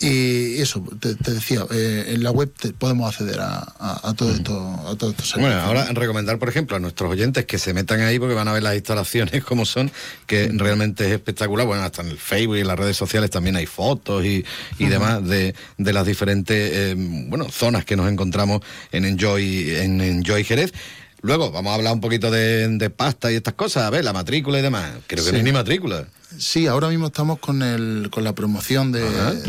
Y 0.00 0.60
eso, 0.60 0.84
te, 1.00 1.14
te 1.16 1.32
decía, 1.32 1.64
eh, 1.72 2.04
en 2.14 2.22
la 2.22 2.30
web 2.30 2.52
te- 2.56 2.72
podemos 2.72 3.08
acceder 3.12 3.40
a, 3.40 3.58
a- 3.78 4.08
a 4.10 4.14
todo 4.14 4.32
esto, 4.32 4.56
a 4.86 4.94
todos 4.96 5.14
estos 5.18 5.40
Bueno, 5.40 5.56
ahora 5.60 5.86
recomendar, 5.92 6.38
por 6.38 6.48
ejemplo, 6.48 6.76
a 6.76 6.80
nuestros 6.80 7.10
oyentes 7.10 7.46
que 7.46 7.58
se 7.58 7.74
metan 7.74 8.00
ahí 8.00 8.18
porque 8.18 8.34
van 8.34 8.46
a 8.48 8.52
ver 8.52 8.62
las 8.62 8.74
instalaciones 8.76 9.42
como 9.44 9.64
son, 9.66 9.90
que 10.26 10.50
realmente 10.54 11.06
es 11.06 11.12
espectacular. 11.12 11.66
Bueno, 11.66 11.82
hasta 11.82 12.02
en 12.02 12.08
el 12.08 12.18
Facebook 12.18 12.56
y 12.56 12.60
en 12.60 12.68
las 12.68 12.78
redes 12.78 12.96
sociales 12.96 13.30
también 13.30 13.56
hay 13.56 13.66
fotos 13.66 14.24
y, 14.24 14.44
y 14.78 14.86
demás 14.86 15.26
de, 15.26 15.54
de 15.78 15.92
las 15.92 16.06
diferentes 16.06 16.70
eh, 16.72 16.94
bueno, 16.96 17.48
zonas 17.50 17.84
que 17.84 17.96
nos 17.96 18.10
encontramos 18.10 18.60
en 18.92 19.04
Enjoy, 19.04 19.70
en 19.76 20.00
Enjoy 20.00 20.44
Jerez. 20.44 20.72
Luego 21.20 21.50
vamos 21.50 21.72
a 21.72 21.74
hablar 21.74 21.92
un 21.94 22.00
poquito 22.00 22.30
de, 22.30 22.68
de 22.68 22.90
pasta 22.90 23.32
y 23.32 23.34
estas 23.34 23.54
cosas, 23.54 23.82
a 23.82 23.90
ver, 23.90 24.04
la 24.04 24.12
matrícula 24.12 24.60
y 24.60 24.62
demás. 24.62 24.92
Creo 25.08 25.24
que 25.24 25.32
no 25.32 25.36
hay 25.38 25.42
Sí. 25.42 25.44
ni 25.44 25.52
matrícula. 25.52 26.06
Sí, 26.36 26.66
ahora 26.66 26.88
mismo 26.88 27.06
estamos 27.06 27.38
con, 27.38 27.62
el, 27.62 28.08
con 28.10 28.22
la 28.22 28.34
promoción 28.34 28.92
de, 28.92 29.00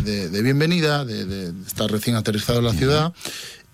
de- 0.02 0.30
de 0.30 0.42
bienvenida, 0.42 1.04
de, 1.04 1.26
de 1.26 1.54
estar 1.68 1.92
recién 1.92 2.16
aterrizado 2.16 2.60
en 2.60 2.66
la 2.66 2.74
ciudad 2.74 3.14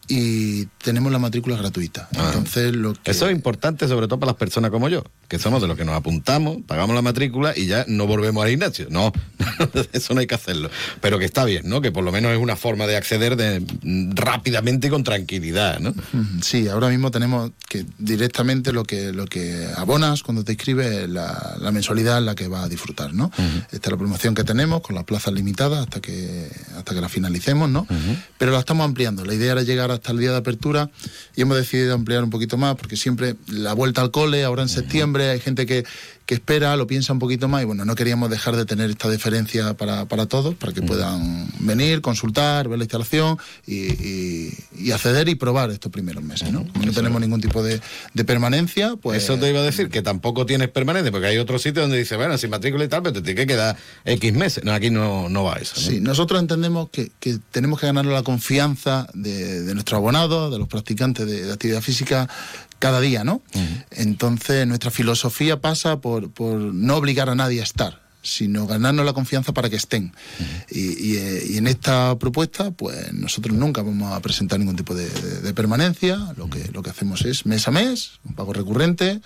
y 0.08 0.66
tenemos 0.84 1.12
la 1.12 1.20
matrícula 1.20 1.58
gratuita. 1.58 2.08
Entonces, 2.12 2.76
lo 2.76 2.94
que... 2.94 3.12
Eso 3.12 3.28
es 3.28 3.36
importante 3.36 3.88
sobre 3.88 4.08
todo 4.08 4.20
para 4.20 4.32
las 4.32 4.38
personas 4.38 4.72
como 4.72 4.88
yo, 4.90 5.04
que 5.28 5.40
somos 5.40 5.62
de 5.62 5.68
los 5.68 5.78
que 5.78 5.86
nos 5.86 5.96
apuntamos, 5.96 6.58
pagamos 6.68 6.96
la 6.96 7.02
matrícula 7.02 7.54
y 7.56 7.66
ya 7.66 7.86
no 7.88 8.06
volvemos 8.06 8.44
al 8.44 8.50
gimnasio. 8.50 8.88
No, 8.90 9.12
eso 9.94 10.14
no 10.14 10.20
hay 10.20 10.28
que 10.28 10.36
hacerlo. 10.36 10.70
Pero 11.02 11.18
que 11.18 11.26
está 11.26 11.44
bien, 11.46 11.68
¿no? 11.68 11.82
Que 11.82 11.92
por 11.92 12.04
lo 12.04 12.12
menos 12.12 12.32
es 12.32 12.38
una 12.38 12.56
forma 12.56 12.86
de 12.86 12.98
acceder 12.98 13.36
de, 13.36 13.60
mm, 13.60 14.12
rápidamente 14.16 14.88
y 14.88 14.90
con 14.90 15.04
tranquilidad, 15.04 15.80
¿no? 15.80 15.94
Sí, 16.42 16.68
ahora 16.68 16.90
mismo 16.90 17.10
tenemos 17.12 17.52
que 17.68 17.86
directamente 17.98 18.72
lo 18.72 18.84
que 18.84 19.12
lo 19.12 19.26
que 19.26 19.68
abonas 19.76 20.24
cuando 20.24 20.44
te 20.44 20.54
inscribes 20.54 20.88
es 20.88 21.10
la, 21.10 21.58
la 21.60 21.72
mensualidad 21.72 22.20
en 22.20 22.26
la 22.26 22.36
que 22.36 22.48
vas 22.48 22.66
a 22.66 22.70
disfrutar, 22.70 23.14
¿no? 23.14 23.32
Esta 23.72 23.88
es 23.88 23.92
la 23.92 23.98
promoción 23.98 24.36
que 24.36 24.44
tenemos 24.44 24.82
con 24.82 24.96
las 24.96 25.04
plazas 25.04 25.34
limitadas 25.34 25.80
hasta 25.80 26.00
que 26.00 26.50
hasta 26.78 26.94
que 26.94 27.02
la 27.02 27.10
finalicemos, 27.10 27.70
¿no? 27.70 27.88
Pero 28.38 28.52
la 28.52 28.60
estamos 28.60 28.86
ampliando. 28.86 29.26
La 29.26 29.34
idea 29.34 29.54
era 29.54 29.64
llegar 29.64 29.92
hasta 29.96 30.12
el 30.12 30.20
día 30.20 30.32
de 30.32 30.38
apertura 30.38 30.90
y 31.36 31.42
hemos 31.42 31.58
decidido 31.58 31.94
ampliar 31.94 32.24
un 32.24 32.30
poquito 32.30 32.58
más 32.58 32.76
porque 32.76 32.96
siempre 32.96 33.36
la 33.48 33.74
vuelta 33.74 34.02
al 34.02 34.12
cole, 34.12 34.44
ahora 34.44 34.62
en 34.62 34.70
septiembre, 34.70 35.30
hay 35.30 35.40
gente 35.40 35.66
que, 35.66 35.86
que 36.26 36.34
espera, 36.34 36.76
lo 36.76 36.88
piensa 36.88 37.14
un 37.14 37.20
poquito 37.20 37.48
más 37.48 37.62
y 37.62 37.66
bueno, 37.66 37.86
no 37.86 37.94
queríamos 37.94 38.30
dejar 38.32 38.56
de 38.56 38.66
tener 38.66 38.90
esta 38.90 39.08
deferencia 39.10 39.76
para, 39.76 40.06
para 40.06 40.26
todos, 40.26 40.56
para 40.56 40.74
que 40.74 40.82
puedan 40.82 41.48
venir, 41.60 42.02
consultar, 42.02 42.68
ver 42.68 42.80
la 42.80 42.84
instalación 42.86 43.38
y, 43.68 43.76
y- 43.94 44.54
y 44.78 44.92
acceder 44.92 45.30
y 45.30 45.36
probar 45.36 45.70
estos 45.72 45.92
primeros 45.92 46.24
meses, 46.24 46.52
¿no? 46.52 46.66
No 46.84 46.92
tenemos 46.92 47.22
ningún 47.22 47.42
tipo 47.42 47.62
de, 47.64 47.80
de 48.14 48.26
permanencia, 48.26 48.96
pues... 48.96 49.24
Eso 49.24 49.38
te 49.38 49.50
iba 49.50 49.60
a 49.60 49.64
decir, 49.64 49.90
que 49.90 50.02
tampoco 50.02 50.46
tienes 50.46 50.70
permanente, 50.70 51.12
porque 51.12 51.28
hay 51.28 51.38
otros 51.38 51.62
sitios 51.62 51.84
donde 51.84 51.98
dice, 52.00 52.16
bueno, 52.16 52.38
sin 52.38 52.50
matrícula 52.50 52.84
y 52.84 52.88
tal, 52.88 53.04
pero 53.04 53.14
te 53.14 53.22
tiene 53.22 53.42
que 53.42 53.48
quedar 53.48 53.78
X 54.04 54.34
meses. 54.34 54.64
No, 54.64 54.74
aquí 54.74 54.90
no, 54.90 55.30
no 55.30 55.44
va 55.44 55.56
eso. 55.56 55.74
¿no? 55.80 55.82
Sí, 55.88 56.00
nosotros 56.02 56.40
entendemos 56.42 56.90
que, 56.90 57.12
que 57.20 57.38
tenemos 57.52 57.80
que 57.80 57.86
ganar 57.86 58.06
la 58.06 58.24
confianza 58.24 59.08
de, 59.14 59.62
de 59.62 59.74
nuestros 59.74 59.98
abonados, 59.98 60.52
de 60.52 60.58
los 60.60 60.68
practicantes 60.68 61.26
de, 61.28 61.44
de 61.46 61.54
actividad 61.54 61.82
física 61.82 62.28
cada 62.80 63.00
día, 63.02 63.24
¿no? 63.24 63.42
Entonces 63.92 64.68
nuestra 64.68 64.92
filosofía 64.92 65.62
pasa 65.62 66.00
por, 66.02 66.32
por 66.32 66.60
no 66.60 66.96
obligar 66.98 67.30
a 67.30 67.36
nadie 67.36 67.62
a 67.62 67.64
estar 67.64 68.04
sino 68.28 68.66
ganarnos 68.66 69.06
la 69.06 69.14
confianza 69.14 69.54
para 69.54 69.70
que 69.70 69.76
estén. 69.76 70.12
y, 70.72 70.80
y, 71.12 71.18
eh, 71.18 71.44
y 71.48 71.58
en 71.58 71.68
esta 71.68 72.18
propuesta, 72.18 72.72
pues 72.72 73.14
nosotros 73.14 73.56
nunca 73.56 73.84
vamos 73.84 74.12
a 74.14 74.20
presentar 74.20 74.58
ningún 74.58 74.76
tipo 74.76 74.96
de, 74.96 75.08
de- 75.08 75.42
de 75.42 75.54
permanencia, 75.54 76.34
lo 76.36 76.50
que, 76.50 76.72
lo 76.74 76.82
que 76.82 76.90
hacemos 76.90 77.24
es 77.24 77.46
mes 77.46 77.68
a 77.68 77.72
mes, 77.72 78.14
un 78.26 78.34
pago 78.34 78.52
recurrente, 78.52 79.22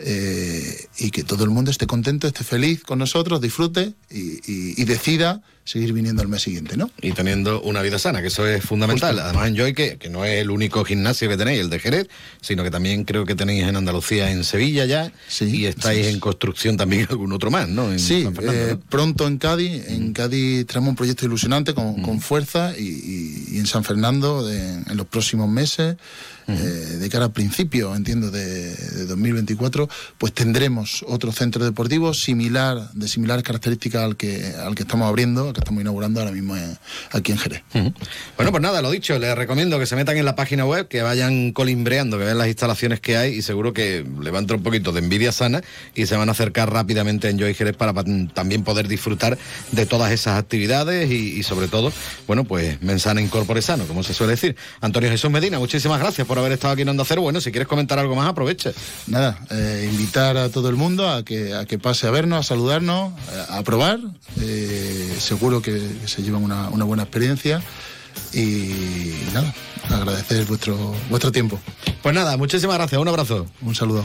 eh, 0.00 0.86
y 0.98 1.10
que 1.10 1.24
todo 1.24 1.44
el 1.44 1.50
mundo 1.50 1.70
esté 1.70 1.86
contento, 1.86 2.26
esté 2.26 2.44
feliz 2.44 2.82
con 2.82 2.98
nosotros, 2.98 3.40
disfrute 3.40 3.94
y, 4.10 4.20
y- 4.50 4.74
y 4.76 4.84
decida 4.84 5.42
seguir 5.64 5.92
viniendo 5.92 6.22
al 6.22 6.28
mes 6.28 6.40
siguiente, 6.40 6.78
¿no? 6.78 6.90
Y 7.02 7.12
teniendo 7.12 7.60
una 7.60 7.82
vida 7.82 7.98
sana, 7.98 8.22
que 8.22 8.28
eso 8.28 8.46
es 8.46 8.64
fundamental. 8.64 9.18
Además, 9.18 9.48
en 9.48 9.56
Joy, 9.56 9.74
que, 9.74 9.98
que 9.98 10.08
no 10.08 10.24
es 10.24 10.40
el 10.40 10.50
único 10.50 10.82
gimnasio 10.82 11.28
que 11.28 11.36
tenéis, 11.36 11.60
el 11.60 11.68
de 11.68 11.78
Jerez, 11.78 12.08
sino 12.40 12.62
que 12.64 12.70
también 12.70 13.04
creo 13.04 13.26
que 13.26 13.34
tenéis 13.34 13.64
en 13.64 13.76
Andalucía, 13.76 14.30
en 14.30 14.44
Sevilla 14.44 14.86
ya, 14.86 15.12
y 15.42 15.66
estáis 15.66 16.06
en 16.06 16.20
construcción 16.20 16.78
también 16.78 17.06
algún 17.10 17.32
otro 17.34 17.50
más, 17.50 17.68
¿no? 17.68 17.92
En 17.92 17.98
Sí, 17.98 18.22
San 18.22 18.34
Fernando, 18.34 18.62
eh, 18.62 18.70
¿no? 18.76 18.80
pronto 18.80 19.26
en 19.26 19.36
Cádiz. 19.36 19.82
En 19.88 20.14
Cádiz 20.14 20.66
tenemos 20.66 20.88
un 20.88 20.96
proyecto 20.96 21.26
ilusionante 21.26 21.74
con, 21.74 22.00
con 22.02 22.22
fuerza 22.22 22.72
y, 22.78 22.84
y- 22.84 23.44
y 23.56 23.58
en 23.58 23.66
San 23.66 23.84
Fernando 23.84 24.46
de- 24.46 24.70
en 24.72 24.96
los 24.96 25.06
próximos 25.06 25.50
meses, 25.50 25.96
eh, 26.48 26.52
de 26.98 27.08
cara 27.10 27.26
al 27.26 27.32
principio, 27.32 27.94
entiendo, 27.94 28.30
de, 28.30 28.74
de 28.74 29.06
2024, 29.06 29.88
pues 30.18 30.32
tendremos 30.32 31.04
otro 31.06 31.30
centro 31.32 31.64
deportivo 31.64 32.14
similar, 32.14 32.90
de 32.94 33.06
similares 33.08 33.44
características 33.44 34.02
al 34.02 34.16
que, 34.16 34.52
al 34.58 34.74
que 34.74 34.82
estamos 34.82 35.06
abriendo, 35.08 35.48
al 35.48 35.52
que 35.52 35.60
estamos 35.60 35.80
inaugurando 35.82 36.20
ahora 36.20 36.32
mismo 36.32 36.56
en- 36.56 36.78
aquí 37.12 37.32
en 37.32 37.38
Jerez. 37.38 37.62
Bueno, 38.36 38.50
pues 38.50 38.62
nada, 38.62 38.80
lo 38.82 38.90
dicho, 38.90 39.18
les 39.18 39.36
recomiendo 39.36 39.78
que 39.78 39.86
se 39.86 39.94
metan 39.96 40.16
en 40.16 40.24
la 40.24 40.34
página 40.36 40.64
web, 40.64 40.88
que 40.88 41.02
vayan 41.02 41.52
colimbreando, 41.52 42.18
que 42.18 42.24
vean 42.24 42.38
las 42.38 42.48
instalaciones 42.48 43.00
que 43.00 43.16
hay 43.16 43.34
y 43.34 43.42
seguro 43.42 43.72
que 43.72 44.04
levantan 44.22 44.56
un 44.58 44.62
poquito 44.62 44.92
de 44.92 45.00
envidia 45.00 45.32
sana 45.32 45.62
y 45.94 46.06
se 46.06 46.16
van 46.16 46.28
a 46.28 46.32
acercar 46.32 46.72
rápidamente 46.72 47.26
a 47.26 47.30
Enjoy 47.30 47.52
Jerez 47.54 47.76
para 47.76 47.92
pa- 47.92 48.04
también 48.32 48.64
poder 48.64 48.88
disfrutar 48.88 49.36
de 49.72 49.86
todas 49.86 50.12
esas 50.12 50.38
actividades 50.38 51.10
y, 51.10 51.38
y 51.38 51.42
sobre 51.42 51.68
todo, 51.68 51.92
bueno, 52.26 52.44
pues 52.44 52.80
mensana 52.82 53.20
incorpore 53.20 53.60
sano, 53.62 53.84
como 53.86 54.02
se 54.02 54.14
suele 54.14 54.32
decir. 54.32 54.56
Antonio 54.80 55.10
Jesús 55.10 55.30
Medina, 55.30 55.58
muchísimas 55.58 56.00
gracias 56.00 56.26
por 56.26 56.37
haber 56.40 56.52
estado 56.52 56.72
aquí 56.72 56.82
en 56.82 56.88
Onda 56.88 57.04
Cero. 57.06 57.22
Bueno, 57.22 57.40
si 57.40 57.50
quieres 57.50 57.68
comentar 57.68 57.98
algo 57.98 58.14
más, 58.14 58.28
aprovecha. 58.28 58.72
Nada, 59.06 59.38
eh, 59.50 59.88
invitar 59.90 60.36
a 60.36 60.48
todo 60.48 60.68
el 60.68 60.76
mundo 60.76 61.08
a 61.08 61.24
que, 61.24 61.54
a 61.54 61.64
que 61.64 61.78
pase 61.78 62.06
a 62.06 62.10
vernos, 62.10 62.40
a 62.40 62.42
saludarnos, 62.42 63.12
eh, 63.32 63.44
a 63.48 63.62
probar. 63.62 63.98
Eh, 64.40 65.16
seguro 65.18 65.62
que, 65.62 65.72
que 65.72 66.08
se 66.08 66.22
llevan 66.22 66.42
una, 66.42 66.68
una 66.68 66.84
buena 66.84 67.04
experiencia. 67.04 67.62
Y 68.32 69.14
nada, 69.32 69.54
agradecer 69.90 70.44
vuestro, 70.46 70.94
vuestro 71.08 71.32
tiempo. 71.32 71.58
Pues 72.02 72.14
nada, 72.14 72.36
muchísimas 72.36 72.76
gracias, 72.76 73.00
un 73.00 73.08
abrazo. 73.08 73.46
Un 73.62 73.74
saludo. 73.74 74.04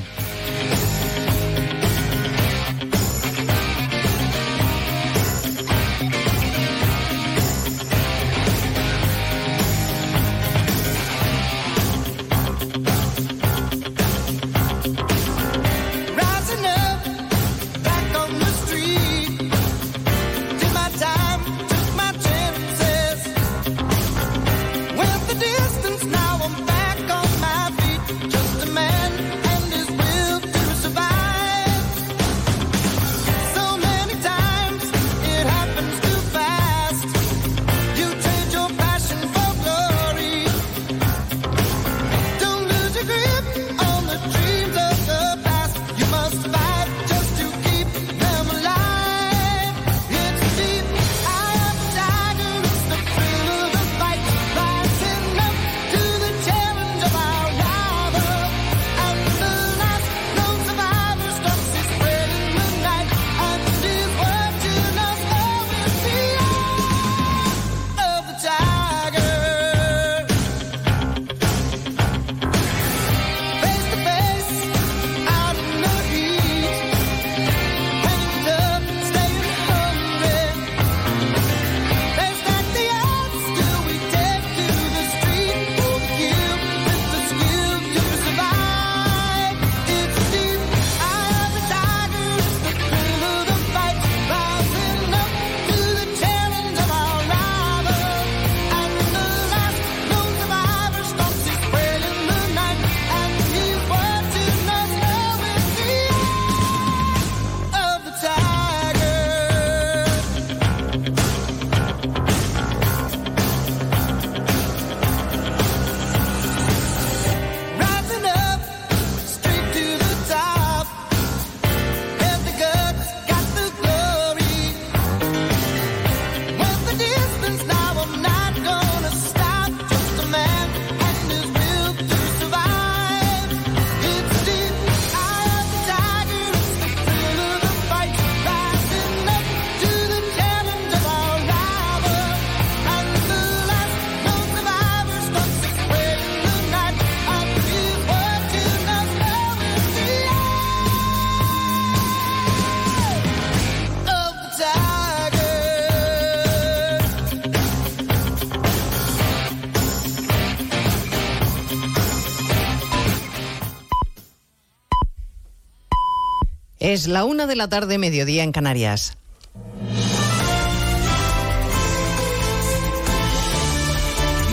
Es 166.93 167.07
la 167.07 167.25
una 167.25 167.47
de 167.47 167.55
la 167.55 167.67
tarde, 167.69 167.97
mediodía 167.97 168.43
en 168.43 168.51
Canarias. 168.51 169.17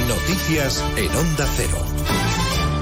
Noticias 0.09 0.83
en 0.97 1.15
Onda 1.15 1.47
Cero. 1.55 1.85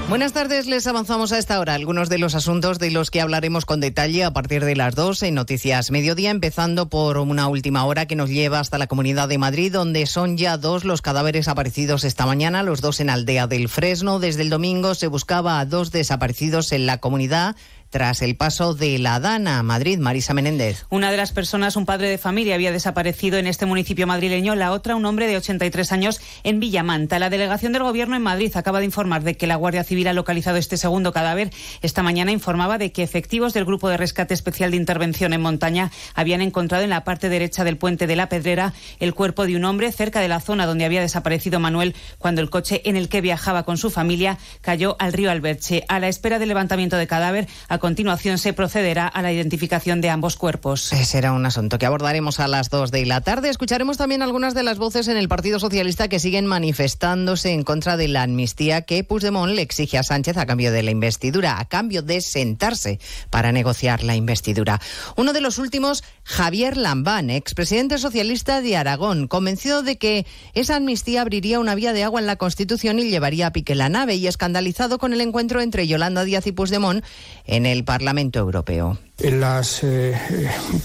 Buenas 0.09 0.33
tardes, 0.33 0.67
les 0.67 0.87
avanzamos 0.87 1.33
a 1.33 1.39
esta 1.39 1.61
hora 1.61 1.75
algunos 1.75 2.09
de 2.09 2.17
los 2.17 2.35
asuntos 2.35 2.79
de 2.79 2.91
los 2.91 3.11
que 3.11 3.21
hablaremos 3.21 3.67
con 3.67 3.81
detalle 3.81 4.25
a 4.25 4.33
partir 4.33 4.65
de 4.65 4.75
las 4.75 4.95
dos 4.95 5.23
en 5.23 5.35
Noticias 5.35 5.91
Mediodía, 5.91 6.31
empezando 6.31 6.89
por 6.89 7.19
una 7.19 7.47
última 7.49 7.85
hora 7.85 8.07
que 8.07 8.17
nos 8.17 8.31
lleva 8.31 8.61
hasta 8.61 8.79
la 8.79 8.87
Comunidad 8.87 9.29
de 9.29 9.37
Madrid, 9.37 9.71
donde 9.71 10.07
son 10.07 10.39
ya 10.39 10.57
dos 10.57 10.85
los 10.85 11.03
cadáveres 11.03 11.47
aparecidos 11.47 12.05
esta 12.05 12.25
mañana, 12.25 12.63
los 12.63 12.81
dos 12.81 13.01
en 13.01 13.11
Aldea 13.11 13.49
del 13.49 13.69
Fresno. 13.69 14.19
Desde 14.19 14.43
el 14.43 14.51
domingo 14.51 14.95
se 14.95 15.09
buscaba 15.09 15.61
a 15.61 15.67
dos 15.67 15.91
desaparecidos 15.91 16.73
en 16.73 16.87
la 16.87 16.99
comunidad 16.99 17.55
tras 17.91 18.23
el 18.23 18.37
paso 18.37 18.75
de 18.75 18.99
la 18.99 19.21
Dana 19.21 19.59
a 19.59 19.63
Madrid. 19.63 19.99
Marisa 19.99 20.35
Menéndez. 20.35 20.85
Una 20.91 21.11
de 21.11 21.17
las 21.17 21.33
personas, 21.33 21.77
un 21.77 21.87
padre 21.87 22.09
de 22.09 22.19
familia, 22.19 22.55
había 22.55 22.73
desaparecido 22.73 23.39
en 23.39 23.47
este 23.47 23.67
municipio 23.67 24.07
madrileño, 24.07 24.55
la 24.55 24.73
otra, 24.73 24.97
un 24.97 25.07
hombre 25.07 25.27
de 25.27 25.37
83 25.37 25.93
años, 25.93 26.21
en 26.45 26.61
Villamanta. 26.61 27.19
La 27.19 27.31
delegación 27.31 27.73
del 27.73 27.83
Gobierno 27.83 28.17
en 28.17 28.23
Madrid 28.23 28.55
acaba 28.57 28.81
de 28.81 28.85
informar 28.85 29.23
de 29.23 29.37
que 29.37 29.47
la 29.47 29.57
Guardia 29.57 29.85
Civil 29.85 30.09
ha 30.09 30.13
localizado 30.13 30.57
este 30.57 30.77
segundo 30.77 31.13
cadáver. 31.13 31.51
Esta 31.83 32.03
mañana 32.03 32.33
informaba 32.33 32.79
de 32.79 32.93
que 32.93 33.03
efectivos 33.03 33.55
del 33.55 33.65
Grupo 33.65 33.89
de 33.89 33.97
Rescate 33.97 34.35
Especial 34.35 34.71
de 34.71 34.77
Intervención 34.77 35.33
en 35.33 35.41
Montaña 35.41 35.91
habían 36.15 36.41
encontrado 36.41 36.85
en 36.85 36.91
la 36.91 37.05
parte 37.05 37.29
derecha 37.29 37.65
del 37.65 37.79
puente 37.79 38.07
de 38.07 38.17
la 38.17 38.29
Pedrera 38.29 38.75
el 39.01 39.15
cuerpo 39.15 39.47
de 39.47 39.57
un 39.57 39.65
hombre 39.65 39.93
cerca 39.93 40.21
de 40.21 40.29
la 40.29 40.41
zona 40.41 40.67
donde 40.67 40.85
había 40.85 41.01
desaparecido 41.01 41.61
Manuel 41.61 41.95
cuando 42.19 42.41
el 42.41 42.51
coche 42.51 42.83
en 42.85 42.97
el 42.97 43.09
que 43.09 43.21
viajaba 43.21 43.63
con 43.63 43.79
su 43.79 43.91
familia 43.91 44.39
cayó 44.61 44.97
al 44.99 45.13
río 45.13 45.31
Alberche. 45.31 45.85
A 45.89 45.99
la 46.01 46.09
espera 46.09 46.39
del 46.39 46.49
levantamiento 46.49 46.97
de 46.97 47.07
cadáver, 47.07 47.49
a 47.79 47.81
continuación 47.81 48.39
se 48.39 48.53
procederá 48.53 49.07
a 49.07 49.23
la 49.23 49.33
identificación 49.33 50.01
de 50.01 50.11
ambos 50.11 50.35
cuerpos. 50.35 50.83
Será 50.83 51.33
un 51.33 51.47
asunto 51.47 51.79
que 51.79 51.87
abordaremos 51.87 52.41
a 52.41 52.49
las 52.49 52.71
dos 52.71 52.91
de 52.91 53.07
la 53.07 53.21
tarde. 53.21 53.51
Escucharemos 53.51 53.97
también 53.97 54.21
algunas 54.21 54.53
de 54.55 54.65
las 54.65 54.79
voces 54.79 55.07
en 55.07 55.17
el 55.17 55.29
Partido 55.29 55.61
Socialista 55.61 56.09
que 56.09 56.19
siguen 56.19 56.45
manifestándose 56.45 57.53
en 57.53 57.63
contra 57.63 57.97
de 57.97 58.09
la 58.09 58.25
amnistía 58.25 58.83
que 58.83 59.05
Puigdemont 59.05 59.53
le 59.53 59.63
exige 59.63 59.97
a 59.97 60.03
Sánchez 60.03 60.39
a 60.39 60.47
cambio 60.47 60.73
de 60.73 60.83
la 60.83 60.91
investidura, 60.91 61.61
a 61.61 61.67
cambio 61.67 62.03
de 62.03 62.21
sentarse 62.21 62.99
para 63.31 63.53
negociar 63.53 64.03
la 64.03 64.17
investidura. 64.17 64.81
Uno 65.15 65.33
de 65.33 65.41
los 65.41 65.59
últimos, 65.59 66.03
Javier 66.29 66.77
Lambán, 66.77 67.31
expresidente 67.31 67.97
socialista 67.97 68.61
de 68.61 68.77
Aragón, 68.77 69.29
convencido 69.29 69.83
de 69.83 69.97
que 69.97 70.27
esa 70.53 70.77
amnistía 70.77 71.23
abriría 71.23 71.59
una 71.59 71.75
vía 71.75 71.95
de 71.95 72.05
agua 72.05 72.21
en 72.21 72.27
la 72.27 72.37
Constitución 72.37 72.99
y 72.99 73.09
llevaría 73.09 73.47
a 73.47 73.53
pique 73.53 73.75
la 73.75 73.89
nave 73.89 74.17
y 74.17 74.27
escandalizado 74.27 74.99
con 74.99 75.15
el 75.15 75.23
encuentro 75.23 75.63
entre 75.63 75.87
Yolanda 75.87 76.25
Díaz 76.25 76.47
y 76.47 76.53
Puigdemont 76.53 77.03
en 77.47 77.65
el 77.65 77.83
Parlamento 77.83 78.39
Europeo. 78.41 78.99
En 79.21 79.41
las 79.41 79.83
eh, 79.83 80.15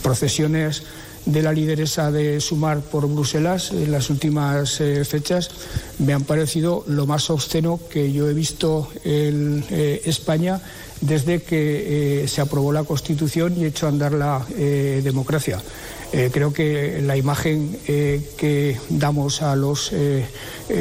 procesiones 0.01 0.83
de 1.25 1.41
la 1.41 1.51
lideresa 1.51 2.09
de 2.09 2.39
Sumar 2.39 2.79
por 2.79 3.07
Bruselas 3.07 3.71
en 3.71 3.91
las 3.91 4.09
últimas 4.09 4.79
eh, 4.79 5.03
fechas 5.03 5.51
me 5.99 6.13
han 6.13 6.23
parecido 6.23 6.83
lo 6.87 7.05
más 7.05 7.29
obsceno 7.29 7.79
que 7.89 8.11
yo 8.11 8.29
he 8.29 8.33
visto 8.33 8.89
en 9.03 9.63
eh, 9.69 10.01
España 10.05 10.61
desde 11.01 11.41
que 11.41 12.25
se 12.27 12.41
aprobó 12.41 12.71
la 12.71 12.83
Constitución 12.83 13.55
y 13.57 13.65
hecho 13.65 13.87
andar 13.87 14.13
la 14.13 14.45
democracia. 14.49 15.61
creo 16.31 16.53
que 16.53 17.01
la 17.01 17.17
imagen 17.17 17.77
que 17.85 18.77
damos 18.89 19.41
a 19.41 19.55
los 19.55 19.91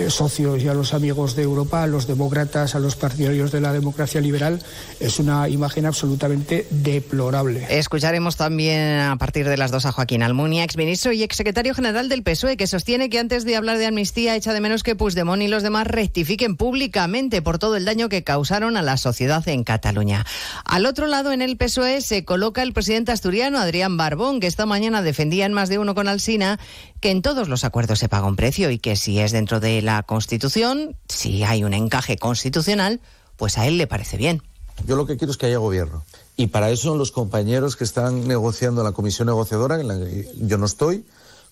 socios 0.08 0.62
y 0.62 0.68
a 0.68 0.74
los 0.74 0.94
amigos 0.94 1.36
de 1.36 1.42
Europa, 1.42 1.82
a 1.82 1.86
los 1.86 2.06
demócratas, 2.06 2.74
a 2.74 2.78
los 2.78 2.96
partidarios 2.96 3.52
de 3.52 3.60
la 3.60 3.72
democracia 3.72 4.20
liberal, 4.20 4.60
es 5.00 5.18
una 5.18 5.48
imagen 5.48 5.86
absolutamente 5.86 6.66
deplorable. 6.70 7.66
Escucharemos 7.70 8.36
también 8.36 9.00
a 9.00 9.16
partir 9.16 9.48
de 9.48 9.56
las 9.56 9.70
dos 9.70 9.86
a 9.86 9.92
Joaquín 9.92 10.22
Almunia, 10.22 10.64
exministro 10.64 11.12
y 11.12 11.22
exsecretario 11.22 11.74
general 11.74 12.08
del 12.08 12.22
PSOE, 12.22 12.56
que 12.56 12.66
sostiene 12.66 13.10
que 13.10 13.18
antes 13.18 13.44
de 13.44 13.56
hablar 13.56 13.78
de 13.78 13.86
amnistía 13.86 14.36
echa 14.36 14.52
de 14.52 14.60
menos 14.60 14.82
que 14.82 14.96
Puigdemont 14.96 15.42
y 15.42 15.48
los 15.48 15.62
demás 15.62 15.86
rectifiquen 15.86 16.56
públicamente 16.56 17.42
por 17.42 17.58
todo 17.58 17.76
el 17.76 17.84
daño 17.84 18.08
que 18.08 18.24
causaron 18.24 18.76
a 18.76 18.82
la 18.82 18.96
sociedad 18.96 19.46
en 19.48 19.64
Cataluña. 19.64 20.24
Al 20.64 20.86
otro 20.86 21.06
lado, 21.06 21.32
en 21.32 21.42
el 21.42 21.56
PSOE, 21.56 22.00
se 22.00 22.24
coloca 22.24 22.62
el 22.62 22.72
presidente 22.72 23.12
asturiano 23.12 23.58
Adrián 23.58 23.96
Barbón, 23.96 24.40
que 24.40 24.46
esta 24.46 24.66
mañana 24.66 25.02
defendía 25.02 25.46
en 25.46 25.52
más 25.52 25.68
de 25.68 25.78
uno 25.78 25.94
con 25.94 26.08
Alsina 26.08 26.58
que 27.02 27.10
en 27.10 27.20
todos 27.20 27.48
los 27.48 27.64
acuerdos 27.64 27.98
se 27.98 28.08
paga 28.08 28.28
un 28.28 28.36
precio 28.36 28.70
y 28.70 28.78
que 28.78 28.94
si 28.94 29.18
es 29.18 29.32
dentro 29.32 29.58
de 29.58 29.82
la 29.82 30.04
Constitución, 30.04 30.96
si 31.08 31.42
hay 31.42 31.64
un 31.64 31.74
encaje 31.74 32.16
constitucional, 32.16 33.00
pues 33.36 33.58
a 33.58 33.66
él 33.66 33.76
le 33.76 33.88
parece 33.88 34.16
bien. 34.16 34.42
Yo 34.86 34.94
lo 34.94 35.04
que 35.04 35.16
quiero 35.16 35.32
es 35.32 35.36
que 35.36 35.46
haya 35.46 35.58
gobierno. 35.58 36.04
Y 36.36 36.46
para 36.46 36.70
eso 36.70 36.96
los 36.96 37.10
compañeros 37.10 37.74
que 37.74 37.82
están 37.82 38.28
negociando 38.28 38.80
en 38.80 38.86
la 38.86 38.92
comisión 38.92 39.26
negociadora, 39.26 39.80
en 39.80 39.88
la 39.88 39.98
que 39.98 40.30
yo 40.36 40.58
no 40.58 40.66
estoy, 40.66 41.04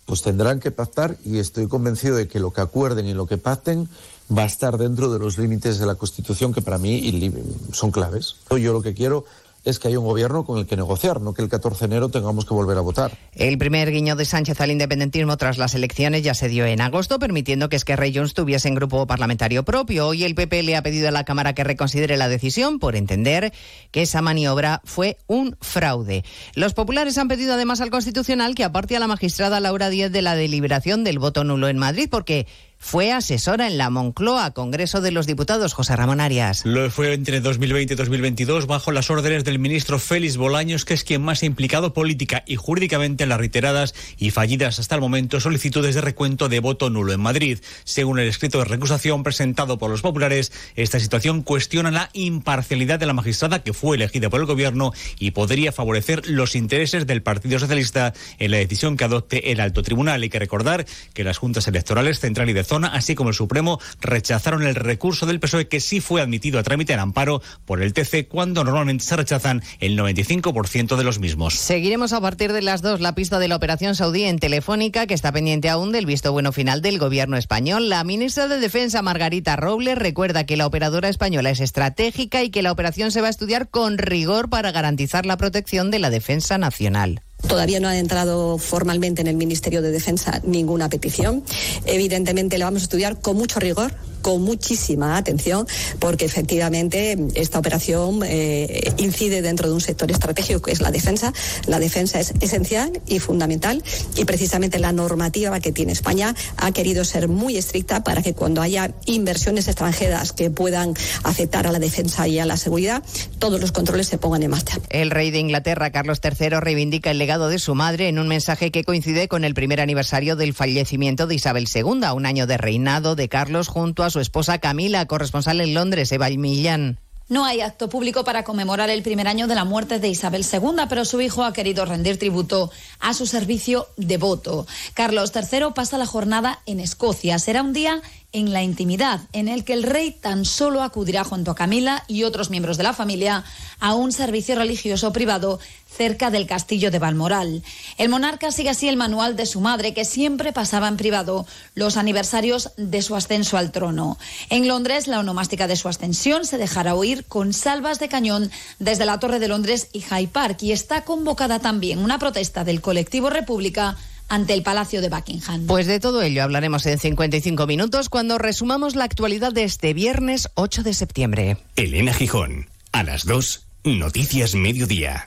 pues 0.06 0.22
tendrán 0.22 0.60
que 0.60 0.70
pactar 0.70 1.16
y 1.24 1.38
estoy 1.38 1.66
convencido 1.66 2.14
de 2.14 2.28
que 2.28 2.38
lo 2.38 2.52
que 2.52 2.60
acuerden 2.60 3.06
y 3.06 3.14
lo 3.14 3.26
que 3.26 3.36
pacten 3.36 3.88
va 4.36 4.42
a 4.42 4.46
estar 4.46 4.78
dentro 4.78 5.12
de 5.12 5.18
los 5.18 5.36
límites 5.36 5.80
de 5.80 5.86
la 5.86 5.96
Constitución 5.96 6.54
que 6.54 6.62
para 6.62 6.78
mí 6.78 7.32
son 7.72 7.90
claves. 7.90 8.36
Yo 8.50 8.72
lo 8.72 8.82
que 8.82 8.94
quiero 8.94 9.24
es 9.64 9.78
que 9.78 9.88
haya 9.88 9.98
un 9.98 10.06
gobierno 10.06 10.44
con 10.44 10.58
el 10.58 10.66
que 10.66 10.76
negociar, 10.76 11.20
no 11.20 11.34
que 11.34 11.42
el 11.42 11.48
14 11.48 11.80
de 11.80 11.84
enero 11.86 12.08
tengamos 12.08 12.44
que 12.44 12.54
volver 12.54 12.78
a 12.78 12.80
votar. 12.80 13.12
El 13.34 13.58
primer 13.58 13.90
guiño 13.90 14.16
de 14.16 14.24
Sánchez 14.24 14.60
al 14.60 14.70
independentismo 14.70 15.36
tras 15.36 15.58
las 15.58 15.74
elecciones 15.74 16.22
ya 16.22 16.34
se 16.34 16.48
dio 16.48 16.64
en 16.66 16.80
agosto, 16.80 17.18
permitiendo 17.18 17.68
que 17.68 17.76
Esquerra 17.76 18.06
y 18.06 18.14
Junts 18.14 18.34
tuviesen 18.34 18.74
grupo 18.74 19.06
parlamentario 19.06 19.64
propio. 19.64 20.08
Hoy 20.08 20.24
el 20.24 20.34
PP 20.34 20.62
le 20.62 20.76
ha 20.76 20.82
pedido 20.82 21.08
a 21.08 21.12
la 21.12 21.24
Cámara 21.24 21.54
que 21.54 21.64
reconsidere 21.64 22.16
la 22.16 22.28
decisión 22.28 22.78
por 22.78 22.96
entender 22.96 23.52
que 23.90 24.02
esa 24.02 24.22
maniobra 24.22 24.80
fue 24.84 25.18
un 25.26 25.56
fraude. 25.60 26.24
Los 26.54 26.74
populares 26.74 27.18
han 27.18 27.28
pedido 27.28 27.54
además 27.54 27.80
al 27.80 27.90
Constitucional 27.90 28.54
que 28.54 28.64
aparte 28.64 28.96
a 28.96 29.00
la 29.00 29.06
magistrada 29.06 29.60
Laura 29.60 29.90
Díez 29.90 30.10
de 30.10 30.22
la 30.22 30.34
deliberación 30.34 31.04
del 31.04 31.18
voto 31.18 31.44
nulo 31.44 31.68
en 31.68 31.78
Madrid, 31.78 32.08
porque 32.10 32.46
fue 32.80 33.12
asesora 33.12 33.68
en 33.68 33.78
la 33.78 33.90
Moncloa, 33.90 34.52
Congreso 34.52 35.00
de 35.02 35.12
los 35.12 35.26
Diputados, 35.26 35.74
José 35.74 35.94
Ramón 35.94 36.18
Arias. 36.18 36.64
Lo 36.64 36.90
fue 36.90 37.12
entre 37.12 37.40
2020 37.40 37.92
y 37.92 37.96
2022 37.96 38.66
bajo 38.66 38.90
las 38.90 39.10
órdenes 39.10 39.44
del 39.44 39.58
ministro 39.58 39.98
Félix 39.98 40.38
Bolaños, 40.38 40.86
que 40.86 40.94
es 40.94 41.04
quien 41.04 41.22
más 41.22 41.42
ha 41.42 41.46
implicado 41.46 41.92
política 41.92 42.42
y 42.46 42.56
jurídicamente 42.56 43.22
en 43.22 43.28
las 43.28 43.38
reiteradas 43.38 43.94
y 44.16 44.30
fallidas 44.30 44.80
hasta 44.80 44.94
el 44.94 45.02
momento 45.02 45.38
solicitudes 45.40 45.94
de 45.94 46.00
recuento 46.00 46.48
de 46.48 46.58
voto 46.58 46.88
nulo 46.88 47.12
en 47.12 47.20
Madrid. 47.20 47.58
Según 47.84 48.18
el 48.18 48.26
escrito 48.26 48.58
de 48.58 48.64
recusación 48.64 49.22
presentado 49.22 49.78
por 49.78 49.90
los 49.90 50.00
populares, 50.00 50.50
esta 50.74 50.98
situación 50.98 51.42
cuestiona 51.42 51.90
la 51.90 52.08
imparcialidad 52.14 52.98
de 52.98 53.06
la 53.06 53.12
magistrada 53.12 53.62
que 53.62 53.74
fue 53.74 53.96
elegida 53.96 54.30
por 54.30 54.40
el 54.40 54.46
gobierno 54.46 54.92
y 55.18 55.32
podría 55.32 55.70
favorecer 55.70 56.28
los 56.28 56.56
intereses 56.56 57.06
del 57.06 57.22
Partido 57.22 57.58
Socialista 57.58 58.14
en 58.38 58.50
la 58.50 58.56
decisión 58.56 58.96
que 58.96 59.04
adopte 59.04 59.52
el 59.52 59.60
alto 59.60 59.82
tribunal. 59.82 60.22
Hay 60.22 60.30
que 60.30 60.38
recordar 60.38 60.86
que 61.12 61.24
las 61.24 61.36
juntas 61.36 61.68
electorales 61.68 62.20
central 62.20 62.48
y 62.48 62.54
de 62.54 62.69
zona, 62.70 62.86
así 62.86 63.16
como 63.16 63.30
el 63.30 63.34
Supremo, 63.34 63.80
rechazaron 64.00 64.62
el 64.62 64.76
recurso 64.76 65.26
del 65.26 65.40
PSOE 65.40 65.66
que 65.66 65.80
sí 65.80 66.00
fue 66.00 66.22
admitido 66.22 66.60
a 66.60 66.62
trámite 66.62 66.92
en 66.92 67.00
amparo 67.00 67.42
por 67.64 67.82
el 67.82 67.92
TC 67.92 68.28
cuando 68.28 68.62
normalmente 68.62 69.04
se 69.04 69.16
rechazan 69.16 69.60
el 69.80 69.98
95% 69.98 70.96
de 70.96 71.02
los 71.02 71.18
mismos. 71.18 71.54
Seguiremos 71.54 72.12
a 72.12 72.20
partir 72.20 72.52
de 72.52 72.62
las 72.62 72.80
dos 72.80 73.00
la 73.00 73.16
pista 73.16 73.40
de 73.40 73.48
la 73.48 73.56
operación 73.56 73.96
saudí 73.96 74.22
en 74.22 74.38
Telefónica, 74.38 75.08
que 75.08 75.14
está 75.14 75.32
pendiente 75.32 75.68
aún 75.68 75.90
del 75.90 76.06
visto 76.06 76.30
bueno 76.30 76.52
final 76.52 76.80
del 76.80 77.00
gobierno 77.00 77.36
español. 77.36 77.88
La 77.88 78.04
ministra 78.04 78.46
de 78.46 78.60
Defensa, 78.60 79.02
Margarita 79.02 79.56
Robles, 79.56 79.98
recuerda 79.98 80.46
que 80.46 80.56
la 80.56 80.66
operadora 80.66 81.08
española 81.08 81.50
es 81.50 81.58
estratégica 81.58 82.44
y 82.44 82.50
que 82.50 82.62
la 82.62 82.70
operación 82.70 83.10
se 83.10 83.20
va 83.20 83.26
a 83.26 83.30
estudiar 83.30 83.68
con 83.68 83.98
rigor 83.98 84.48
para 84.48 84.70
garantizar 84.70 85.26
la 85.26 85.36
protección 85.36 85.90
de 85.90 85.98
la 85.98 86.10
defensa 86.10 86.56
nacional. 86.56 87.22
Todavía 87.48 87.80
no 87.80 87.88
ha 87.88 87.96
entrado 87.96 88.58
formalmente 88.58 89.20
en 89.22 89.26
el 89.26 89.36
Ministerio 89.36 89.82
de 89.82 89.90
Defensa 89.90 90.40
ninguna 90.44 90.88
petición. 90.88 91.42
Evidentemente 91.84 92.58
la 92.58 92.66
vamos 92.66 92.82
a 92.82 92.84
estudiar 92.84 93.18
con 93.20 93.36
mucho 93.36 93.60
rigor, 93.60 93.92
con 94.22 94.42
muchísima 94.42 95.16
atención, 95.16 95.66
porque 95.98 96.24
efectivamente 96.24 97.16
esta 97.34 97.58
operación 97.58 98.20
eh, 98.24 98.92
incide 98.98 99.42
dentro 99.42 99.68
de 99.68 99.74
un 99.74 99.80
sector 99.80 100.10
estratégico 100.10 100.62
que 100.62 100.72
es 100.72 100.80
la 100.80 100.90
defensa. 100.90 101.32
La 101.66 101.78
defensa 101.78 102.20
es 102.20 102.34
esencial 102.40 103.00
y 103.06 103.18
fundamental 103.18 103.82
y 104.16 104.24
precisamente 104.24 104.78
la 104.78 104.92
normativa 104.92 105.60
que 105.60 105.72
tiene 105.72 105.92
España 105.92 106.34
ha 106.56 106.72
querido 106.72 107.04
ser 107.04 107.28
muy 107.28 107.56
estricta 107.56 108.02
para 108.04 108.22
que 108.22 108.34
cuando 108.34 108.62
haya 108.62 108.92
inversiones 109.06 109.68
extranjeras 109.68 110.32
que 110.32 110.50
puedan 110.50 110.94
afectar 111.24 111.66
a 111.66 111.72
la 111.72 111.78
defensa 111.78 112.26
y 112.28 112.38
a 112.38 112.46
la 112.46 112.56
seguridad, 112.56 113.02
todos 113.38 113.60
los 113.60 113.72
controles 113.72 114.08
se 114.08 114.18
pongan 114.18 114.42
en 114.42 114.50
marcha. 114.50 114.78
El 114.90 115.10
rey 115.10 115.30
de 115.30 115.38
Inglaterra, 115.38 115.90
Carlos 115.90 116.20
III, 116.22 116.60
reivindica 116.60 117.10
el 117.10 117.18
legado 117.18 117.48
de 117.48 117.58
su 117.58 117.74
madre 117.74 118.08
en 118.08 118.18
un 118.18 118.28
mensaje 118.28 118.70
que 118.70 118.84
coincide 118.84 119.28
con 119.28 119.44
el 119.44 119.54
primer 119.54 119.80
aniversario 119.80 120.36
del 120.36 120.54
fallecimiento 120.54 121.26
de 121.26 121.34
Isabel 121.34 121.68
II, 121.72 121.82
un 122.14 122.26
año 122.26 122.46
de 122.46 122.56
reinado 122.56 123.16
de 123.16 123.28
Carlos 123.28 123.68
junto 123.68 124.02
a 124.02 124.09
su 124.10 124.20
esposa 124.20 124.58
Camila, 124.58 125.06
corresponsal 125.06 125.60
en 125.60 125.74
Londres, 125.74 126.12
Eva 126.12 126.28
Millán. 126.28 126.98
No 127.30 127.44
hay 127.44 127.60
acto 127.60 127.88
público 127.88 128.24
para 128.24 128.42
conmemorar 128.42 128.90
el 128.90 129.04
primer 129.04 129.28
año 129.28 129.46
de 129.46 129.54
la 129.54 129.64
muerte 129.64 130.00
de 130.00 130.08
Isabel 130.08 130.44
II, 130.44 130.86
pero 130.88 131.04
su 131.04 131.20
hijo 131.20 131.44
ha 131.44 131.52
querido 131.52 131.84
rendir 131.84 132.18
tributo 132.18 132.72
a 132.98 133.14
su 133.14 133.24
servicio 133.24 133.86
devoto. 133.96 134.66
Carlos 134.94 135.30
III 135.32 135.66
pasa 135.72 135.96
la 135.96 136.06
jornada 136.06 136.58
en 136.66 136.80
Escocia. 136.80 137.38
Será 137.38 137.62
un 137.62 137.72
día 137.72 138.02
en 138.32 138.52
la 138.52 138.62
intimidad, 138.62 139.20
en 139.32 139.48
el 139.48 139.64
que 139.64 139.72
el 139.72 139.82
rey 139.82 140.12
tan 140.12 140.44
solo 140.44 140.82
acudirá 140.82 141.24
junto 141.24 141.50
a 141.50 141.54
Camila 141.54 142.04
y 142.06 142.22
otros 142.22 142.50
miembros 142.50 142.76
de 142.76 142.84
la 142.84 142.92
familia 142.92 143.44
a 143.80 143.94
un 143.94 144.12
servicio 144.12 144.54
religioso 144.54 145.12
privado 145.12 145.58
cerca 145.88 146.30
del 146.30 146.46
castillo 146.46 146.90
de 146.90 146.98
Balmoral. 146.98 147.62
El 147.98 148.08
monarca 148.08 148.52
sigue 148.52 148.70
así 148.70 148.88
el 148.88 148.96
manual 148.96 149.36
de 149.36 149.46
su 149.46 149.60
madre, 149.60 149.92
que 149.92 150.04
siempre 150.04 150.52
pasaba 150.52 150.88
en 150.88 150.96
privado 150.96 151.46
los 151.74 151.96
aniversarios 151.96 152.70
de 152.76 153.02
su 153.02 153.16
ascenso 153.16 153.56
al 153.58 153.72
trono. 153.72 154.16
En 154.48 154.68
Londres, 154.68 155.08
la 155.08 155.18
onomástica 155.18 155.66
de 155.66 155.76
su 155.76 155.88
ascensión 155.88 156.44
se 156.44 156.58
dejará 156.58 156.94
oír 156.94 157.24
con 157.24 157.52
salvas 157.52 157.98
de 157.98 158.08
cañón 158.08 158.50
desde 158.78 159.06
la 159.06 159.18
Torre 159.18 159.40
de 159.40 159.48
Londres 159.48 159.88
y 159.92 160.02
Hyde 160.02 160.28
Park, 160.28 160.62
y 160.62 160.72
está 160.72 161.04
convocada 161.04 161.58
también 161.58 161.98
una 161.98 162.18
protesta 162.18 162.64
del 162.64 162.80
colectivo 162.80 163.30
República 163.30 163.96
ante 164.30 164.54
el 164.54 164.62
Palacio 164.62 165.02
de 165.02 165.10
Buckingham. 165.10 165.66
Pues 165.66 165.86
de 165.86 166.00
todo 166.00 166.22
ello 166.22 166.42
hablaremos 166.42 166.86
en 166.86 166.98
55 166.98 167.66
minutos 167.66 168.08
cuando 168.08 168.38
resumamos 168.38 168.94
la 168.94 169.04
actualidad 169.04 169.52
de 169.52 169.64
este 169.64 169.92
viernes 169.92 170.48
8 170.54 170.82
de 170.82 170.94
septiembre. 170.94 171.56
Elena 171.76 172.14
Gijón, 172.14 172.70
a 172.92 173.02
las 173.02 173.26
2, 173.26 173.66
Noticias 173.84 174.54
Mediodía. 174.54 175.26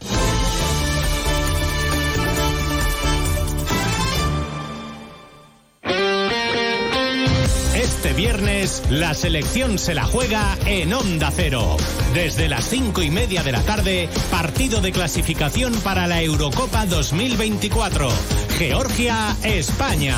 Viernes 8.15 8.83
la 8.91 9.15
selección 9.15 9.79
se 9.79 9.95
la 9.95 10.05
juega 10.05 10.57
en 10.65 10.93
Onda 10.93 11.31
Cero. 11.35 11.77
Desde 12.13 12.47
las 12.47 12.65
cinco 12.65 13.01
y 13.01 13.09
media 13.09 13.41
de 13.41 13.51
la 13.51 13.63
tarde, 13.63 14.07
partido 14.29 14.81
de 14.81 14.91
clasificación 14.91 15.73
para 15.81 16.05
la 16.05 16.21
Eurocopa 16.21 16.85
2024. 16.85 18.09
Georgia-España. 18.57 20.17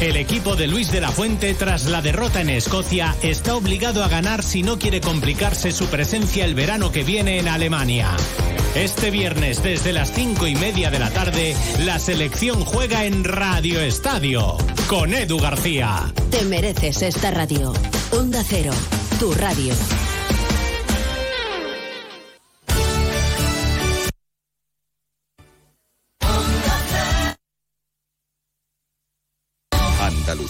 El 0.00 0.16
equipo 0.16 0.56
de 0.56 0.66
Luis 0.66 0.92
de 0.92 1.00
la 1.00 1.10
Fuente, 1.10 1.54
tras 1.54 1.86
la 1.86 2.02
derrota 2.02 2.42
en 2.42 2.50
Escocia, 2.50 3.16
está 3.22 3.56
obligado 3.56 4.04
a 4.04 4.08
ganar 4.08 4.42
si 4.42 4.62
no 4.62 4.78
quiere 4.78 5.00
complicarse 5.00 5.72
su 5.72 5.86
presencia 5.86 6.44
el 6.44 6.54
verano 6.54 6.92
que 6.92 7.02
viene 7.02 7.38
en 7.38 7.48
Alemania. 7.48 8.10
Este 8.74 9.10
viernes, 9.10 9.62
desde 9.62 9.94
las 9.94 10.12
cinco 10.12 10.46
y 10.46 10.54
media 10.54 10.90
de 10.90 10.98
la 10.98 11.10
tarde, 11.10 11.56
la 11.80 11.98
selección 11.98 12.62
juega 12.62 13.06
en 13.06 13.24
Radio 13.24 13.80
Estadio 13.80 14.58
con 14.86 15.14
Edu 15.14 15.38
García. 15.38 16.12
Te 16.30 16.42
mereces 16.44 17.00
esta 17.00 17.30
radio. 17.30 17.72
Onda 18.10 18.44
Cero, 18.46 18.72
tu 19.18 19.32
radio. 19.32 19.72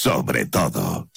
Sobre 0.00 0.46
todo. 0.46 1.08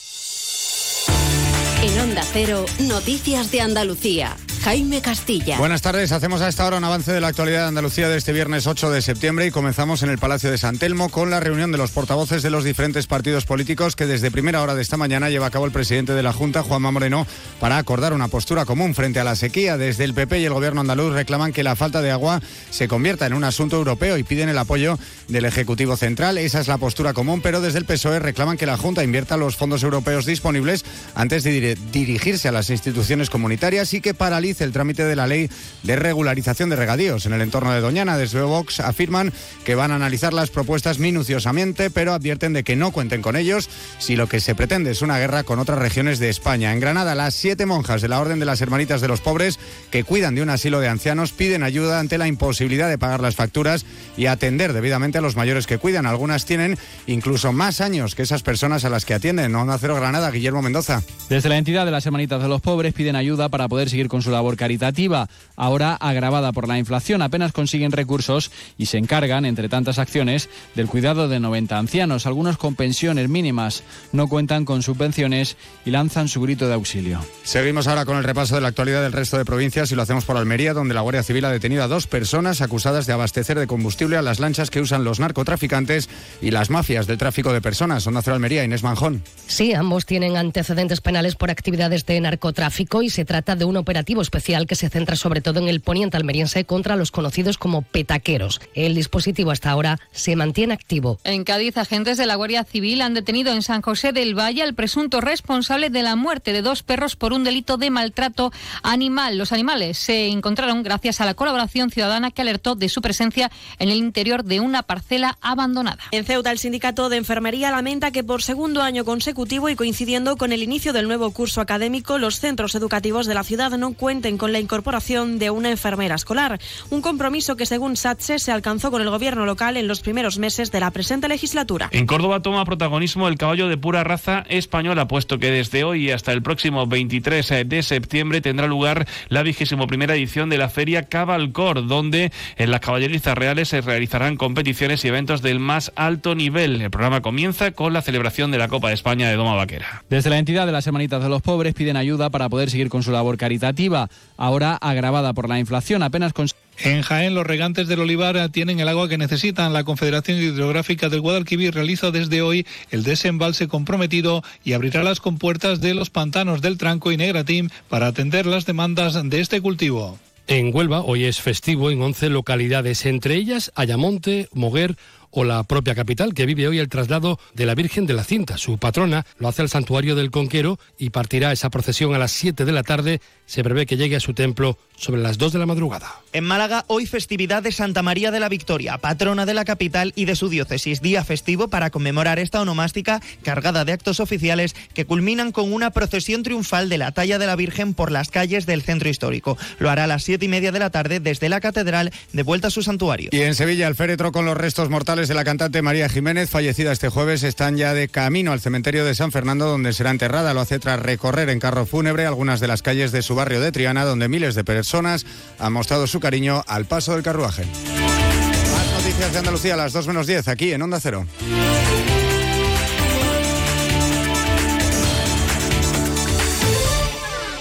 En 1.84 2.00
Onda 2.00 2.24
Cero, 2.34 2.66
Noticias 2.80 3.52
de 3.52 3.62
Andalucía. 3.62 4.36
Jaime 4.64 5.02
Castilla. 5.02 5.58
Buenas 5.58 5.82
tardes, 5.82 6.12
hacemos 6.12 6.40
a 6.42 6.48
esta 6.48 6.68
hora 6.68 6.78
un 6.78 6.84
avance 6.84 7.12
de 7.12 7.20
la 7.20 7.30
actualidad 7.30 7.62
de 7.62 7.68
Andalucía 7.70 8.10
de 8.10 8.18
este 8.18 8.32
viernes 8.32 8.68
8 8.68 8.92
de 8.92 9.02
septiembre 9.02 9.48
y 9.48 9.52
comenzamos 9.52 10.04
en 10.04 10.10
el 10.12 10.20
Palacio 10.20 10.52
de 10.52 10.60
San 10.60 10.78
Telmo 10.78 11.10
con 11.10 11.32
la 11.32 11.40
reunión 11.40 11.72
de 11.72 11.80
los 11.80 11.90
portavoces 11.90 12.44
de 12.44 12.52
los 12.52 12.64
diferentes 12.64 13.08
partidos 13.08 13.46
políticos 13.46 13.96
que 13.96 14.06
desde 14.06 14.30
primera 14.30 14.62
hora 14.62 14.76
de 14.76 14.84
esta 14.84 14.98
mañana 14.98 15.32
lleva 15.32 15.48
a 15.48 15.50
cabo 15.50 15.66
el 15.66 15.72
presidente 15.72 16.14
de 16.14 16.22
la 16.22 16.32
Junta, 16.32 16.62
Juanma 16.62 16.92
Moreno, 16.92 17.26
para 17.60 17.80
acordar 17.80 18.14
una 18.14 18.28
postura 18.28 18.66
común 18.66 18.94
frente 18.94 19.20
a 19.20 19.24
la 19.24 19.36
sequía. 19.36 19.78
Desde 19.78 20.04
el 20.04 20.14
PP 20.14 20.40
y 20.40 20.46
el 20.46 20.54
gobierno 20.54 20.82
andaluz 20.82 21.12
reclaman 21.12 21.54
que 21.54 21.64
la 21.64 21.76
falta 21.76 22.04
de 22.04 22.12
agua 22.12 22.40
se 22.70 22.88
convierta 22.88 23.26
en 23.26 23.34
un 23.34 23.44
asunto 23.44 23.78
europeo 23.78 24.20
y 24.20 24.24
piden 24.24 24.48
el 24.48 24.60
apoyo 24.60 25.00
del 25.28 25.46
Ejecutivo 25.46 25.98
Central. 25.98 26.38
Esa 26.38 26.60
es 26.60 26.68
la 26.68 26.78
postura 26.78 27.14
común, 27.14 27.42
pero 27.42 27.62
desde 27.62 27.80
el 27.80 27.86
PSOE 27.86 28.20
reclaman 28.20 28.58
que 28.58 28.68
la 28.68 28.78
Junta 28.78 29.04
invierta 29.04 29.38
los 29.38 29.56
fondos 29.56 29.82
europeos 29.82 30.28
disponibles 30.28 30.86
antes 31.16 31.44
de 31.44 31.76
dirigirse 31.92 32.48
a 32.48 32.52
las 32.52 32.70
instituciones 32.70 33.32
comunitarias 33.32 33.96
y 33.96 34.02
que 34.02 34.14
paralice 34.14 34.51
el 34.60 34.74
trámite 34.74 35.06
de 35.06 35.16
la 35.16 35.28
ley 35.28 35.50
de 35.84 35.96
regularización 35.96 36.70
de 36.70 36.76
regadíos 36.76 37.26
en 37.26 37.32
el 37.32 37.42
entorno 37.42 37.72
de 37.72 37.80
Doñana. 37.80 38.18
Desde 38.18 38.42
Vox 38.42 38.82
afirman 38.82 39.32
que 39.64 39.76
van 39.76 39.92
a 39.92 39.96
analizar 39.96 40.34
las 40.34 40.50
propuestas 40.50 41.00
minuciosamente, 41.00 41.90
pero 41.90 42.14
advierten 42.14 42.52
de 42.52 42.64
que 42.64 42.76
no 42.76 42.92
cuenten 42.92 43.22
con 43.22 43.38
ellos 43.38 43.70
si 44.00 44.18
lo 44.18 44.28
que 44.28 44.42
se 44.42 44.56
pretende 44.56 44.92
es 44.92 45.02
una 45.02 45.18
guerra 45.18 45.44
con 45.44 45.60
otras 45.60 45.80
regiones 45.80 46.20
de 46.20 46.30
España. 46.30 46.74
En 46.74 46.80
Granada, 46.80 47.16
las 47.16 47.34
siete 47.34 47.66
monjas 47.66 48.02
de 48.02 48.10
la 48.10 48.20
Orden 48.20 48.40
de 48.40 48.46
las 48.46 48.62
Hermanitas 48.62 49.02
de 49.02 49.08
los 49.08 49.22
Pobres 49.22 49.60
que 49.90 50.04
cuidan 50.04 50.36
de 50.36 50.42
un 50.42 50.50
asilo 50.50 50.80
de 50.80 50.90
ancianos 50.90 51.32
piden 51.32 51.64
ayuda 51.64 52.00
ante 52.00 52.18
la 52.18 52.28
imposibilidad 52.28 52.90
de 52.90 52.98
pagar 52.98 53.22
las 53.22 53.36
facturas 53.36 53.86
y 54.18 54.26
atender 54.26 54.74
debidamente 54.74 55.20
a 55.20 55.22
los 55.22 55.36
mayores 55.36 55.68
que 55.68 55.78
cuidan. 55.78 56.06
Algunas 56.06 56.46
tienen 56.46 56.78
incluso 57.08 57.54
más 57.54 57.80
años 57.80 58.16
que 58.16 58.24
esas 58.24 58.44
personas 58.44 58.84
a 58.86 58.90
las 58.90 59.06
que 59.06 59.14
atienden. 59.14 59.52
No 59.52 59.72
Cero 59.78 59.96
Granada, 59.96 60.32
Guillermo 60.32 60.62
Mendoza. 60.62 61.02
Desde 61.30 61.50
la 61.50 61.58
entidad 61.58 61.86
de 61.86 61.92
las 61.92 62.06
Hermanitas 62.06 62.42
de 62.42 62.48
los 62.48 62.62
Pobres 62.62 62.94
piden 62.94 63.16
ayuda 63.16 63.50
para 63.50 63.68
poder 63.68 63.90
seguir 63.90 64.08
con 64.08 64.22
su 64.22 64.32
labor 64.32 64.41
caritativa, 64.58 65.30
ahora 65.56 65.96
agravada 65.96 66.52
por 66.52 66.68
la 66.68 66.78
inflación. 66.78 67.22
Apenas 67.22 67.52
consiguen 67.52 67.92
recursos 67.92 68.52
y 68.78 68.88
se 68.88 68.98
encargan, 68.98 69.46
entre 69.46 69.70
tantas 69.70 70.00
acciones, 70.00 70.50
del 70.76 70.88
cuidado 70.88 71.28
de 71.28 71.40
90 71.40 71.78
ancianos. 71.78 72.26
Algunos 72.26 72.58
con 72.58 72.76
pensiones 72.76 73.30
mínimas 73.30 73.84
no 74.12 74.28
cuentan 74.28 74.66
con 74.66 74.82
subvenciones 74.82 75.58
y 75.86 75.92
lanzan 75.92 76.28
su 76.28 76.42
grito 76.42 76.68
de 76.68 76.74
auxilio. 76.74 77.20
Seguimos 77.44 77.88
ahora 77.88 78.06
con 78.06 78.18
el 78.18 78.24
repaso 78.24 78.56
de 78.56 78.62
la 78.62 78.70
actualidad 78.70 79.02
del 79.02 79.12
resto 79.12 79.38
de 79.38 79.46
provincias 79.46 79.92
y 79.92 79.96
lo 79.96 80.02
hacemos 80.02 80.26
por 80.26 80.38
Almería, 80.38 80.74
donde 80.74 80.94
la 80.94 81.02
Guardia 81.02 81.24
Civil 81.24 81.46
ha 81.46 81.52
detenido 81.52 81.84
a 81.84 81.88
dos 81.88 82.08
personas 82.08 82.62
acusadas 82.62 83.06
de 83.06 83.14
abastecer 83.14 83.60
de 83.60 83.68
combustible 83.68 84.18
a 84.18 84.22
las 84.22 84.40
lanchas 84.40 84.70
que 84.70 84.82
usan 84.82 85.04
los 85.04 85.20
narcotraficantes 85.20 86.10
y 86.42 86.52
las 86.52 86.70
mafias 86.70 87.08
del 87.08 87.18
tráfico 87.18 87.54
de 87.54 87.62
personas. 87.62 88.06
Onda 88.08 88.22
Cero 88.22 88.36
Almería, 88.36 88.64
Inés 88.64 88.84
Manjón. 88.84 89.24
Sí, 89.48 89.74
ambos 89.74 90.06
tienen 90.06 90.38
antecedentes 90.38 91.02
penales 91.02 91.36
por 91.36 91.52
actividades 91.52 92.06
de 92.06 92.20
narcotráfico 92.20 93.02
y 93.04 93.10
se 93.10 93.26
trata 93.26 93.56
de 93.56 93.66
un 93.66 93.78
operativo 93.78 94.22
especial 94.22 94.31
que 94.32 94.76
se 94.76 94.90
centra 94.90 95.16
sobre 95.16 95.42
todo 95.42 95.60
en 95.60 95.68
el 95.68 95.82
poniente 95.82 96.18
almeriense 96.18 96.66
contra 96.66 96.96
los 96.96 97.12
conocidos 97.12 97.58
como 97.58 97.82
petaqueros. 97.84 98.60
El 98.74 98.96
dispositivo 98.96 99.52
hasta 99.52 99.70
ahora 99.70 100.00
se 100.12 100.36
mantiene 100.36 100.74
activo. 100.74 101.20
En 101.24 101.44
Cádiz, 101.44 101.78
agentes 101.78 102.18
de 102.18 102.26
la 102.26 102.36
Guardia 102.36 102.64
Civil 102.64 103.02
han 103.02 103.14
detenido 103.14 103.54
en 103.54 103.62
San 103.62 103.82
José 103.82 104.14
del 104.14 104.38
Valle 104.38 104.64
al 104.64 104.74
presunto 104.74 105.22
responsable 105.22 105.90
de 105.90 106.02
la 106.02 106.16
muerte 106.16 106.54
de 106.54 106.62
dos 106.62 106.82
perros 106.82 107.16
por 107.16 107.34
un 107.34 107.44
delito 107.44 107.78
de 107.78 107.90
maltrato 107.90 108.52
animal. 108.84 109.38
Los 109.38 109.52
animales 109.52 109.98
se 109.98 110.28
encontraron 110.28 110.82
gracias 110.82 111.22
a 111.22 111.26
la 111.26 111.34
colaboración 111.34 111.92
ciudadana 111.92 112.32
que 112.32 112.42
alertó 112.42 112.76
de 112.76 112.90
su 112.90 113.02
presencia 113.02 113.52
en 113.80 113.90
el 113.90 113.98
interior 113.98 114.44
de 114.44 114.60
una 114.60 114.84
parcela 114.84 115.38
abandonada. 115.42 116.00
En 116.12 116.26
Ceuta, 116.26 116.52
el 116.52 116.58
sindicato 116.58 117.10
de 117.10 117.18
enfermería 117.18 117.70
lamenta 117.70 118.12
que 118.12 118.24
por 118.24 118.42
segundo 118.42 118.82
año 118.82 119.06
consecutivo 119.06 119.70
y 119.70 119.76
coincidiendo 119.76 120.38
con 120.38 120.52
el 120.52 120.64
inicio 120.64 120.94
del 120.94 121.08
nuevo 121.08 121.32
curso 121.32 121.62
académico, 121.62 122.18
los 122.18 122.40
centros 122.40 122.76
educativos 122.76 123.28
de 123.28 123.34
la 123.34 123.44
ciudad 123.44 123.72
no 123.78 123.94
cuenten 124.22 124.38
con 124.38 124.54
la 124.54 124.60
incorporación 124.60 125.40
de 125.40 125.50
una 125.50 125.72
enfermera 125.72 126.14
escolar. 126.14 126.60
Un 126.92 127.02
compromiso 127.02 127.56
que, 127.56 127.66
según 127.66 127.96
SATSE, 127.98 128.38
se 128.38 128.52
alcanzó 128.52 128.92
con 128.92 129.02
el 129.02 129.10
gobierno 129.10 129.48
local 129.48 129.78
en 129.78 129.88
los 129.88 130.02
primeros 130.02 130.38
meses 130.38 130.72
de 130.72 130.80
la 130.80 130.92
presente 130.92 131.28
legislatura. 131.28 131.90
En 131.92 132.06
Córdoba 132.06 132.44
toma 132.44 132.64
protagonismo 132.64 133.28
el 133.28 133.40
caballo 133.40 133.68
de 133.68 133.78
pura 133.78 134.04
raza 134.04 134.44
española, 134.48 135.08
puesto 135.08 135.40
que 135.40 135.50
desde 135.50 135.84
hoy 135.84 136.12
hasta 136.12 136.34
el 136.34 136.44
próximo 136.44 136.86
23 136.86 137.66
de 137.66 137.82
septiembre 137.82 138.42
tendrá 138.42 138.68
lugar 138.68 139.08
la 139.30 139.42
vigésimo 139.42 139.88
primera 139.88 140.14
edición 140.14 140.52
de 140.52 140.60
la 140.60 140.70
feria 140.70 141.10
Cabalcor, 141.10 141.88
donde 141.88 142.32
en 142.58 142.70
las 142.70 142.82
caballerizas 142.82 143.36
reales 143.36 143.70
se 143.70 143.82
realizarán 143.82 144.38
competiciones 144.38 145.04
y 145.04 145.08
eventos 145.08 145.42
del 145.42 145.60
más 145.60 145.92
alto 145.96 146.36
nivel. 146.36 146.80
El 146.80 146.92
programa 146.92 147.22
comienza 147.22 147.72
con 147.72 147.92
la 147.94 148.04
celebración 148.04 148.52
de 148.52 148.60
la 148.60 148.68
Copa 148.68 148.90
de 148.90 148.94
España 148.94 149.30
de 149.30 149.36
Doma 149.36 149.56
Vaquera. 149.56 150.04
Desde 150.12 150.30
la 150.30 150.38
entidad 150.38 150.68
de 150.68 150.74
las 150.74 150.86
Hermanitas 150.86 151.24
de 151.24 151.30
los 151.30 151.42
Pobres 151.42 151.74
piden 151.74 151.98
ayuda 151.98 152.30
para 152.30 152.50
poder 152.50 152.70
seguir 152.70 152.90
con 152.90 153.02
su 153.02 153.12
labor 153.12 153.38
caritativa. 153.38 154.11
Ahora 154.38 154.76
agravada 154.76 155.34
por 155.34 155.48
la 155.50 155.60
inflación. 155.60 156.04
Apenas 156.04 156.34
con 156.34 156.48
en 156.84 157.04
Jaén, 157.04 157.36
los 157.36 157.46
regantes 157.46 157.88
del 157.88 158.00
Olivar 158.00 158.50
tienen 158.50 158.80
el 158.80 158.88
agua 158.88 159.08
que 159.08 159.20
necesitan. 159.20 159.72
La 159.72 159.84
Confederación 159.84 160.40
Hidrográfica 160.40 161.10
del 161.10 161.22
Guadalquivir 161.22 161.76
realiza 161.76 162.10
desde 162.10 162.42
hoy 162.42 162.66
el 162.90 163.04
desembalse 163.04 163.68
comprometido 163.68 164.44
y 164.64 164.74
abrirá 164.74 165.04
las 165.04 165.20
compuertas 165.20 165.80
de 165.80 165.94
los 165.94 166.10
pantanos 166.10 166.62
del 166.62 166.80
Tranco 166.80 167.12
y 167.12 167.18
Negratín 167.18 167.72
para 167.88 168.08
atender 168.08 168.48
las 168.48 168.66
demandas 168.66 169.18
de 169.30 169.40
este 169.40 169.62
cultivo. 169.62 170.18
En 170.48 170.76
Huelva 170.76 171.02
hoy 171.02 171.26
es 171.26 171.40
festivo 171.40 171.92
en 171.92 172.02
11 172.02 172.30
localidades, 172.30 173.06
entre 173.06 173.36
ellas 173.36 173.72
Ayamonte, 173.76 174.50
Moguer 174.54 174.96
o 175.32 175.44
la 175.44 175.64
propia 175.64 175.96
capital, 175.96 176.34
que 176.34 176.46
vive 176.46 176.68
hoy 176.68 176.80
el 176.80 176.90
traslado 176.90 177.40
de 177.54 177.66
la 177.66 177.76
Virgen 177.76 178.06
de 178.06 178.14
la 178.14 178.24
Cinta. 178.24 178.58
Su 178.58 178.78
patrona 178.78 179.26
lo 179.38 179.48
hace 179.48 179.62
al 179.62 179.70
santuario 179.70 180.16
del 180.16 180.32
Conquero 180.32 180.80
y 180.98 181.10
partirá 181.10 181.52
esa 181.52 181.70
procesión 181.70 182.14
a 182.14 182.20
las 182.20 182.32
7 182.32 182.66
de 182.66 182.72
la 182.72 182.84
tarde. 182.84 183.22
Se 183.46 183.64
prevé 183.64 183.86
que 183.86 183.98
llegue 183.98 184.16
a 184.16 184.20
su 184.20 184.34
templo 184.34 184.78
sobre 184.96 185.22
las 185.22 185.38
2 185.38 185.54
de 185.54 185.60
la 185.60 185.66
madrugada. 185.66 186.22
En 186.32 186.44
Málaga, 186.44 186.86
hoy 186.88 187.06
festividad 187.06 187.64
de 187.64 187.72
Santa 187.72 188.04
María 188.04 188.32
de 188.32 188.40
la 188.40 188.50
Victoria, 188.50 188.98
patrona 188.98 189.46
de 189.46 189.54
la 189.54 189.66
capital 189.66 190.14
y 190.16 190.26
de 190.26 190.36
su 190.36 190.48
diócesis. 190.48 191.02
Día 191.02 191.24
festivo 191.24 191.70
para 191.70 191.90
conmemorar 191.90 192.40
esta 192.40 192.62
onomástica 192.62 193.22
cargada 193.44 193.84
de 193.84 193.94
actos 193.94 194.20
oficiales 194.20 194.76
que 194.94 195.06
culminan 195.06 195.52
con 195.52 195.74
una 195.74 195.92
procesión 195.92 196.44
triunfal 196.44 196.90
de 196.90 196.98
la 196.98 197.12
talla 197.12 197.40
de 197.40 197.48
la 197.48 197.56
Virgen 197.56 197.94
por 197.94 198.12
las 198.12 198.30
calles 198.30 198.66
del 198.66 198.84
centro 198.84 199.10
histórico. 199.10 199.58
Lo 199.80 199.90
hará 199.90 200.04
a 200.04 200.08
las 200.08 200.24
7 200.24 200.46
y 200.46 200.48
media 200.48 200.72
de 200.72 200.80
la 200.80 200.90
tarde 200.90 201.20
desde 201.20 201.50
la 201.50 201.62
catedral 201.62 202.12
de 202.32 202.44
vuelta 202.44 202.68
a 202.68 202.72
su 202.72 202.84
santuario. 202.84 203.30
Y 203.32 203.42
en 203.42 203.56
Sevilla, 203.56 203.88
el 203.88 203.96
féretro 203.96 204.32
con 204.32 204.46
los 204.46 204.58
restos 204.58 204.90
mortales 204.90 205.21
de 205.28 205.36
la 205.36 205.44
cantante 205.44 205.82
María 205.82 206.10
Jiménez, 206.10 206.50
fallecida 206.50 206.92
este 206.92 207.10
jueves, 207.10 207.44
están 207.44 207.78
ya 207.78 207.94
de 207.94 208.08
camino 208.08 208.52
al 208.52 208.62
cementerio 208.62 209.06
de 209.06 209.14
San 209.14 209.32
Fernando, 209.32 209.68
donde 209.68 209.94
será 209.94 210.10
enterrada. 210.12 210.54
Lo 210.54 210.62
hace 210.62 210.80
tras 210.80 211.00
recorrer 211.00 211.50
en 211.50 211.60
carro 211.60 211.86
fúnebre 211.86 212.26
algunas 212.26 212.60
de 212.60 212.68
las 212.68 212.82
calles 212.82 213.12
de 213.12 213.22
su 213.22 213.36
barrio 213.36 213.62
de 213.62 213.72
Triana, 213.72 214.06
donde 214.06 214.30
miles 214.30 214.56
de 214.56 214.64
personas 214.64 215.26
han 215.60 215.74
mostrado 215.74 216.08
su 216.08 216.20
cariño 216.20 216.64
al 216.68 216.86
paso 216.86 217.14
del 217.14 217.24
carruaje. 217.24 217.66
Más 217.66 218.92
noticias 218.94 219.34
de 219.34 219.40
Andalucía 219.40 219.74
a 219.74 219.78
las 219.78 219.94
2 219.94 220.08
menos 220.08 220.28
10, 220.28 220.48
aquí 220.48 220.72
en 220.72 220.82
Onda 220.82 221.00
Cero. 221.00 221.26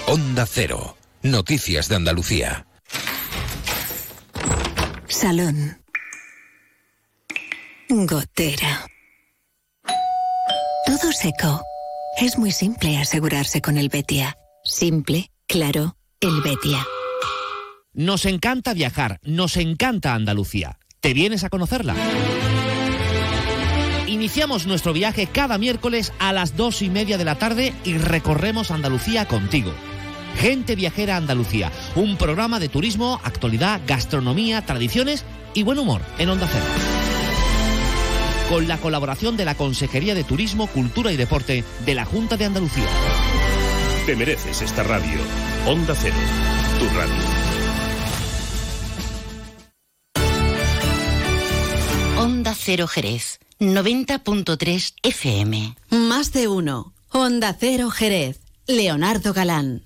Onda 0.07 0.45
Cero. 0.45 0.97
Noticias 1.21 1.89
de 1.89 1.95
Andalucía. 1.95 2.65
Salón. 5.07 5.80
Gotera. 7.93 8.87
Todo 10.85 11.11
seco. 11.11 11.61
Es 12.17 12.37
muy 12.37 12.51
simple 12.51 12.97
asegurarse 12.97 13.61
con 13.61 13.77
el 13.77 13.89
Betia. 13.89 14.37
Simple, 14.63 15.29
claro, 15.45 15.97
el 16.21 16.41
Betia. 16.41 16.85
Nos 17.93 18.25
encanta 18.25 18.73
viajar, 18.73 19.19
nos 19.23 19.57
encanta 19.57 20.13
Andalucía. 20.13 20.79
¿Te 21.01 21.13
vienes 21.13 21.43
a 21.43 21.49
conocerla? 21.49 21.95
Iniciamos 24.07 24.67
nuestro 24.67 24.93
viaje 24.93 25.27
cada 25.27 25.57
miércoles 25.57 26.13
a 26.19 26.31
las 26.31 26.55
dos 26.55 26.81
y 26.81 26.89
media 26.89 27.17
de 27.17 27.25
la 27.25 27.37
tarde 27.37 27.73
y 27.83 27.97
recorremos 27.97 28.71
Andalucía 28.71 29.27
contigo. 29.27 29.73
Gente 30.37 30.75
Viajera 30.75 31.17
Andalucía, 31.17 31.73
un 31.95 32.15
programa 32.15 32.61
de 32.61 32.69
turismo, 32.69 33.19
actualidad, 33.25 33.81
gastronomía, 33.85 34.65
tradiciones 34.65 35.25
y 35.53 35.63
buen 35.63 35.77
humor 35.77 36.01
en 36.19 36.29
Onda 36.29 36.47
Cero. 36.49 37.10
Con 38.51 38.67
la 38.67 38.77
colaboración 38.79 39.37
de 39.37 39.45
la 39.45 39.55
Consejería 39.55 40.13
de 40.13 40.25
Turismo, 40.25 40.67
Cultura 40.67 41.13
y 41.13 41.15
Deporte 41.15 41.63
de 41.85 41.95
la 41.95 42.03
Junta 42.03 42.35
de 42.35 42.43
Andalucía. 42.43 42.83
Te 44.05 44.13
mereces 44.13 44.61
esta 44.61 44.83
radio. 44.83 45.21
Onda 45.65 45.95
Cero, 45.95 46.17
tu 46.77 46.85
radio. 46.89 47.13
Onda 52.21 52.53
Cero 52.53 52.87
Jerez, 52.87 53.39
90.3 53.61 54.95
FM. 55.01 55.77
Más 55.89 56.33
de 56.33 56.49
uno. 56.49 56.93
Onda 57.09 57.55
Cero 57.57 57.89
Jerez. 57.89 58.41
Leonardo 58.67 59.31
Galán. 59.31 59.85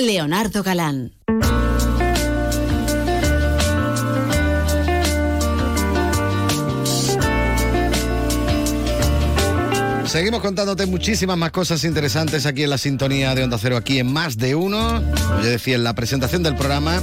Leonardo 0.00 0.62
Galán. 0.62 1.12
Seguimos 10.06 10.40
contándote 10.40 10.86
muchísimas 10.86 11.36
más 11.36 11.52
cosas 11.52 11.84
interesantes 11.84 12.44
aquí 12.44 12.64
en 12.64 12.70
la 12.70 12.78
sintonía 12.78 13.32
de 13.36 13.44
Onda 13.44 13.58
Cero, 13.58 13.76
aquí 13.76 14.00
en 14.00 14.12
Más 14.12 14.36
de 14.36 14.56
Uno. 14.56 15.00
Ya 15.42 15.48
decía, 15.48 15.76
en 15.76 15.84
la 15.84 15.94
presentación 15.94 16.42
del 16.42 16.56
programa 16.56 17.00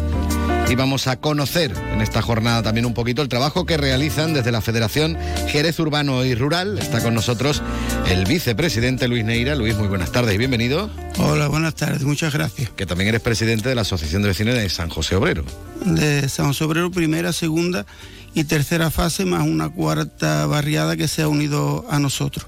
y 0.70 0.76
vamos 0.76 1.08
a 1.08 1.16
conocer 1.18 1.74
en 1.94 2.02
esta 2.02 2.22
jornada 2.22 2.62
también 2.62 2.86
un 2.86 2.94
poquito 2.94 3.22
el 3.22 3.30
trabajo 3.30 3.66
que 3.66 3.78
realizan 3.78 4.34
desde 4.34 4.52
la 4.52 4.62
Federación 4.62 5.18
Jerez 5.48 5.80
Urbano 5.80 6.26
y 6.26 6.36
Rural. 6.36 6.78
Está 6.78 7.02
con 7.02 7.14
nosotros 7.14 7.62
el 8.10 8.26
vicepresidente 8.26 9.08
Luis 9.08 9.24
Neira. 9.24 9.56
Luis, 9.56 9.78
muy 9.78 9.88
buenas 9.88 10.12
tardes 10.12 10.36
y 10.36 10.38
bienvenido. 10.38 10.90
Hola, 11.18 11.48
buenas 11.48 11.76
tardes, 11.76 12.04
muchas 12.04 12.34
gracias. 12.34 12.70
Que 12.72 12.86
también 12.86 13.08
eres 13.10 13.22
presidente 13.22 13.70
de 13.70 13.76
la 13.76 13.82
Asociación 13.82 14.22
de 14.24 14.30
Vecinos 14.30 14.56
de 14.56 14.70
San 14.70 14.90
José 14.90 15.16
Obrero. 15.16 15.46
De 15.86 16.28
San 16.28 16.48
José 16.48 16.66
Obrero, 16.66 16.92
primera, 16.92 17.32
segunda 17.32 17.86
y 18.34 18.44
tercera 18.44 18.92
fase, 18.92 19.26
más 19.26 19.44
una 19.44 19.70
cuarta 19.70 20.46
barriada 20.48 20.98
que 20.98 21.08
se 21.08 21.22
ha 21.22 21.28
unido 21.30 21.86
a 21.90 22.00
nosotros. 22.00 22.46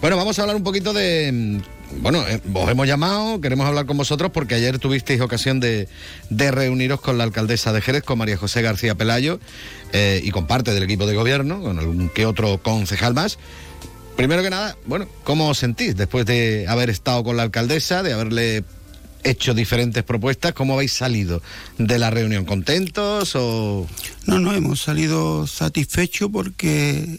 Bueno, 0.00 0.16
vamos 0.16 0.38
a 0.38 0.42
hablar 0.42 0.56
un 0.56 0.62
poquito 0.62 0.92
de 0.92 1.62
bueno, 2.00 2.26
eh, 2.26 2.40
os 2.54 2.70
hemos 2.70 2.86
llamado, 2.86 3.40
queremos 3.40 3.66
hablar 3.66 3.86
con 3.86 3.96
vosotros 3.96 4.30
porque 4.32 4.54
ayer 4.54 4.78
tuvisteis 4.78 5.20
ocasión 5.20 5.60
de, 5.60 5.88
reuniros 6.30 7.00
con 7.00 7.18
la 7.18 7.24
alcaldesa 7.24 7.72
de 7.72 7.80
Jerez, 7.80 8.02
con 8.02 8.18
María 8.18 8.36
José 8.36 8.62
García 8.62 8.94
Pelayo, 8.94 9.38
eh, 9.92 10.20
y 10.22 10.30
con 10.30 10.46
parte 10.46 10.72
del 10.72 10.82
equipo 10.82 11.06
de 11.06 11.14
gobierno, 11.14 11.60
con 11.60 11.78
algún 11.78 12.08
que 12.08 12.26
otro 12.26 12.62
concejal 12.62 13.14
más. 13.14 13.38
Primero 14.16 14.42
que 14.42 14.50
nada, 14.50 14.76
bueno, 14.86 15.06
¿cómo 15.24 15.48
os 15.48 15.58
sentís 15.58 15.96
después 15.96 16.26
de 16.26 16.66
haber 16.68 16.90
estado 16.90 17.24
con 17.24 17.36
la 17.36 17.44
alcaldesa, 17.44 18.02
de 18.02 18.12
haberle 18.12 18.64
hecho 19.24 19.54
diferentes 19.54 20.02
propuestas? 20.02 20.52
¿Cómo 20.52 20.74
habéis 20.74 20.92
salido 20.92 21.42
de 21.78 21.98
la 21.98 22.10
reunión? 22.10 22.44
¿Contentos 22.44 23.34
o...? 23.36 23.86
No, 24.26 24.38
no, 24.38 24.54
hemos 24.54 24.82
salido 24.82 25.46
satisfechos 25.46 26.30
porque 26.32 27.18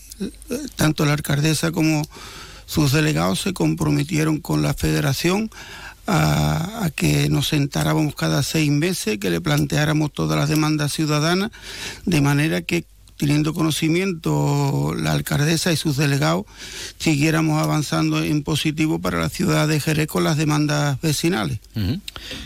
tanto 0.76 1.06
la 1.06 1.14
alcaldesa 1.14 1.72
como 1.72 2.08
sus 2.74 2.92
delegados 2.92 3.40
se 3.40 3.54
comprometieron 3.54 4.40
con 4.40 4.64
la 4.64 4.74
federación 4.74 5.52
a, 6.08 6.90
que 6.96 7.30
nos 7.30 7.50
sentáramos 7.50 8.16
cada 8.16 8.42
seis 8.42 8.72
meses, 8.72 9.20
que 9.20 9.30
le 9.30 9.42
planteáramos 9.42 10.12
todas 10.12 10.40
las 10.40 10.50
demandas 10.50 10.92
ciudadanas, 10.92 11.52
de 12.06 12.20
manera 12.20 12.64
que 12.64 12.84
teniendo 13.18 13.54
conocimiento 13.54 14.96
la 14.98 15.12
alcaldesa 15.12 15.72
y 15.72 15.78
sus 15.78 15.98
delegados, 15.98 16.46
siguiéramos 16.98 17.62
avanzando 17.62 18.24
en 18.24 18.42
positivo 18.42 19.00
para 19.00 19.20
la 19.20 19.30
ciudad 19.30 19.68
de 19.68 19.80
Jerez 19.80 20.08
con 20.08 20.24
las 20.24 20.38
demandas 20.38 21.00
vecinales. 21.00 21.60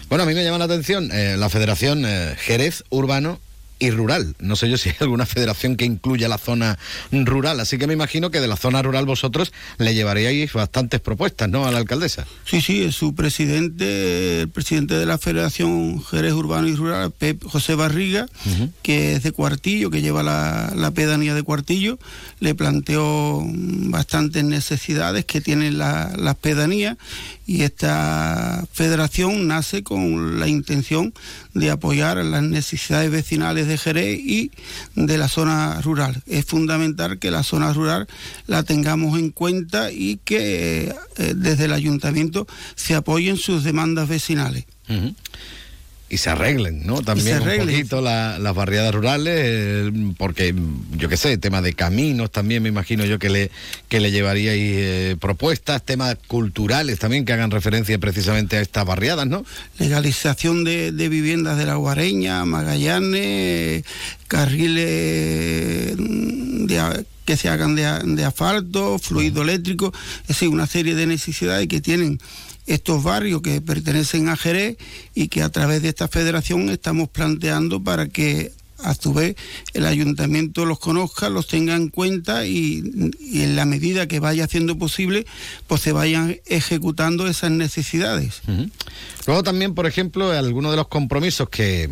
Bueno, 0.10 0.26
a 0.26 0.28
mí 0.28 0.34
me 0.34 0.44
llama 0.44 0.58
la 0.58 0.66
atención 0.66 1.10
eh, 1.14 1.38
la 1.38 1.48
Federación 1.48 2.04
eh, 2.06 2.36
Jerez 2.38 2.84
Urbano 2.90 3.40
y 3.80 3.92
rural. 3.92 4.36
No 4.40 4.56
sé 4.56 4.70
yo 4.70 4.78
si 4.78 4.90
hay 4.90 4.96
alguna 5.00 5.26
federación 5.26 5.76
que 5.76 5.86
incluya 5.86 6.28
la 6.28 6.38
zona 6.38 6.78
rural, 7.12 7.60
así 7.60 7.78
que 7.78 7.88
me 7.88 7.94
imagino 7.94 8.32
que 8.32 8.40
de 8.40 8.48
la 8.48 8.56
zona 8.56 8.82
rural 8.82 9.06
vosotros 9.06 9.52
le 9.78 9.94
llevaríais 9.94 10.54
bastantes 10.54 11.00
propuestas, 11.00 11.50
¿no? 11.50 11.66
A 11.66 11.72
la 11.72 11.80
alcaldesa. 11.80 12.26
Sí, 12.46 12.62
sí, 12.62 12.84
es 12.84 12.96
su 12.96 13.16
presidente, 13.16 14.42
el 14.42 14.50
presidente 14.50 14.96
de 14.96 15.06
la 15.06 15.18
Federación 15.18 16.04
Jerez 16.04 16.34
Urbano 16.34 16.68
y 16.68 16.76
Rural, 16.76 17.12
Pep 17.12 17.44
José 17.44 17.76
Barriga, 17.76 18.28
que 18.82 19.14
es 19.14 19.24
de 19.24 19.32
Cuartillo, 19.32 19.92
que 19.92 20.02
lleva 20.02 20.24
la, 20.24 20.92
pedanía 20.92 21.36
de 21.36 21.44
Cuartillo, 21.44 22.00
le 22.40 22.56
planteó 22.56 23.44
bastantes 23.46 24.44
necesidades 24.44 25.26
que 25.26 25.42
tienen 25.42 25.78
las 25.78 26.36
pedanías 26.42 26.98
y 27.48 27.64
esta 27.64 28.66
federación 28.74 29.48
nace 29.48 29.82
con 29.82 30.40
la 30.40 30.50
intención 30.50 31.14
de 31.54 31.72
apoyar 31.72 32.18
las 32.18 32.44
necesidades 32.44 33.10
vecinales 33.10 33.67
de 33.68 33.78
Jerez 33.78 34.20
y 34.20 34.52
de 34.96 35.18
la 35.18 35.28
zona 35.28 35.82
rural. 35.82 36.22
Es 36.26 36.46
fundamental 36.46 37.20
que 37.20 37.32
la 37.32 37.44
zona 37.44 37.74
rural 37.74 38.08
la 38.48 38.64
tengamos 38.64 39.18
en 39.20 39.32
cuenta 39.32 39.92
y 39.92 40.20
que 40.24 40.94
eh, 41.18 41.34
desde 41.36 41.66
el 41.66 41.74
ayuntamiento 41.74 42.48
se 42.76 42.96
apoyen 42.96 43.38
sus 43.38 43.64
demandas 43.64 44.08
vecinales 44.08 44.66
y 46.10 46.18
se 46.18 46.30
arreglen, 46.30 46.86
¿no? 46.86 47.02
También 47.02 47.42
un 47.42 47.58
poquito 47.58 48.00
las 48.02 48.56
barriadas 48.56 48.96
rurales, 48.96 49.34
eh, 49.36 49.92
porque 50.18 50.56
yo 50.96 51.10
qué 51.10 51.18
sé, 51.18 51.38
tema 51.38 51.62
de 51.62 51.74
caminos 51.74 52.32
también 52.32 52.64
me 52.64 52.70
imagino 52.70 53.04
yo 53.06 53.20
que 53.20 53.30
le, 53.30 53.52
que 53.90 54.00
le 54.00 54.12
llevaríais 54.12 54.60
eh, 54.60 55.16
propuestas, 55.20 55.84
temas 55.84 56.18
culturales 56.28 57.00
también 57.00 57.26
que 57.26 57.34
hagan 57.34 57.52
referencia 57.52 57.98
precisamente 58.00 58.58
a 58.58 58.62
estas 58.62 58.86
barriadas, 58.86 59.28
¿no? 59.28 59.44
Legalización 59.80 60.64
de, 60.64 60.92
viviendas 61.10 61.58
de 61.58 61.66
la 61.66 61.76
Guareña, 61.76 62.46
Magallanes, 62.46 63.84
carriles 64.28 65.96
mm, 65.98 66.68
que 67.26 67.36
se 67.36 67.50
hagan 67.50 67.76
de, 67.76 67.84
de 68.16 68.24
asfalto, 68.24 68.98
fluido 69.00 69.42
eléctrico, 69.42 69.92
es 70.22 70.28
decir, 70.30 70.48
una 70.48 70.68
serie 70.68 70.96
de 70.96 71.06
necesidades 71.06 71.68
que 71.68 71.82
tienen 71.82 72.20
estos 72.68 73.04
barrios 73.04 73.42
que 73.42 73.62
pertenecen 73.62 74.30
a 74.30 74.38
Jerez 74.38 74.78
y 75.16 75.30
que 75.30 75.42
a 75.42 75.50
través 75.50 75.82
de 75.82 75.90
esta 75.90 76.08
federación 76.08 76.70
estamos 76.70 77.10
planteando 77.10 77.82
para 77.82 78.08
que 78.08 78.52
a 78.84 78.94
su 78.94 79.14
vez 79.14 79.36
el 79.74 79.86
ayuntamiento 79.86 80.66
los 80.66 80.80
conozca, 80.80 81.30
los 81.30 81.48
tenga 81.48 81.76
en 81.76 81.90
cuenta 81.90 82.46
y, 82.46 83.12
en 83.34 83.56
la 83.56 83.66
medida 83.66 84.08
que 84.08 84.20
vaya 84.20 84.44
haciendo 84.44 84.78
posible, 84.78 85.26
pues 85.66 85.82
se 85.82 85.92
vayan 85.92 86.38
ejecutando 86.46 87.28
esas 87.28 87.52
necesidades. 87.52 88.42
Luego 89.26 89.44
también, 89.44 89.74
por 89.74 89.88
ejemplo, 89.88 90.32
algunos 90.32 90.72
de 90.72 90.78
los 90.78 90.88
compromisos 90.90 91.50
que, 91.50 91.90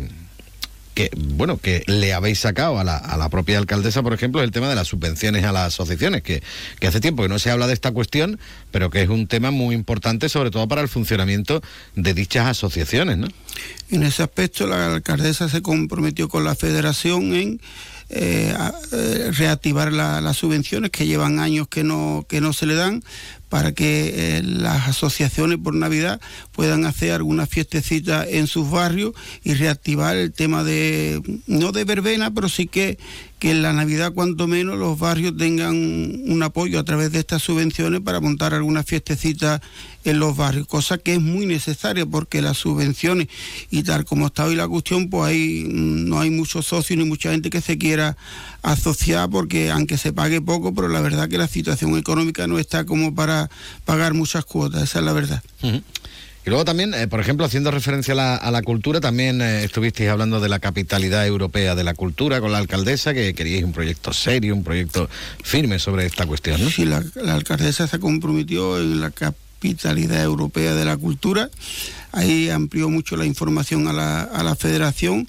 que 0.96 1.10
bueno 1.14 1.58
que 1.58 1.82
le 1.86 2.14
habéis 2.14 2.40
sacado 2.40 2.78
a 2.78 2.84
la, 2.84 2.96
a 2.96 3.18
la, 3.18 3.28
propia 3.28 3.58
alcaldesa, 3.58 4.02
por 4.02 4.14
ejemplo, 4.14 4.42
el 4.42 4.50
tema 4.50 4.66
de 4.70 4.74
las 4.74 4.88
subvenciones 4.88 5.44
a 5.44 5.52
las 5.52 5.66
asociaciones, 5.66 6.22
que, 6.22 6.42
que, 6.80 6.86
hace 6.86 7.00
tiempo 7.00 7.22
que 7.22 7.28
no 7.28 7.38
se 7.38 7.50
habla 7.50 7.66
de 7.66 7.74
esta 7.74 7.92
cuestión, 7.92 8.40
pero 8.70 8.88
que 8.88 9.02
es 9.02 9.10
un 9.10 9.26
tema 9.26 9.50
muy 9.50 9.74
importante, 9.74 10.30
sobre 10.30 10.50
todo 10.50 10.66
para 10.68 10.80
el 10.80 10.88
funcionamiento 10.88 11.60
de 11.96 12.14
dichas 12.14 12.46
asociaciones, 12.46 13.18
¿no? 13.18 13.28
En 13.90 14.04
ese 14.04 14.22
aspecto, 14.22 14.66
la 14.66 14.94
alcaldesa 14.94 15.50
se 15.50 15.60
comprometió 15.60 16.30
con 16.30 16.44
la 16.44 16.54
federación 16.54 17.34
en 17.34 17.60
eh, 18.08 18.54
eh, 18.92 19.30
reactivar 19.32 19.92
las 19.92 20.36
subvenciones 20.36 20.90
que 20.90 21.06
llevan 21.06 21.40
años 21.40 21.66
que 21.66 21.82
no, 21.82 22.24
que 22.28 22.40
no 22.40 22.52
se 22.52 22.66
le 22.66 22.74
dan 22.74 23.02
para 23.48 23.72
que 23.72 24.38
eh, 24.38 24.42
las 24.42 24.88
asociaciones 24.88 25.58
por 25.58 25.74
Navidad 25.74 26.20
puedan 26.52 26.84
hacer 26.84 27.12
alguna 27.12 27.46
fiestecita 27.46 28.26
en 28.26 28.46
sus 28.46 28.70
barrios 28.70 29.12
y 29.44 29.54
reactivar 29.54 30.16
el 30.16 30.32
tema 30.32 30.62
de, 30.64 31.20
no 31.46 31.72
de 31.72 31.84
verbena, 31.84 32.32
pero 32.32 32.48
sí 32.48 32.66
que, 32.66 32.98
que 33.38 33.50
en 33.50 33.62
la 33.62 33.72
Navidad 33.72 34.12
cuanto 34.14 34.46
menos 34.46 34.78
los 34.78 34.98
barrios 34.98 35.36
tengan 35.36 35.74
un 35.74 36.42
apoyo 36.42 36.78
a 36.78 36.84
través 36.84 37.12
de 37.12 37.18
estas 37.18 37.42
subvenciones 37.42 38.00
para 38.00 38.20
montar 38.20 38.54
alguna 38.54 38.82
fiestecita 38.82 39.60
en 40.04 40.20
los 40.20 40.36
barrios, 40.36 40.66
cosa 40.66 40.98
que 40.98 41.14
es 41.14 41.20
muy 41.20 41.46
necesaria 41.46 42.06
porque 42.06 42.40
las 42.40 42.56
subvenciones 42.56 43.28
y 43.70 43.82
tal 43.82 44.04
como 44.04 44.28
está 44.28 44.46
hoy 44.46 44.54
la 44.54 44.68
cuestión, 44.68 45.10
pues 45.10 45.34
mm, 45.34 46.08
no 46.08 46.20
hay 46.20 46.30
muchos 46.30 46.66
socios 46.66 46.98
ni 46.98 47.04
mucha 47.04 47.30
gente 47.32 47.50
que 47.50 47.60
se 47.60 47.76
quiera 47.76 48.16
asociar 48.62 49.28
porque 49.28 49.70
aunque 49.70 49.98
se 49.98 50.12
pague 50.12 50.40
poco, 50.40 50.74
pero 50.74 50.88
la 50.88 51.00
verdad 51.00 51.28
que 51.28 51.38
la 51.38 51.48
situación 51.48 51.98
económica 51.98 52.46
no 52.46 52.58
está 52.58 52.86
como 52.86 53.14
para 53.14 53.50
pagar 53.84 54.14
muchas 54.14 54.44
cuotas, 54.44 54.82
esa 54.82 55.00
es 55.00 55.04
la 55.04 55.12
verdad. 55.12 55.42
Y 56.46 56.50
luego 56.50 56.64
también, 56.64 56.94
eh, 56.94 57.08
por 57.08 57.18
ejemplo, 57.18 57.44
haciendo 57.44 57.72
referencia 57.72 58.14
a 58.36 58.50
la, 58.52 58.62
cultura, 58.62 59.00
también 59.00 59.42
eh, 59.42 59.64
estuvisteis 59.64 60.08
hablando 60.08 60.38
de 60.38 60.48
la 60.48 60.60
capitalidad 60.60 61.26
europea 61.26 61.74
de 61.74 61.82
la 61.82 61.94
cultura 61.94 62.40
con 62.40 62.52
la 62.52 62.58
alcaldesa, 62.58 63.12
que 63.12 63.34
queríais 63.34 63.64
un 63.64 63.72
proyecto 63.72 64.12
serio, 64.12 64.54
un 64.54 64.62
proyecto 64.62 65.10
firme 65.42 65.80
sobre 65.80 66.06
esta 66.06 66.24
cuestión. 66.24 66.60
Sí, 66.70 66.84
la, 66.84 67.02
alcaldesa 67.32 67.88
se 67.88 67.98
comprometió 67.98 68.80
en 68.80 69.00
la 69.00 69.10
capitalidad 69.10 70.22
europea 70.22 70.72
de 70.76 70.84
la 70.84 70.96
cultura. 70.96 71.50
Ahí 72.12 72.48
amplió 72.48 72.90
mucho 72.90 73.16
la 73.16 73.26
información 73.26 73.88
a 73.88 73.92
la, 73.92 74.22
a 74.22 74.44
la 74.44 74.54
federación 74.54 75.28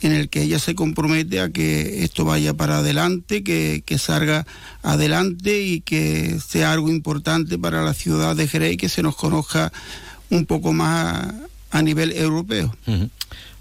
en 0.00 0.12
el 0.12 0.28
que 0.28 0.42
ella 0.42 0.58
se 0.58 0.74
compromete 0.74 1.40
a 1.40 1.50
que 1.50 2.04
esto 2.04 2.24
vaya 2.24 2.54
para 2.54 2.78
adelante, 2.78 3.42
que, 3.42 3.82
salga 3.98 4.46
adelante 4.82 5.60
y 5.60 5.80
que 5.80 6.38
sea 6.40 6.72
algo 6.72 6.88
importante 6.88 7.58
para 7.58 7.82
la 7.82 7.94
ciudad 7.94 8.36
de 8.36 8.46
Jerez 8.46 8.74
y 8.74 8.76
que 8.76 8.88
se 8.88 9.02
nos 9.02 9.16
conozca 9.16 9.72
un 10.30 10.46
poco 10.46 10.72
más 10.72 11.34
a, 11.70 11.82
nivel 11.82 12.12
europeo. 12.12 12.74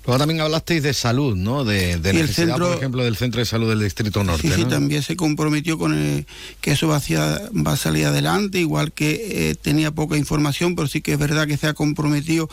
Luego 0.08 0.20
también 0.20 0.40
hablasteis 0.40 0.82
de 0.84 0.94
salud, 0.94 1.36
¿no? 1.36 1.66
De, 1.66 1.98
de 1.98 2.14
necesidad, 2.14 2.20
el 2.22 2.34
centro, 2.34 2.68
por 2.70 2.78
ejemplo, 2.78 3.04
del 3.04 3.18
centro 3.18 3.40
de 3.40 3.46
salud 3.46 3.68
del 3.68 3.82
Distrito 3.82 4.24
Norte. 4.24 4.48
Sí, 4.48 4.54
sí, 4.56 4.64
también 4.64 5.04
se 5.04 5.18
comprometió 5.18 5.78
con 5.78 6.26
que 6.62 6.72
eso 6.72 6.88
va, 6.88 6.96
hacia, 6.96 7.42
va 7.54 7.74
a 7.74 7.78
salir 7.78 8.06
adelante, 8.06 8.58
igual 8.58 8.94
que 8.94 9.50
eh, 9.50 9.56
tenía 9.56 9.92
poca 9.92 10.16
información, 10.16 10.78
pero 10.78 10.88
sí 10.88 11.02
que 11.02 11.12
es 11.12 11.20
verdad 11.20 11.46
que 11.46 11.58
se 11.58 11.68
ha 11.68 11.74
comprometido 11.74 12.50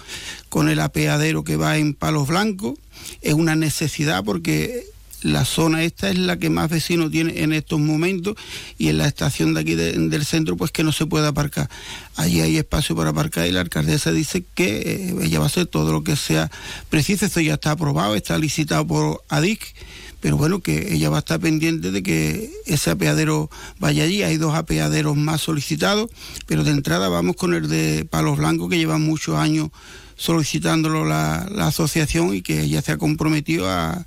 con 0.49 0.69
el 0.69 0.81
apeadero 0.81 1.45
que 1.45 1.55
va 1.55 1.79
en 1.79 1.95
Palos 1.95 2.27
Blancos. 2.27 2.75
Es 3.23 3.35
una 3.35 3.55
necesidad 3.55 4.25
porque 4.25 4.87
la 5.25 5.45
zona 5.47 5.83
esta 5.83 6.11
es 6.11 6.19
la 6.19 6.39
que 6.39 6.51
más 6.51 6.71
vecinos 6.71 7.11
tiene 7.11 7.43
en 7.43 7.53
estos 7.53 7.81
momentos 7.81 8.37
y 8.79 8.89
en 8.89 8.99
la 8.99 9.09
estación 9.09 9.55
de 9.55 9.61
aquí 9.61 9.75
del 9.75 10.25
centro 10.25 10.57
pues 10.57 10.71
que 10.71 10.85
no 10.85 10.93
se 10.93 11.07
puede 11.07 11.27
aparcar. 11.27 11.69
Allí 12.15 12.43
hay 12.43 12.59
espacio 12.59 12.95
para 12.95 13.11
aparcar 13.11 13.47
y 13.47 13.53
la 13.53 13.63
alcaldesa 13.63 14.13
dice 14.13 14.45
que 14.55 14.77
eh, 14.77 15.15
ella 15.23 15.39
va 15.39 15.47
a 15.47 15.49
hacer 15.49 15.67
todo 15.67 15.93
lo 15.93 16.05
que 16.05 16.15
sea 16.15 16.51
preciso. 16.91 17.25
Esto 17.25 17.41
ya 17.41 17.55
está 17.55 17.73
aprobado, 17.73 18.15
está 18.15 18.39
licitado 18.39 18.87
por 18.87 19.25
ADIC 19.31 19.75
pero 20.21 20.39
bueno, 20.39 20.61
que 20.61 20.95
ella 20.95 21.11
va 21.11 21.17
a 21.17 21.19
estar 21.19 21.39
pendiente 21.39 21.91
de 21.91 22.03
que 22.03 22.51
ese 22.65 22.91
apeadero 22.91 23.51
vaya 23.79 24.05
allí. 24.05 24.23
Hay 24.23 24.39
dos 24.39 24.55
apeaderos 24.55 25.19
más 25.19 25.43
solicitados, 25.43 26.09
pero 26.47 26.65
de 26.65 26.71
entrada 26.71 27.11
vamos 27.11 27.37
con 27.37 27.53
el 27.53 27.69
de 27.69 28.07
Palos 28.09 28.39
Blancos, 28.39 28.71
que 28.71 28.79
lleva 28.79 28.97
muchos 28.97 29.37
años 29.37 29.69
solicitándolo 30.17 31.05
la, 31.05 31.47
la 31.51 31.67
asociación 31.67 32.35
y 32.35 32.41
que 32.41 32.63
ella 32.63 32.81
se 32.81 32.93
ha 32.93 32.97
comprometido 32.97 33.69
a 33.69 34.07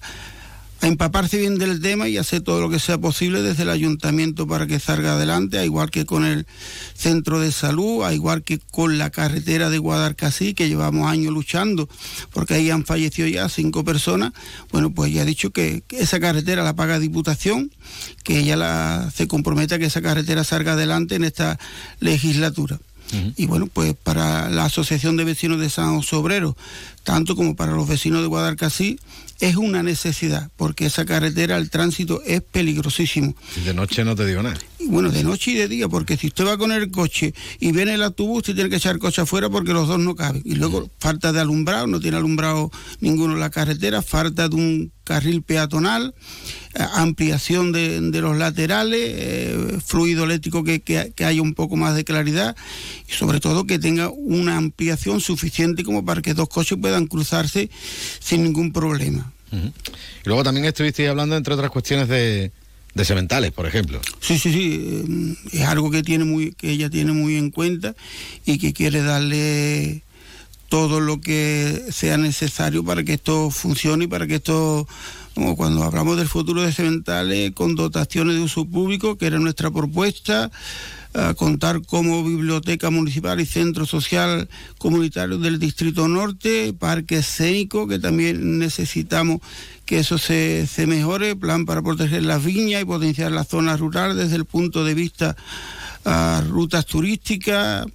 a 0.81 0.87
empaparse 0.87 1.37
bien 1.37 1.57
del 1.57 1.81
tema 1.81 2.07
y 2.07 2.17
hacer 2.17 2.41
todo 2.41 2.61
lo 2.61 2.69
que 2.69 2.79
sea 2.79 2.97
posible 2.97 3.41
desde 3.41 3.63
el 3.63 3.69
ayuntamiento 3.69 4.47
para 4.47 4.67
que 4.67 4.79
salga 4.79 5.13
adelante, 5.13 5.57
a 5.57 5.65
igual 5.65 5.89
que 5.89 6.05
con 6.05 6.23
el 6.25 6.45
centro 6.93 7.39
de 7.39 7.51
salud, 7.51 8.03
a 8.03 8.13
igual 8.13 8.43
que 8.43 8.59
con 8.59 8.97
la 8.97 9.09
carretera 9.09 9.69
de 9.69 9.79
Guadalcasí, 9.79 10.53
que 10.53 10.69
llevamos 10.69 11.09
años 11.09 11.33
luchando, 11.33 11.89
porque 12.31 12.55
ahí 12.55 12.69
han 12.69 12.85
fallecido 12.85 13.27
ya 13.27 13.49
cinco 13.49 13.83
personas. 13.83 14.33
Bueno, 14.71 14.91
pues 14.91 15.11
ya 15.11 15.23
ha 15.23 15.25
dicho 15.25 15.51
que, 15.51 15.83
esa 15.89 16.19
carretera 16.19 16.63
la 16.63 16.75
paga 16.75 16.99
Diputación, 16.99 17.71
que 18.23 18.39
ella 18.39 18.55
la, 18.55 19.11
se 19.15 19.27
compromete 19.27 19.75
a 19.75 19.79
que 19.79 19.85
esa 19.85 20.01
carretera 20.01 20.43
salga 20.43 20.73
adelante 20.73 21.15
en 21.15 21.23
esta 21.23 21.59
legislatura. 21.99 22.79
Y 23.37 23.45
bueno, 23.45 23.67
pues 23.67 23.95
para 23.95 24.49
la 24.49 24.65
Asociación 24.65 25.15
de 25.15 25.23
Vecinos 25.23 25.59
de 25.61 25.69
San 25.69 26.03
Sobrero, 26.03 26.57
tanto 27.03 27.37
como 27.37 27.55
para 27.55 27.71
los 27.71 27.87
vecinos 27.87 28.21
de 28.21 28.27
Guadalcasí, 28.27 28.99
es 29.39 29.55
una 29.55 29.83
necesidad, 29.83 30.49
porque 30.55 30.85
esa 30.85 31.05
carretera, 31.05 31.57
el 31.57 31.69
tránsito 31.69 32.21
es 32.25 32.41
peligrosísimo. 32.41 33.35
de 33.65 33.73
noche 33.73 34.03
no 34.03 34.15
te 34.15 34.25
digo 34.25 34.41
nada. 34.41 34.57
bueno, 34.87 35.11
de 35.11 35.23
noche 35.23 35.51
y 35.51 35.55
de 35.55 35.67
día, 35.67 35.87
porque 35.87 36.17
si 36.17 36.27
usted 36.27 36.45
va 36.45 36.57
con 36.57 36.71
el 36.71 36.89
coche 36.91 37.33
y 37.59 37.71
viene 37.71 37.93
el 37.93 38.03
autobús, 38.03 38.37
usted 38.39 38.55
tiene 38.55 38.69
que 38.69 38.77
echar 38.77 38.95
el 38.95 38.99
coche 38.99 39.21
afuera 39.21 39.49
porque 39.49 39.73
los 39.73 39.87
dos 39.87 39.99
no 39.99 40.15
caben. 40.15 40.41
Y 40.45 40.55
luego 40.55 40.89
falta 40.99 41.31
de 41.31 41.39
alumbrado, 41.39 41.87
no 41.87 41.99
tiene 41.99 42.17
alumbrado 42.17 42.71
ninguno 42.99 43.35
la 43.35 43.49
carretera, 43.49 44.01
falta 44.01 44.49
de 44.49 44.55
un 44.55 44.91
carril 45.07 45.41
peatonal, 45.41 46.13
eh, 46.75 46.83
ampliación 46.95 47.71
de, 47.71 48.01
los 48.21 48.37
laterales, 48.37 48.99
eh, 49.01 49.79
fluido 49.85 50.25
eléctrico 50.25 50.65
que, 50.65 50.81
que, 50.81 51.13
que 51.15 51.23
haya 51.23 51.41
un 51.41 51.53
poco 51.53 51.77
más 51.77 51.95
de 51.95 52.03
claridad 52.03 52.57
y 53.07 53.13
sobre 53.13 53.39
todo 53.39 53.65
que 53.65 53.79
tenga 53.79 54.09
una 54.09 54.57
ampliación 54.57 55.21
suficiente 55.21 55.85
como 55.85 56.03
para 56.03 56.21
que 56.21 56.33
dos 56.33 56.49
coches 56.49 56.77
puedan 56.79 57.07
cruzarse 57.07 57.69
sin 58.19 58.43
ningún 58.43 58.73
problema. 58.73 59.31
Y 59.49 59.71
luego 60.25 60.43
también 60.43 60.65
estuviste 60.65 61.07
hablando, 61.07 61.37
entre 61.37 61.53
otras 61.53 61.71
cuestiones, 61.71 62.09
de, 62.09 62.51
de 62.93 63.05
sementales, 63.05 63.53
por 63.53 63.65
ejemplo. 63.65 64.01
Sí, 64.19 64.37
sí, 64.37 64.51
sí. 64.51 65.05
Eh, 65.53 65.59
es 65.59 65.65
algo 65.65 65.89
que, 65.89 66.03
tiene 66.03 66.25
muy, 66.25 66.51
que 66.51 66.69
ella 66.69 66.89
tiene 66.89 67.13
muy 67.13 67.37
en 67.37 67.49
cuenta 67.49 67.95
y 68.45 68.57
que 68.57 68.73
quiere 68.73 69.01
darle 69.01 70.03
todo 70.69 70.99
lo 70.99 71.21
que 71.21 71.85
sea 71.91 72.17
necesario 72.17 72.83
para 72.83 73.03
que 73.03 73.13
esto 73.13 73.49
funcione 73.49 74.05
y 74.05 74.07
para 74.07 74.27
que 74.27 74.35
esto 74.35 74.87
como 75.33 75.55
cuando 75.55 75.83
hablamos 75.83 76.17
del 76.17 76.27
futuro 76.27 76.63
de 76.63 76.71
Cementales, 76.71 77.51
con 77.51 77.75
dotaciones 77.75 78.35
de 78.35 78.41
uso 78.41 78.65
público, 78.65 79.17
que 79.17 79.27
era 79.27 79.37
nuestra 79.37 79.69
propuesta, 79.69 80.49
contar 81.35 81.81
como 81.83 82.23
biblioteca 82.23 82.89
municipal 82.89 83.39
y 83.39 83.45
centro 83.45 83.85
social 83.85 84.49
comunitario 84.77 85.39
del 85.39 85.59
Distrito 85.59 86.07
Norte, 86.07 86.73
parque 86.73 87.17
escénico, 87.17 87.87
que 87.87 87.99
también 87.99 88.59
necesitamos 88.59 89.41
que 89.85 89.99
eso 89.99 90.17
se, 90.17 90.67
mejore, 90.85 91.35
plan 91.35 91.65
para 91.65 91.81
proteger 91.81 92.23
las 92.23 92.43
viñas 92.43 92.81
y 92.81 92.85
potenciar 92.85 93.31
las 93.31 93.47
zonas 93.47 93.79
rurales 93.79 94.17
desde 94.17 94.35
el 94.35 94.45
punto 94.45 94.83
de 94.83 94.93
vista 94.93 95.35
a 96.05 96.43
rutas 96.47 96.85
turísticas, 96.85 97.85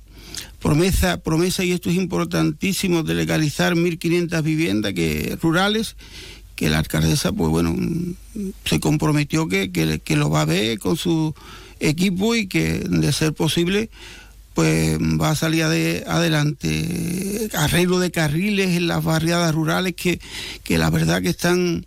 promesa, 0.63 1.19
promesa, 1.19 1.65
y 1.65 1.73
esto 1.73 1.91
es 1.91 1.97
importantísimo, 1.97 3.03
de 3.03 3.15
legalizar 3.15 3.75
1.500 3.75 4.43
viviendas 4.43 4.93
que, 4.95 5.37
rurales, 5.43 5.97
que 6.55 6.71
la 6.71 6.79
alcaldesa, 6.79 7.33
pues 7.33 7.51
bueno, 7.51 7.75
se 8.65 8.81
comprometió 8.81 9.49
que, 9.49 9.71
que 9.71 10.17
lo 10.17 10.31
va 10.31 10.43
a 10.43 10.47
ver 10.47 10.79
con 10.79 10.97
su 10.97 11.35
equipo 11.81 12.35
y 12.35 12.47
que, 12.47 12.79
de 12.79 13.13
ser 13.13 13.35
posible, 13.35 13.91
pues 14.55 14.99
va 14.99 15.31
a 15.31 15.37
salir 15.37 15.65
adelante. 15.65 17.49
Arreglo 17.55 17.99
de 17.99 18.11
carriles 18.11 18.77
en 18.77 18.87
las 18.87 19.03
barriadas 19.03 19.55
rurales 19.55 19.95
que, 19.95 20.21
que 20.63 20.79
la 20.79 20.91
verdad 20.91 21.23
que 21.23 21.31
están 21.31 21.87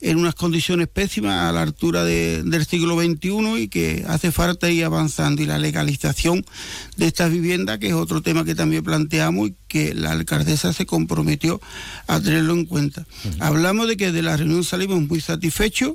en 0.00 0.18
unas 0.18 0.34
condiciones 0.34 0.88
pésimas 0.88 1.48
a 1.48 1.52
la 1.52 1.62
altura 1.62 2.04
del 2.04 2.66
siglo 2.66 3.00
XXI 3.00 3.62
y 3.62 3.68
que 3.68 4.04
hace 4.06 4.32
falta 4.32 4.70
ir 4.70 4.84
avanzando. 4.84 5.42
Y 5.42 5.46
la 5.46 5.58
legalización 5.58 6.44
de 6.96 7.06
estas 7.06 7.30
viviendas, 7.30 7.78
que 7.78 7.88
es 7.88 7.94
otro 7.94 8.22
tema 8.22 8.44
que 8.44 8.54
también 8.54 8.84
planteamos 8.84 9.48
y 9.48 9.54
que 9.68 9.94
la 9.94 10.12
alcaldesa 10.12 10.72
se 10.72 10.86
comprometió 10.86 11.60
a 12.06 12.20
tenerlo 12.20 12.54
en 12.54 12.66
cuenta. 12.66 13.06
Hablamos 13.40 13.88
de 13.88 13.96
que 13.96 14.12
de 14.12 14.22
la 14.22 14.36
reunión 14.36 14.64
salimos 14.64 15.00
muy 15.02 15.20
satisfechos 15.20 15.94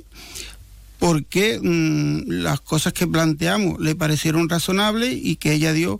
porque 0.98 1.58
mm, 1.60 2.30
las 2.42 2.60
cosas 2.60 2.92
que 2.92 3.06
planteamos 3.06 3.80
le 3.80 3.94
parecieron 3.94 4.48
razonables 4.48 5.18
y 5.20 5.36
que 5.36 5.54
ella 5.54 5.72
dio 5.72 5.98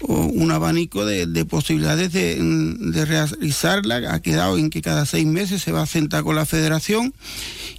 un 0.00 0.50
abanico 0.50 1.04
de, 1.04 1.44
posibilidades 1.44 2.10
mm, 2.10 2.90
de, 2.90 3.04
realizarla. 3.04 4.14
Ha 4.14 4.20
quedado 4.20 4.58
en 4.58 4.70
que 4.70 4.82
cada 4.82 5.06
seis 5.06 5.26
meses 5.26 5.62
se 5.62 5.72
va 5.72 5.82
a 5.82 5.86
sentar 5.86 6.24
con 6.24 6.36
la 6.36 6.46
federación 6.46 7.14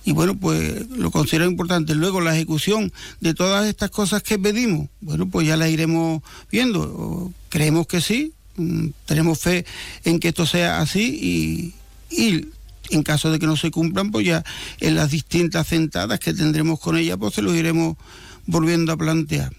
y 0.06 0.14
bueno, 0.14 0.38
pues 0.38 0.90
lo 0.90 1.12
considero 1.12 1.46
importante. 1.46 1.96
Luego 1.96 2.22
la 2.22 2.36
ejecución 2.36 2.92
de 3.20 3.34
todas 3.34 3.68
estas 3.68 3.90
cosas 3.90 4.24
que 4.24 4.40
pedimos, 4.40 4.90
bueno, 5.02 5.28
pues 5.28 5.48
ya 5.48 5.58
la 5.58 5.70
iremos 5.70 6.22
viendo. 6.52 7.32
Creemos 7.50 7.88
que 7.88 8.02
sí, 8.02 8.34
mm, 8.58 8.88
tenemos 9.06 9.40
fe 9.40 9.66
en 10.04 10.20
que 10.20 10.30
esto 10.30 10.46
sea 10.46 10.82
así 10.82 11.74
y 12.10 12.46
en 12.92 13.04
caso 13.04 13.32
de 13.32 13.40
que 13.40 13.48
no 13.48 13.56
se 13.56 13.72
cumplan, 13.72 14.12
pues 14.12 14.26
ya 14.26 14.44
en 14.80 14.96
las 14.96 15.12
distintas 15.12 15.68
sentadas 15.68 16.20
que 16.20 16.34
tendremos 16.34 16.80
con 16.80 16.98
ella, 16.98 17.18
pues 17.18 17.34
se 17.34 17.42
los 17.42 17.56
iremos 17.56 17.98
volviendo 18.46 18.92
a 18.92 18.98
plantear. 18.98 19.54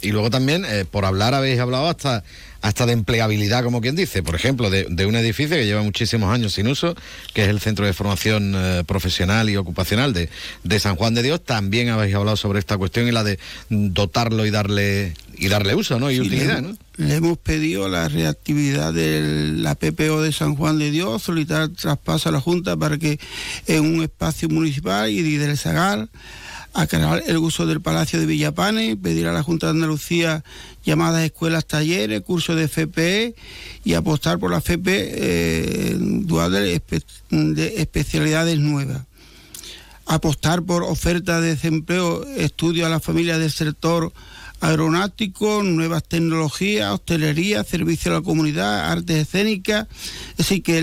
Y 0.00 0.10
luego 0.10 0.30
también, 0.30 0.64
eh, 0.64 0.84
por 0.90 1.04
hablar, 1.04 1.34
habéis 1.34 1.60
hablado 1.60 1.88
hasta, 1.88 2.24
hasta 2.62 2.86
de 2.86 2.92
empleabilidad, 2.92 3.64
como 3.64 3.80
quien 3.80 3.96
dice. 3.96 4.22
Por 4.22 4.34
ejemplo, 4.34 4.70
de, 4.70 5.06
un 5.06 5.16
edificio 5.16 5.56
que 5.56 5.66
lleva 5.66 5.82
muchísimos 5.82 6.32
años 6.32 6.54
sin 6.54 6.68
uso, 6.68 6.94
que 7.34 7.42
es 7.42 7.48
el 7.48 7.60
Centro 7.60 7.84
de 7.84 7.92
Formación 7.92 8.54
eh, 8.56 8.84
Profesional 8.86 9.50
y 9.50 9.56
Ocupacional 9.56 10.12
de, 10.12 10.28
de, 10.64 10.80
San 10.80 10.96
Juan 10.96 11.14
de 11.14 11.22
Dios. 11.22 11.44
También 11.44 11.88
habéis 11.88 12.14
hablado 12.14 12.36
sobre 12.36 12.60
esta 12.60 12.78
cuestión 12.78 13.06
y 13.08 13.12
la 13.12 13.24
de 13.24 13.38
dotarlo 13.68 14.46
y 14.46 14.50
darle 14.50 15.14
y 15.36 15.48
darle 15.48 15.74
uso 15.74 15.98
¿no? 15.98 16.10
y 16.10 16.20
utilidad. 16.20 16.62
Le, 16.62 16.68
¿no? 16.68 16.76
le 16.96 17.14
hemos 17.16 17.38
pedido 17.38 17.88
la 17.88 18.08
reactividad 18.08 18.92
de 18.92 19.52
la 19.56 19.74
PPO 19.74 20.22
de 20.22 20.32
San 20.32 20.54
Juan 20.54 20.78
de 20.78 20.90
Dios, 20.90 21.22
solicitar 21.22 21.68
traspaso 21.68 22.28
a 22.28 22.32
la 22.32 22.40
Junta 22.40 22.76
para 22.76 22.96
que 22.98 23.18
en 23.66 23.84
un 23.84 24.02
espacio 24.02 24.48
municipal 24.48 25.10
y 25.10 25.36
del 25.36 25.58
Zagar 25.58 26.08
aclarar 26.74 27.22
el 27.26 27.36
uso 27.38 27.66
del 27.66 27.80
Palacio 27.80 28.18
de 28.18 28.26
Villapane, 28.26 28.96
pedir 28.96 29.26
a 29.26 29.32
la 29.32 29.42
Junta 29.42 29.66
de 29.66 29.72
Andalucía 29.72 30.42
llamadas 30.84 31.24
escuelas, 31.24 31.66
talleres, 31.66 32.22
cursos 32.22 32.56
de 32.56 32.68
FPE 32.68 33.34
y 33.84 33.94
apostar 33.94 34.38
por 34.38 34.50
la 34.50 34.58
FP 34.58 34.90
eh, 34.90 35.96
dual 35.98 36.52
de, 36.52 36.82
especialidades 37.76 38.58
nuevas. 38.58 39.02
Apostar 40.06 40.62
por 40.62 40.82
oferta 40.82 41.40
de 41.40 41.50
desempleo, 41.50 42.26
estudio 42.36 42.86
a 42.86 42.88
las 42.88 43.02
familias 43.02 43.38
del 43.38 43.52
sector 43.52 44.12
aeronáutico, 44.60 45.62
nuevas 45.62 46.04
tecnologías, 46.04 46.92
hostelería, 46.92 47.64
servicio 47.64 48.12
a 48.12 48.14
la 48.16 48.22
comunidad, 48.22 48.90
artes 48.90 49.28
escénicas. 49.28 49.88
Es 50.32 50.36
decir, 50.38 50.62
que 50.62 50.82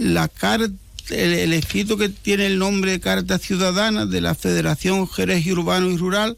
la 0.00 0.28
carta 0.28 0.72
el, 1.10 1.52
escrito 1.52 1.96
que 1.96 2.08
tiene 2.08 2.46
el 2.46 2.58
nombre 2.58 2.92
de 2.92 3.00
Carta 3.00 3.38
Ciudadana 3.38 4.06
de 4.06 4.20
la 4.20 4.34
Federación 4.34 5.08
Jerez 5.08 5.46
Urbano 5.46 5.90
y 5.90 5.96
Rural, 5.96 6.36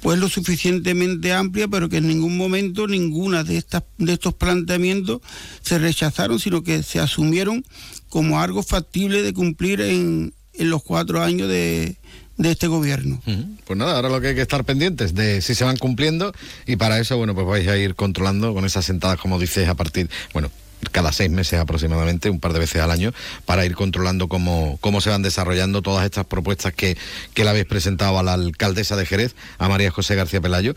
pues 0.00 0.18
lo 0.18 0.28
suficientemente 0.28 1.32
amplia, 1.32 1.68
pero 1.68 1.88
que 1.88 1.96
en 1.96 2.08
ningún 2.08 2.36
momento 2.36 2.86
ninguna 2.86 3.44
de, 3.44 3.56
estas, 3.56 3.84
de 3.98 4.12
estos 4.12 4.34
planteamientos 4.34 5.20
se 5.62 5.78
rechazaron, 5.78 6.38
sino 6.38 6.62
que 6.62 6.82
se 6.82 7.00
asumieron 7.00 7.64
como 8.08 8.40
algo 8.40 8.62
factible 8.62 9.22
de 9.22 9.32
cumplir 9.32 9.80
en, 9.80 10.34
en 10.52 10.70
los 10.70 10.82
cuatro 10.82 11.22
años 11.22 11.48
de, 11.48 11.96
de 12.36 12.50
este 12.50 12.66
gobierno. 12.66 13.20
Pues 13.64 13.78
nada, 13.78 13.96
ahora 13.96 14.08
lo 14.08 14.20
que 14.20 14.28
hay 14.28 14.34
que 14.34 14.42
estar 14.42 14.64
pendientes 14.64 15.14
de 15.14 15.40
si 15.40 15.54
se 15.54 15.64
van 15.64 15.76
cumpliendo 15.76 16.32
y 16.66 16.76
para 16.76 16.98
eso, 16.98 17.16
bueno, 17.16 17.34
pues 17.34 17.46
vais 17.46 17.68
a 17.68 17.76
ir 17.76 17.94
controlando 17.94 18.54
con 18.54 18.64
esas 18.64 18.84
sentadas, 18.84 19.18
como 19.18 19.38
dices, 19.38 19.68
a 19.68 19.74
partir, 19.74 20.10
bueno, 20.32 20.50
cada 20.90 21.12
seis 21.12 21.30
meses 21.30 21.58
aproximadamente, 21.58 22.30
un 22.30 22.40
par 22.40 22.52
de 22.52 22.60
veces 22.60 22.82
al 22.82 22.90
año, 22.90 23.12
para 23.44 23.64
ir 23.66 23.74
controlando 23.74 24.28
cómo, 24.28 24.78
cómo 24.80 25.00
se 25.00 25.10
van 25.10 25.22
desarrollando 25.22 25.82
todas 25.82 26.04
estas 26.04 26.26
propuestas 26.26 26.72
que, 26.72 26.96
que 27.34 27.44
le 27.44 27.50
habéis 27.50 27.66
presentado 27.66 28.18
a 28.18 28.22
la 28.22 28.34
alcaldesa 28.34 28.96
de 28.96 29.06
Jerez, 29.06 29.34
a 29.58 29.68
María 29.68 29.90
José 29.90 30.14
García 30.14 30.40
Pelayo. 30.40 30.74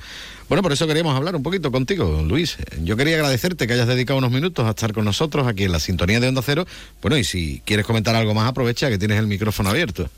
Bueno, 0.50 0.62
por 0.62 0.72
eso 0.72 0.88
queríamos 0.88 1.14
hablar 1.14 1.36
un 1.36 1.44
poquito 1.44 1.74
contigo, 1.74 2.24
Luis. 2.26 2.56
Yo 2.82 2.96
quería 2.96 3.16
agradecerte 3.16 3.68
que 3.68 3.74
hayas 3.74 3.88
dedicado 3.88 4.18
unos 4.18 4.32
minutos 4.32 4.66
a 4.66 4.70
estar 4.70 4.94
con 4.94 5.04
nosotros 5.04 5.46
aquí 5.46 5.66
en 5.66 5.74
la 5.74 5.82
sintonía 5.82 6.22
de 6.22 6.30
Onda 6.30 6.42
Cero. 6.42 6.66
Bueno, 7.02 7.18
y 7.18 7.26
si 7.26 7.62
quieres 7.66 7.86
comentar 7.86 8.16
algo 8.16 8.34
más, 8.34 8.48
aprovecha 8.48 8.90
que 8.90 8.98
tienes 8.98 9.20
el 9.20 9.28
micrófono 9.28 9.70
abierto. 9.72 10.10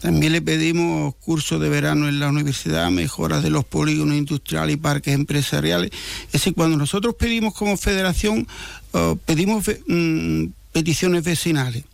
También 0.00 0.32
le 0.32 0.42
pedimos 0.42 1.14
cursos 1.16 1.60
de 1.60 1.68
verano 1.68 2.08
en 2.08 2.18
la 2.18 2.28
universidad, 2.28 2.90
mejoras 2.90 3.44
de 3.44 3.50
los 3.50 3.64
polígonos 3.64 4.16
industriales 4.16 4.74
y 4.74 4.78
parques 4.78 5.14
empresariales. 5.14 5.92
Es 6.26 6.32
decir, 6.32 6.54
cuando 6.54 6.76
nosotros 6.76 7.14
pedimos 7.14 7.54
como 7.54 7.76
federación, 7.76 8.48
oh, 8.92 9.16
pedimos 9.26 9.64
mm, 9.86 10.46
peticiones 10.72 11.22
vecinales 11.22 11.84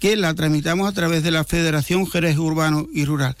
que 0.00 0.16
la 0.16 0.32
tramitamos 0.32 0.88
a 0.88 0.92
través 0.92 1.22
de 1.22 1.30
la 1.30 1.44
Federación 1.44 2.06
Jerez 2.06 2.38
Urbano 2.38 2.86
y 2.94 3.04
Rural 3.04 3.36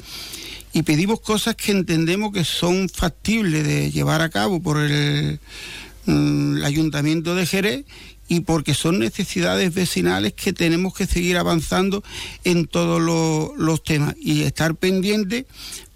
y 0.72 0.82
pedimos 0.82 1.20
cosas 1.20 1.56
que 1.56 1.72
entendemos 1.72 2.32
que 2.32 2.44
son 2.44 2.88
factibles 2.88 3.66
de 3.66 3.90
llevar 3.90 4.22
a 4.22 4.28
cabo 4.28 4.60
por 4.60 4.78
el, 4.78 5.40
mm, 6.06 6.62
Ayuntamiento 6.64 7.34
de 7.34 7.46
Jerez 7.46 7.84
y 8.28 8.40
porque 8.40 8.74
son 8.74 8.98
necesidades 8.98 9.72
vecinales 9.72 10.34
que 10.34 10.52
tenemos 10.52 10.94
que 10.94 11.06
seguir 11.06 11.38
avanzando 11.38 12.02
en 12.44 12.66
todos 12.66 13.00
los, 13.56 13.82
temas 13.82 14.14
y 14.20 14.42
estar 14.42 14.74
pendientes 14.74 15.46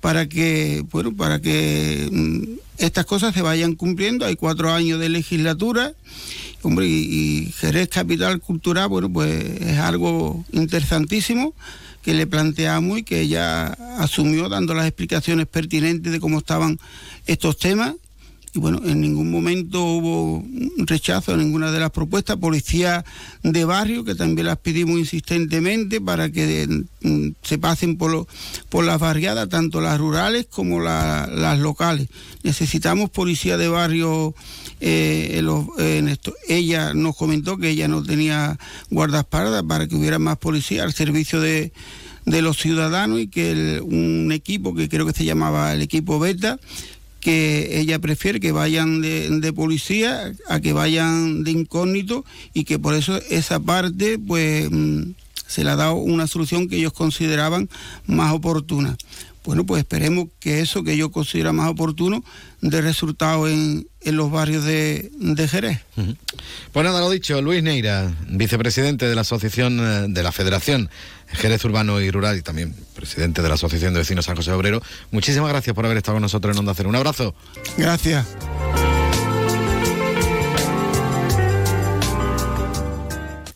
para 0.00 0.26
que, 0.28 0.82
bueno, 0.90 1.14
para 1.14 1.40
que 1.40 2.08
mm, 2.10 2.42
estas 2.78 3.04
cosas 3.04 3.34
se 3.34 3.42
vayan 3.42 3.74
cumpliendo. 3.74 4.24
Hay 4.24 4.36
cuatro 4.36 4.72
años 4.72 4.98
de 4.98 5.10
legislatura, 5.10 5.94
y, 6.64 6.84
y 6.84 7.52
Jerez 7.52 7.88
Capital 7.88 8.40
Cultural, 8.40 8.88
bueno, 8.88 9.12
pues 9.12 9.32
es 9.60 9.78
algo 9.78 10.44
interesantísimo 10.52 11.54
que 12.02 12.14
le 12.14 12.26
planteamos 12.26 12.98
y 12.98 13.02
que 13.04 13.20
ella 13.20 13.68
asumió 13.98 14.48
dando 14.48 14.74
las 14.74 14.86
explicaciones 14.86 15.46
pertinentes 15.46 16.12
de 16.12 16.20
cómo 16.20 16.38
estaban 16.38 16.78
estos 17.26 17.56
temas. 17.58 17.94
Y 18.54 18.58
bueno, 18.58 18.80
en 18.84 19.00
ningún 19.00 19.30
momento 19.30 19.82
hubo 19.82 20.36
un 20.36 20.86
rechazo 20.86 21.32
a 21.32 21.36
ninguna 21.36 21.70
de 21.70 21.80
las 21.80 21.90
propuestas. 21.90 22.36
Policía 22.36 23.04
de 23.42 23.64
barrio, 23.64 24.04
que 24.04 24.14
también 24.14 24.46
las 24.46 24.58
pedimos 24.58 24.98
insistentemente 24.98 26.00
para 26.02 26.30
que 26.30 26.84
mm, 27.00 27.28
se 27.42 27.58
pasen 27.58 27.96
por, 27.96 28.26
por 28.68 28.84
las 28.84 29.00
barriadas, 29.00 29.48
tanto 29.48 29.80
las 29.80 29.98
rurales 29.98 30.46
como 30.50 30.80
las 30.80 31.58
locales. 31.60 32.08
Necesitamos 32.42 33.08
policía 33.08 33.56
de 33.56 33.68
barrio 33.68 34.34
eh, 34.84 35.40
en, 35.78 36.08
esto. 36.08 36.34
Ella 36.48 36.92
nos 36.92 37.16
comentó 37.16 37.56
que 37.56 37.70
ella 37.70 37.86
no 37.86 38.02
tenía 38.02 38.58
guardaespaldas 38.90 39.62
para 39.62 39.86
que 39.86 39.94
hubiera 39.94 40.18
más 40.18 40.38
policía 40.38 40.82
al 40.82 40.92
servicio 40.92 41.40
de, 41.40 41.72
los 42.26 42.58
ciudadanos 42.58 43.20
y 43.20 43.28
que 43.28 43.80
un 43.80 44.32
equipo 44.32 44.74
que 44.74 44.88
creo 44.88 45.06
que 45.06 45.12
se 45.12 45.24
llamaba 45.24 45.72
el 45.72 45.82
equipo 45.82 46.18
Beta, 46.18 46.58
que 47.22 47.78
ella 47.78 48.00
prefiere 48.00 48.40
que 48.40 48.50
vayan 48.50 49.00
de, 49.00 49.52
policía 49.54 50.32
a 50.48 50.58
que 50.58 50.72
vayan 50.72 51.44
de 51.44 51.52
incógnito 51.52 52.24
y 52.52 52.64
que 52.64 52.80
por 52.80 52.94
eso 52.94 53.16
esa 53.30 53.60
parte 53.60 54.18
pues 54.18 54.68
mm, 54.68 55.12
se 55.46 55.62
le 55.62 55.70
ha 55.70 55.76
dado 55.76 55.94
una 55.94 56.26
solución 56.26 56.68
que 56.68 56.76
ellos 56.76 56.92
consideraban 56.92 57.70
más 58.06 58.34
oportuna. 58.34 58.96
Bueno, 59.44 59.66
pues 59.66 59.80
esperemos 59.80 60.26
que 60.38 60.60
eso 60.60 60.84
que 60.84 60.96
yo 60.96 61.10
considero 61.10 61.52
más 61.52 61.68
oportuno 61.68 62.22
dé 62.60 62.80
resultado 62.80 63.48
en, 63.48 63.88
los 64.04 64.30
barrios 64.30 64.64
de, 64.64 65.10
Jerez. 65.50 65.80
Pues 66.72 66.84
nada, 66.84 67.00
lo 67.00 67.10
dicho, 67.10 67.40
Luis 67.42 67.62
Neira, 67.62 68.12
vicepresidente 68.28 69.08
de 69.08 69.14
la 69.14 69.22
Asociación 69.22 69.80
eh, 69.80 70.06
de 70.08 70.22
la 70.22 70.32
Federación 70.32 70.90
Jerez 71.32 71.64
Urbano 71.64 72.00
y 72.00 72.10
Rural 72.10 72.36
y 72.38 72.42
también 72.42 72.74
presidente 72.94 73.42
de 73.42 73.48
la 73.48 73.54
Asociación 73.54 73.94
de 73.94 74.00
Vecinos 74.00 74.26
San 74.26 74.36
José 74.36 74.52
Obrero. 74.52 74.82
Muchísimas 75.10 75.48
gracias 75.48 75.74
por 75.74 75.84
haber 75.84 75.96
estado 75.98 76.16
con 76.16 76.22
nosotros 76.22 76.54
en 76.54 76.60
Onda 76.60 76.74
Cero. 76.74 76.88
Un 76.88 76.96
abrazo. 76.96 77.34
Gracias. 77.76 78.26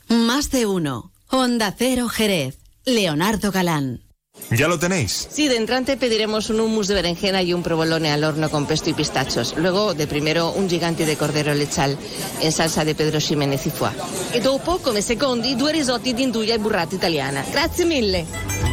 Más 0.08 0.50
de 0.50 0.66
uno. 0.66 1.12
Onda 1.28 1.74
Cero 1.76 2.08
Jerez. 2.08 2.58
Leonardo 2.84 3.50
Galán. 3.50 4.05
¿Ya 4.50 4.68
lo 4.68 4.78
tenéis? 4.78 5.28
Sí, 5.30 5.48
de 5.48 5.56
entrante 5.56 5.96
pediremos 5.96 6.50
un 6.50 6.60
hummus 6.60 6.88
de 6.88 6.94
berenjena 6.94 7.42
y 7.42 7.52
un 7.52 7.62
provolone 7.62 8.12
al 8.12 8.22
horno 8.24 8.48
con 8.48 8.66
pesto 8.66 8.90
y 8.90 8.94
pistachos. 8.94 9.54
Luego, 9.56 9.94
de 9.94 10.06
primero, 10.06 10.52
un 10.52 10.68
gigante 10.68 11.04
de 11.04 11.16
cordero 11.16 11.52
lechal 11.54 11.98
en 12.40 12.52
salsa 12.52 12.84
de 12.84 12.94
Pedro 12.94 13.20
Ximénez 13.20 13.66
y 13.66 13.70
foie. 13.70 13.92
E 14.32 14.40
dopo, 14.40 14.78
come 14.78 15.02
secondi, 15.02 15.56
due 15.56 15.72
risotti 15.72 16.14
di 16.14 16.22
induja 16.22 16.54
e 16.54 16.58
burrata 16.58 16.94
italiana. 16.94 17.44
Grazie 17.50 17.84
mille. 17.84 18.26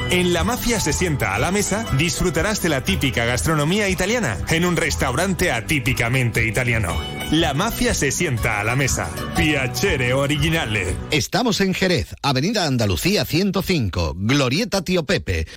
En 0.10 0.32
La 0.32 0.44
Mafia 0.44 0.80
se 0.80 0.94
sienta 0.94 1.34
a 1.34 1.40
la 1.40 1.52
mesa, 1.52 1.86
disfrutarás 1.98 2.62
de 2.62 2.70
la 2.70 2.84
típica 2.84 3.26
gastronomía 3.26 3.90
italiana 3.90 4.38
en 4.50 4.64
un 4.66 4.76
restaurante 4.76 5.52
atípicamente 5.52 6.46
italiano. 6.46 6.96
La 7.32 7.56
Mafia 7.56 7.96
se 7.96 8.12
sienta 8.12 8.60
a 8.60 8.64
la 8.64 8.76
mesa. 8.76 9.10
Piacere 9.36 10.14
originale. 10.14 10.96
Estamos 11.10 11.62
en 11.62 11.74
Jerez, 11.74 12.14
Avenida 12.22 12.68
Andalucía 12.68 13.26
105, 13.26 14.14
Glorieta 14.16 14.84
Tío 14.84 15.04
Pepe. 15.04 15.48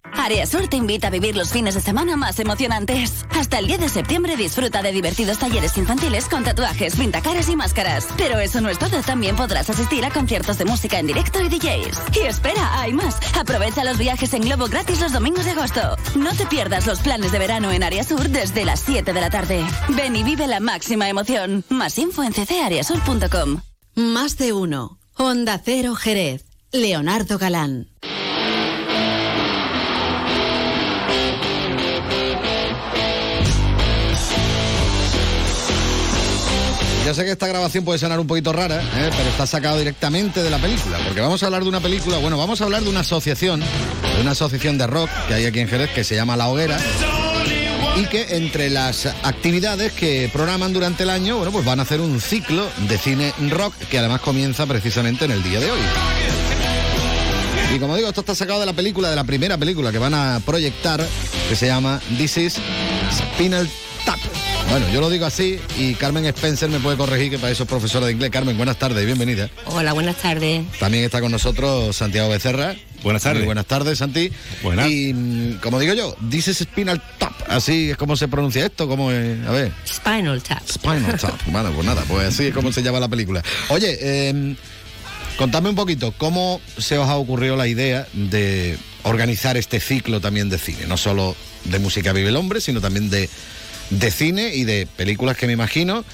Sur 0.46 0.68
te 0.68 0.76
invita 0.76 1.06
a 1.06 1.10
vivir 1.10 1.34
los 1.34 1.50
fines 1.50 1.74
de 1.74 1.80
semana 1.80 2.16
más 2.16 2.38
emocionantes. 2.38 3.24
Hasta 3.30 3.58
el 3.58 3.66
10 3.66 3.80
de 3.80 3.88
septiembre 3.88 4.36
disfruta 4.36 4.82
de 4.82 4.92
divertidos 4.92 5.38
talleres 5.38 5.76
infantiles 5.76 6.28
con 6.28 6.44
tatuajes, 6.44 6.94
pintacaras 6.94 7.48
y 7.48 7.56
máscaras. 7.56 8.06
Pero 8.16 8.38
eso 8.38 8.60
no 8.60 8.68
es 8.68 8.78
todo, 8.78 9.00
también 9.02 9.34
podrás 9.34 9.70
asistir 9.70 10.04
a 10.04 10.10
conciertos 10.10 10.58
de 10.58 10.64
música 10.64 10.98
en 10.98 11.06
directo 11.06 11.40
y 11.40 11.48
DJs. 11.48 12.16
Y 12.16 12.26
espera, 12.26 12.80
hay 12.80 12.92
más. 12.92 13.18
Aprovecha 13.36 13.82
los 13.84 13.98
viajes 13.98 14.34
en 14.34 14.42
globo 14.42 14.66
gratis 14.66 15.00
los 15.00 15.12
domingos 15.12 15.44
de 15.44 15.52
agosto. 15.52 15.96
No 16.16 16.32
te 16.34 16.46
pierdas 16.46 16.86
los 16.86 17.00
planes 17.00 17.32
de 17.32 17.38
verano 17.38 17.72
en 17.72 17.82
Área 17.82 18.04
Sur 18.04 18.28
desde 18.28 18.64
las 18.64 18.80
7 18.80 19.12
de 19.12 19.20
la 19.20 19.30
tarde. 19.30 19.64
Ven 19.90 20.14
y 20.16 20.22
vive 20.22 20.46
la 20.46 20.60
máxima 20.60 21.08
emoción. 21.08 21.64
Más 21.68 21.98
info 21.98 22.22
en 22.22 22.32
ccareasur.com. 22.32 23.62
Más 23.94 24.36
de 24.36 24.52
uno. 24.52 24.98
Honda 25.14 25.60
Cero 25.64 25.94
Jerez. 25.94 26.44
Leonardo 26.72 27.38
Galán. 27.38 27.88
Ya 37.06 37.14
sé 37.14 37.24
que 37.24 37.30
esta 37.30 37.46
grabación 37.46 37.84
puede 37.84 38.00
sonar 38.00 38.18
un 38.18 38.26
poquito 38.26 38.52
rara, 38.52 38.82
¿eh? 38.82 39.10
pero 39.16 39.28
está 39.28 39.46
sacado 39.46 39.78
directamente 39.78 40.42
de 40.42 40.50
la 40.50 40.58
película, 40.58 40.98
porque 41.04 41.20
vamos 41.20 41.40
a 41.40 41.46
hablar 41.46 41.62
de 41.62 41.68
una 41.68 41.78
película, 41.78 42.18
bueno, 42.18 42.36
vamos 42.36 42.60
a 42.60 42.64
hablar 42.64 42.82
de 42.82 42.90
una 42.90 43.00
asociación, 43.00 43.60
de 43.60 44.22
una 44.22 44.32
asociación 44.32 44.76
de 44.76 44.88
rock 44.88 45.08
que 45.28 45.34
hay 45.34 45.44
aquí 45.44 45.60
en 45.60 45.68
Jerez 45.68 45.92
que 45.92 46.02
se 46.02 46.16
llama 46.16 46.36
La 46.36 46.48
Hoguera 46.48 46.80
y 47.96 48.06
que 48.06 48.36
entre 48.36 48.70
las 48.70 49.06
actividades 49.22 49.92
que 49.92 50.28
programan 50.32 50.72
durante 50.72 51.04
el 51.04 51.10
año, 51.10 51.36
bueno, 51.36 51.52
pues 51.52 51.64
van 51.64 51.78
a 51.78 51.84
hacer 51.84 52.00
un 52.00 52.20
ciclo 52.20 52.68
de 52.88 52.98
cine 52.98 53.32
rock 53.50 53.72
que 53.88 54.00
además 54.00 54.20
comienza 54.20 54.66
precisamente 54.66 55.26
en 55.26 55.30
el 55.30 55.44
día 55.44 55.60
de 55.60 55.70
hoy. 55.70 55.80
Y 57.72 57.78
como 57.78 57.94
digo, 57.94 58.08
esto 58.08 58.22
está 58.22 58.34
sacado 58.34 58.58
de 58.58 58.66
la 58.66 58.72
película, 58.72 59.10
de 59.10 59.16
la 59.16 59.22
primera 59.22 59.56
película 59.56 59.92
que 59.92 59.98
van 59.98 60.14
a 60.14 60.40
proyectar, 60.44 61.06
que 61.48 61.54
se 61.54 61.68
llama 61.68 62.00
This 62.18 62.36
is 62.36 62.60
Spinal 63.12 63.70
Tap. 64.04 64.18
Bueno, 64.70 64.88
yo 64.92 65.00
lo 65.00 65.08
digo 65.08 65.26
así 65.26 65.58
y 65.78 65.94
Carmen 65.94 66.24
Spencer 66.26 66.68
me 66.68 66.80
puede 66.80 66.96
corregir 66.96 67.30
que 67.30 67.38
para 67.38 67.52
eso 67.52 67.62
es 67.62 67.68
profesora 67.68 68.06
de 68.06 68.12
inglés. 68.12 68.30
Carmen, 68.30 68.56
buenas 68.56 68.78
tardes 68.78 69.02
y 69.02 69.06
bienvenida. 69.06 69.48
Hola, 69.66 69.92
buenas 69.92 70.16
tardes. 70.16 70.64
También 70.78 71.04
está 71.04 71.20
con 71.20 71.32
nosotros 71.32 71.96
Santiago 71.96 72.28
Becerra. 72.28 72.74
Buenas 73.02 73.22
tardes. 73.22 73.44
buenas 73.44 73.66
tardes, 73.66 73.98
Santi. 73.98 74.30
Buenas. 74.62 74.90
Y 74.90 75.14
mm, 75.14 75.58
como 75.62 75.78
digo 75.78 75.94
yo, 75.94 76.16
dices 76.20 76.58
Spinal 76.58 77.00
Tap. 77.18 77.32
Así 77.48 77.90
es 77.90 77.96
como 77.96 78.16
se 78.16 78.26
pronuncia 78.28 78.66
esto, 78.66 78.88
como 78.88 79.10
a 79.10 79.12
ver. 79.12 79.72
Spinal 79.86 80.42
Tap. 80.42 80.62
Spinal 80.68 81.18
Tap. 81.18 81.40
bueno, 81.46 81.70
pues 81.72 81.86
nada, 81.86 82.02
pues 82.08 82.26
así 82.28 82.46
es 82.46 82.54
como 82.54 82.72
se 82.72 82.82
llama 82.82 82.98
la 82.98 83.08
película. 83.08 83.42
Oye, 83.68 83.96
eh, 84.00 84.56
contadme 85.36 85.70
un 85.70 85.76
poquito, 85.76 86.12
¿cómo 86.18 86.60
se 86.76 86.98
os 86.98 87.08
ha 87.08 87.16
ocurrido 87.16 87.56
la 87.56 87.68
idea 87.68 88.06
de 88.12 88.76
organizar 89.04 89.56
este 89.56 89.80
ciclo 89.80 90.20
también 90.20 90.48
de 90.50 90.58
cine? 90.58 90.86
No 90.86 90.96
solo 90.96 91.36
de 91.64 91.78
música 91.78 92.12
vive 92.12 92.30
el 92.30 92.36
hombre, 92.36 92.60
sino 92.60 92.80
también 92.80 93.08
de 93.10 93.28
de 93.90 94.10
cine 94.10 94.54
y 94.54 94.64
de 94.64 94.86
películas 94.86 95.36
que 95.36 95.46
me 95.46 95.52
imagino 95.52 96.04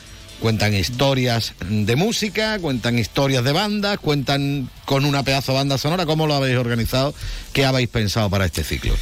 cuentan 0.42 0.74
historias 0.74 1.54
de 1.70 1.94
música, 1.94 2.58
cuentan 2.58 2.98
historias 2.98 3.44
de 3.44 3.52
bandas, 3.52 3.98
cuentan 4.00 4.68
con 4.86 5.04
una 5.04 5.22
pedazo 5.22 5.52
de 5.52 5.58
banda 5.58 5.78
sonora. 5.78 6.04
¿Cómo 6.04 6.26
lo 6.26 6.34
habéis 6.34 6.56
organizado? 6.56 7.14
¿Qué 7.52 7.64
habéis 7.64 7.88
pensado 7.88 8.28
para 8.28 8.44
este 8.44 8.64
ciclo? 8.64 8.92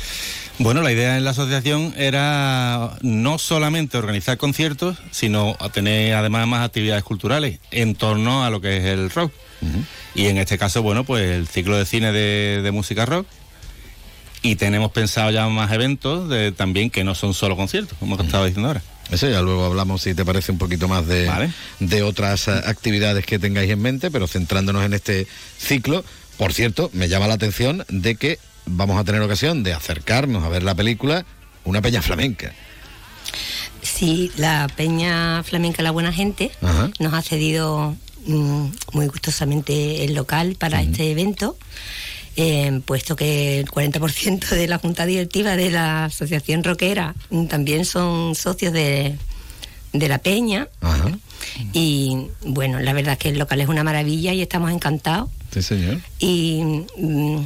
Bueno, 0.59 0.83
la 0.83 0.93
idea 0.93 1.17
en 1.17 1.25
la 1.25 1.31
asociación 1.31 1.95
era 1.97 2.99
no 3.01 3.39
solamente 3.39 3.97
organizar 3.97 4.37
conciertos, 4.37 4.99
sino 5.11 5.57
tener 5.73 6.13
además 6.13 6.47
más 6.47 6.67
actividades 6.67 7.03
culturales 7.05 7.59
en 7.71 7.95
torno 7.95 8.45
a 8.45 8.51
lo 8.51 8.61
que 8.61 8.77
es 8.77 8.85
el 8.85 9.09
rock. 9.09 9.33
Y 10.15 10.27
en 10.27 10.37
este 10.37 10.59
caso, 10.59 10.83
bueno, 10.83 11.05
pues 11.05 11.31
el 11.31 11.49
ciclo 11.49 11.79
de 11.79 11.87
cine 11.87 12.13
de, 12.13 12.61
de 12.63 12.71
música 12.71 13.07
rock 13.07 13.27
y 14.43 14.57
tenemos 14.57 14.91
pensado 14.93 15.31
ya 15.31 15.47
más 15.49 15.71
eventos 15.73 16.29
de, 16.29 16.53
también 16.53 16.91
que 16.91 17.05
no 17.05 17.15
son 17.15 17.35
solo 17.35 17.57
conciertos, 17.57 17.99
como 17.99 18.17
te 18.17 18.25
estaba 18.25 18.47
diciendo 18.47 18.69
ahora. 18.69 18.83
Eso 19.11 19.29
ya 19.29 19.43
luego 19.43 19.65
hablamos, 19.65 20.03
si 20.03 20.15
te 20.15 20.25
parece, 20.25 20.53
un 20.53 20.59
poquito 20.59 20.87
más 20.87 21.07
de, 21.07 21.51
de 21.81 22.03
otras 22.03 22.47
eh, 22.49 22.53
actividades 22.53 23.27
que 23.27 23.39
tengáis 23.39 23.71
en 23.71 23.83
mente, 23.83 24.11
pero 24.11 24.29
centrándonos 24.29 24.85
en 24.85 24.95
este 24.95 25.27
ciclo. 25.59 26.05
Por 26.37 26.53
cierto, 26.53 26.91
me 26.93 27.09
llama 27.09 27.27
la 27.27 27.35
atención 27.35 27.85
de 27.89 28.15
que 28.15 28.39
vamos 28.67 28.99
a 28.99 29.05
tener 29.05 29.21
ocasión 29.21 29.63
de 29.63 29.73
acercarnos 29.73 30.45
a 30.45 30.49
ver 30.49 30.63
la 30.63 30.75
película 30.75 31.27
Una 31.65 31.83
Peña 31.83 32.03
Flamenca. 32.03 32.53
Sí, 33.83 34.31
la 34.37 34.69
Peña 34.75 35.43
Flamenca 35.43 35.83
La 35.83 35.91
Buena 35.91 36.13
Gente 36.13 36.53
nos 36.99 37.13
ha 37.13 37.23
cedido 37.23 37.97
mm, 38.27 38.67
muy 38.93 39.07
gustosamente 39.09 40.05
el 40.05 40.15
local 40.15 40.57
para 40.59 40.83
este 40.83 41.11
evento 41.11 41.57
eh, 42.37 42.81
puesto 42.85 43.17
que 43.17 43.61
el 43.61 43.67
40% 43.67 44.49
de 44.51 44.69
la 44.69 44.79
junta 44.79 45.07
directiva 45.07 45.57
de 45.57 45.71
la 45.71 46.05
asociación 46.07 46.63
rockera 46.63 47.15
también 47.49 47.85
son 47.85 48.35
socios 48.35 48.73
de, 48.73 49.17
la 49.93 50.19
peña. 50.19 50.69
Y 51.73 52.29
bueno, 52.43 52.81
la 52.81 52.93
verdad 52.93 53.15
es 53.15 53.19
que 53.19 53.29
el 53.31 53.39
local 53.39 53.61
es 53.61 53.69
una 53.69 53.83
maravilla 53.83 54.33
y 54.33 54.43
estamos 54.43 54.71
encantados. 54.71 55.29
Sí, 55.53 55.63
señor. 55.63 55.99
Y 56.19 56.85
mm, 56.97 57.39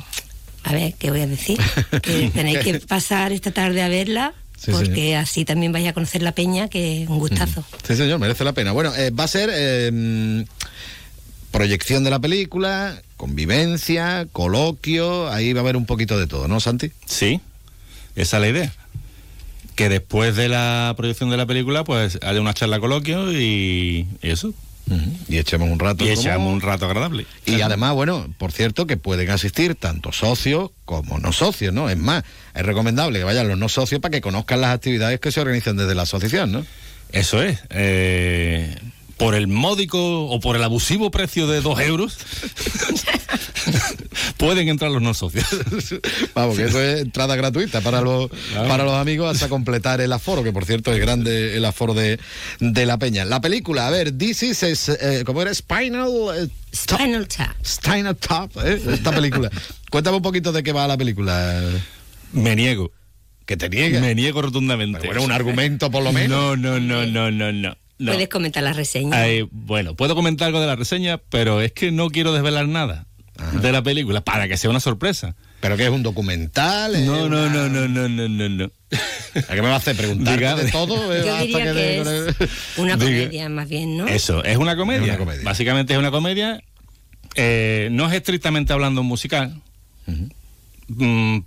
a 0.64 0.72
ver, 0.72 0.94
¿qué 0.94 1.10
voy 1.10 1.20
a 1.20 1.26
decir? 1.26 1.58
que 2.02 2.30
tenéis 2.34 2.58
que 2.58 2.80
pasar 2.80 3.32
esta 3.32 3.50
tarde 3.50 3.82
a 3.82 3.88
verla. 3.88 4.34
porque 4.70 5.16
así 5.16 5.44
también 5.44 5.72
vais 5.72 5.88
a 5.88 5.92
conocer 5.92 6.22
la 6.22 6.32
peña, 6.32 6.68
que 6.68 7.02
es 7.02 7.08
un 7.08 7.18
gustazo. 7.18 7.64
Sí, 7.86 7.96
señor, 7.96 8.18
merece 8.18 8.44
la 8.44 8.52
pena. 8.52 8.72
Bueno, 8.72 8.94
eh, 8.94 9.10
va 9.10 9.24
a 9.24 9.28
ser 9.28 9.50
eh, 9.52 10.44
proyección 11.54 12.02
de 12.02 12.10
la 12.10 12.18
película, 12.18 13.00
convivencia, 13.16 14.26
coloquio, 14.32 15.30
ahí 15.30 15.52
va 15.52 15.60
a 15.60 15.62
haber 15.62 15.76
un 15.76 15.86
poquito 15.86 16.18
de 16.18 16.26
todo, 16.26 16.48
¿no, 16.48 16.58
Santi? 16.58 16.90
Sí, 17.06 17.40
esa 18.16 18.38
es 18.38 18.40
la 18.40 18.48
idea. 18.48 18.72
Que 19.76 19.88
después 19.88 20.34
de 20.34 20.48
la 20.48 20.92
proyección 20.96 21.30
de 21.30 21.36
la 21.36 21.46
película, 21.46 21.84
pues 21.84 22.18
haya 22.22 22.40
una 22.40 22.54
charla 22.54 22.80
coloquio 22.80 23.32
y 23.32 24.08
eso. 24.20 24.52
Y 25.28 25.38
echemos 25.38 25.70
un 25.70 25.78
rato. 25.78 26.04
Y 26.04 26.08
echamos 26.08 26.52
un 26.52 26.60
rato 26.60 26.86
agradable. 26.86 27.24
Y 27.46 27.60
además, 27.60 27.94
bueno, 27.94 28.26
por 28.36 28.50
cierto, 28.50 28.88
que 28.88 28.96
pueden 28.96 29.30
asistir 29.30 29.76
tanto 29.76 30.10
socios 30.12 30.72
como 30.84 31.20
no 31.20 31.32
socios, 31.32 31.72
¿no? 31.72 31.88
Es 31.88 31.96
más, 31.96 32.24
es 32.54 32.66
recomendable 32.66 33.20
que 33.20 33.24
vayan 33.24 33.46
los 33.46 33.58
no 33.58 33.68
socios 33.68 34.00
para 34.00 34.10
que 34.10 34.20
conozcan 34.20 34.60
las 34.60 34.74
actividades 34.74 35.20
que 35.20 35.30
se 35.30 35.40
organizan 35.40 35.76
desde 35.76 35.94
la 35.94 36.02
asociación, 36.02 36.50
¿no? 36.50 36.66
Eso 37.12 37.42
es. 37.42 37.60
Eh, 37.70 38.76
por 39.16 39.34
el 39.34 39.46
módico 39.46 40.26
o 40.26 40.40
por 40.40 40.56
el 40.56 40.64
abusivo 40.64 41.10
precio 41.10 41.46
de 41.46 41.60
dos 41.60 41.80
euros, 41.80 42.18
pueden 44.36 44.68
entrar 44.68 44.90
los 44.90 45.02
no 45.02 45.14
socios. 45.14 45.46
Vamos, 46.34 46.56
que 46.56 46.64
eso 46.64 46.82
es 46.82 47.02
entrada 47.02 47.36
gratuita 47.36 47.80
para 47.80 48.00
los, 48.00 48.30
para 48.54 48.84
los 48.84 48.94
amigos 48.94 49.34
hasta 49.34 49.48
completar 49.48 50.00
el 50.00 50.12
aforo, 50.12 50.42
que 50.42 50.52
por 50.52 50.64
cierto 50.64 50.92
es 50.92 51.00
grande 51.00 51.56
el 51.56 51.64
aforo 51.64 51.94
de, 51.94 52.18
la 52.60 52.98
peña. 52.98 53.24
La 53.24 53.40
película, 53.40 53.86
a 53.86 53.90
ver, 53.90 54.16
This 54.16 54.42
is, 54.42 54.62
es, 54.62 54.88
eh, 54.88 55.22
¿cómo 55.24 55.42
era? 55.42 55.52
Spinal... 55.54 56.10
Eh, 56.36 56.48
Spinal 56.74 57.28
Tap. 57.28 57.56
Spinal 57.64 58.16
Tap, 58.16 58.50
¿eh? 58.64 58.80
esta 58.92 59.12
película. 59.12 59.50
Cuéntame 59.90 60.16
un 60.16 60.22
poquito 60.22 60.50
de 60.50 60.62
qué 60.62 60.72
va 60.72 60.88
la 60.88 60.96
película. 60.96 61.62
Me 62.32 62.56
niego. 62.56 62.90
¿Que 63.46 63.56
te 63.56 63.68
niegas? 63.68 64.00
Me 64.00 64.14
niego 64.14 64.42
rotundamente. 64.42 65.06
bueno, 65.06 65.22
un 65.22 65.30
argumento 65.30 65.90
por 65.90 66.02
lo 66.02 66.12
menos. 66.12 66.58
No, 66.58 66.78
no, 66.78 66.80
no, 66.80 67.06
no, 67.06 67.30
no, 67.30 67.52
no. 67.52 67.76
Puedes 67.98 68.28
comentar 68.28 68.62
la 68.62 68.72
reseña. 68.72 69.16
bueno, 69.50 69.94
puedo 69.94 70.14
comentar 70.14 70.46
algo 70.46 70.60
de 70.60 70.66
la 70.66 70.76
reseña, 70.76 71.18
pero 71.18 71.60
es 71.60 71.72
que 71.72 71.92
no 71.92 72.10
quiero 72.10 72.32
desvelar 72.32 72.66
nada. 72.68 73.06
de 73.60 73.72
la 73.72 73.82
película 73.82 74.20
para 74.22 74.46
que 74.46 74.56
sea 74.56 74.70
una 74.70 74.78
sorpresa. 74.78 75.34
¿Pero 75.60 75.76
que 75.76 75.82
es 75.84 75.90
un 75.90 76.04
documental? 76.04 76.94
¿Es 76.94 77.02
No, 77.04 77.28
no, 77.28 77.42
una- 77.44 77.48
no, 77.48 77.68
no, 77.68 77.88
no, 77.88 78.08
no, 78.08 78.28
no, 78.28 78.48
no. 78.48 78.70
¿A 79.48 79.54
qué 79.54 79.60
me 79.62 79.66
va 79.68 79.74
a 79.74 79.78
hacer 79.78 79.96
preguntar 79.96 80.38
Diga- 80.38 80.54
de 80.54 80.70
todo? 80.70 80.94
Yo 81.12 81.32
hasta 81.32 81.42
diría 81.42 81.64
que 81.64 81.72
de- 81.72 82.28
es 82.28 82.36
una 82.76 82.96
Diga. 82.96 83.06
comedia 83.24 83.48
más 83.48 83.68
bien, 83.68 83.96
¿no? 83.96 84.06
Eso, 84.06 84.44
es 84.44 84.56
una 84.56 84.76
comedia. 84.76 85.02
Es 85.02 85.08
una 85.08 85.18
comedia. 85.18 85.42
Básicamente 85.42 85.92
es 85.94 85.98
una 85.98 86.12
comedia. 86.12 86.62
eh, 87.34 87.88
no 87.90 88.06
es 88.06 88.12
estrictamente 88.14 88.72
hablando 88.72 89.00
un 89.00 89.08
musical. 89.08 89.60
Mm, 90.86 91.38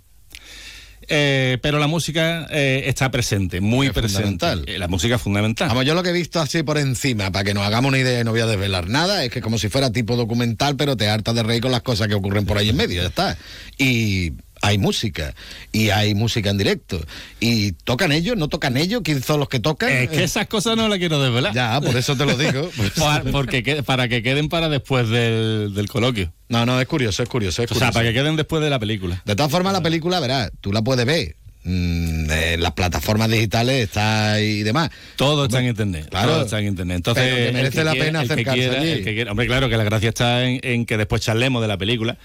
eh, 1.08 1.58
pero 1.62 1.78
la 1.78 1.86
música 1.86 2.46
eh, 2.50 2.84
está 2.86 3.10
presente, 3.10 3.60
muy 3.60 3.88
Es 3.88 3.92
presente. 3.92 4.22
fundamental. 4.22 4.64
Eh, 4.66 4.78
La 4.78 4.88
música 4.88 5.16
es 5.16 5.22
fundamental. 5.22 5.68
Vamos, 5.68 5.84
yo 5.84 5.94
lo 5.94 6.02
que 6.02 6.10
he 6.10 6.12
visto 6.12 6.40
así 6.40 6.62
por 6.62 6.78
encima, 6.78 7.30
para 7.30 7.44
que 7.44 7.54
nos 7.54 7.64
hagamos 7.66 7.88
una 7.88 7.98
idea 7.98 8.20
y 8.20 8.24
no 8.24 8.30
voy 8.30 8.40
a 8.40 8.46
desvelar 8.46 8.88
nada, 8.88 9.24
es 9.24 9.30
que 9.30 9.40
como 9.40 9.58
si 9.58 9.68
fuera 9.68 9.90
tipo 9.90 10.16
documental, 10.16 10.76
pero 10.76 10.96
te 10.96 11.08
hartas 11.08 11.34
de 11.34 11.42
reír 11.42 11.62
con 11.62 11.72
las 11.72 11.82
cosas 11.82 12.08
que 12.08 12.14
ocurren 12.14 12.44
por 12.46 12.58
ahí 12.58 12.68
en 12.68 12.76
medio, 12.76 13.02
ya 13.02 13.08
está. 13.08 13.36
Y 13.76 14.32
hay 14.62 14.78
música, 14.78 15.34
y 15.72 15.90
hay 15.90 16.14
música 16.14 16.50
en 16.50 16.58
directo. 16.58 17.00
Y 17.40 17.72
tocan 17.72 18.12
ellos, 18.12 18.36
no 18.36 18.48
tocan 18.48 18.76
ellos, 18.76 19.02
¿quiénes 19.04 19.24
son 19.24 19.40
los 19.40 19.48
que 19.48 19.60
tocan? 19.60 19.90
Es 19.90 20.08
que 20.10 20.24
esas 20.24 20.46
cosas 20.46 20.76
no 20.76 20.88
las 20.88 20.98
quiero 20.98 21.20
desvelar. 21.22 21.54
Ya, 21.54 21.80
por 21.80 21.96
eso 21.96 22.16
te 22.16 22.26
lo 22.26 22.36
digo. 22.36 22.70
Pa- 22.96 23.22
Porque 23.32 23.62
que- 23.62 23.82
para 23.82 24.08
que 24.08 24.22
queden 24.22 24.48
para 24.48 24.68
después 24.68 25.08
del, 25.08 25.72
del 25.74 25.88
coloquio. 25.88 26.32
No, 26.48 26.64
no, 26.64 26.80
es 26.80 26.86
curioso, 26.88 27.22
es 27.22 27.28
curioso. 27.28 27.62
Es 27.62 27.70
O 27.70 27.74
sea, 27.74 27.88
curioso. 27.88 27.92
para 27.94 28.08
que 28.08 28.14
queden 28.14 28.36
después 28.36 28.62
de 28.62 28.70
la 28.70 28.78
película. 28.78 29.22
De 29.26 29.36
todas 29.36 29.50
formas, 29.52 29.72
la 29.72 29.82
película, 29.82 30.18
verás, 30.20 30.50
tú 30.60 30.72
la 30.72 30.82
puedes 30.82 31.04
ver. 31.04 31.36
Mm, 31.68 32.30
en 32.30 32.62
las 32.62 32.72
plataformas 32.72 33.30
digitales 33.30 33.82
está 33.84 34.40
y 34.40 34.62
demás. 34.62 34.90
Todo 35.16 35.44
está 35.44 35.60
en 35.60 35.66
internet. 35.66 36.08
Claro. 36.10 36.32
Todo 36.32 36.44
está 36.44 36.58
en 36.60 36.66
internet. 36.68 36.96
Entonces, 36.96 37.24
Pero 37.24 37.36
que 37.36 37.46
el 37.48 37.52
merece 37.54 37.84
la 37.84 37.90
quiera- 37.92 38.06
pena 38.06 38.20
acercarse 38.20 38.58
quiera- 38.60 38.80
allí. 38.80 39.02
quiera- 39.02 39.30
hombre, 39.30 39.46
claro 39.46 39.68
que 39.68 39.76
la 39.76 39.84
gracia 39.84 40.08
está 40.08 40.44
en, 40.44 40.60
en 40.62 40.86
que 40.86 40.96
después 40.96 41.22
charlemos 41.22 41.62
de 41.62 41.68
la 41.68 41.76
película 41.76 42.16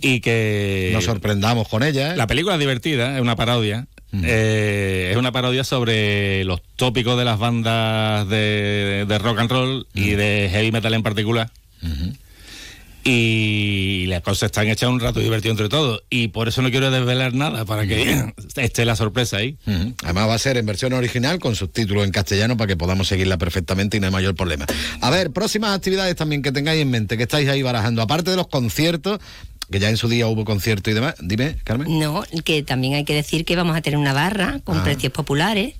y 0.00 0.20
que 0.20 0.90
Nos 0.92 1.04
sorprendamos 1.04 1.66
con 1.68 1.82
ella. 1.82 2.12
¿eh? 2.12 2.16
La 2.16 2.26
película 2.26 2.54
es 2.54 2.60
divertida, 2.60 3.14
es 3.16 3.20
una 3.22 3.36
parodia. 3.36 3.86
Eh, 4.24 5.08
es 5.12 5.16
una 5.16 5.30
parodia 5.30 5.62
sobre 5.62 6.42
los 6.44 6.60
tópicos 6.76 7.16
de 7.16 7.24
las 7.24 7.38
bandas 7.38 8.28
de, 8.28 9.04
de 9.08 9.18
rock 9.18 9.38
and 9.38 9.50
roll 9.50 9.86
y 9.94 10.10
de 10.10 10.48
heavy 10.50 10.72
metal 10.72 10.92
en 10.94 11.02
particular. 11.04 11.48
Y 13.12 14.06
las 14.06 14.22
cosas 14.22 14.44
están 14.48 14.68
hechas 14.68 14.88
un 14.88 15.00
rato 15.00 15.18
divertido 15.20 15.50
entre 15.50 15.68
todos. 15.68 16.02
Y 16.10 16.28
por 16.28 16.46
eso 16.46 16.62
no 16.62 16.70
quiero 16.70 16.90
desvelar 16.92 17.34
nada, 17.34 17.64
para 17.64 17.86
que 17.86 18.24
esté 18.56 18.84
la 18.84 18.94
sorpresa 18.94 19.38
ahí. 19.38 19.56
Además 20.04 20.28
va 20.28 20.34
a 20.34 20.38
ser 20.38 20.56
en 20.56 20.66
versión 20.66 20.92
original 20.92 21.38
con 21.40 21.56
subtítulos 21.56 22.04
en 22.04 22.12
castellano 22.12 22.56
para 22.56 22.68
que 22.68 22.76
podamos 22.76 23.08
seguirla 23.08 23.36
perfectamente 23.36 23.96
y 23.96 24.00
no 24.00 24.06
hay 24.06 24.12
mayor 24.12 24.34
problema. 24.36 24.64
A 25.00 25.10
ver, 25.10 25.32
próximas 25.32 25.76
actividades 25.76 26.14
también 26.14 26.40
que 26.42 26.52
tengáis 26.52 26.80
en 26.80 26.90
mente, 26.90 27.16
que 27.16 27.24
estáis 27.24 27.48
ahí 27.48 27.62
barajando, 27.62 28.00
aparte 28.00 28.30
de 28.30 28.36
los 28.36 28.46
conciertos, 28.46 29.18
que 29.70 29.78
ya 29.80 29.88
en 29.90 29.96
su 29.96 30.08
día 30.08 30.26
hubo 30.28 30.44
concierto 30.44 30.90
y 30.90 30.94
demás. 30.94 31.14
Dime, 31.20 31.56
Carmen. 31.64 31.98
No, 31.98 32.24
que 32.44 32.62
también 32.62 32.94
hay 32.94 33.04
que 33.04 33.14
decir 33.14 33.44
que 33.44 33.56
vamos 33.56 33.76
a 33.76 33.82
tener 33.82 33.98
una 33.98 34.12
barra 34.12 34.60
con 34.64 34.78
Ah. 34.78 34.84
precios 34.84 35.12
populares. 35.12 35.74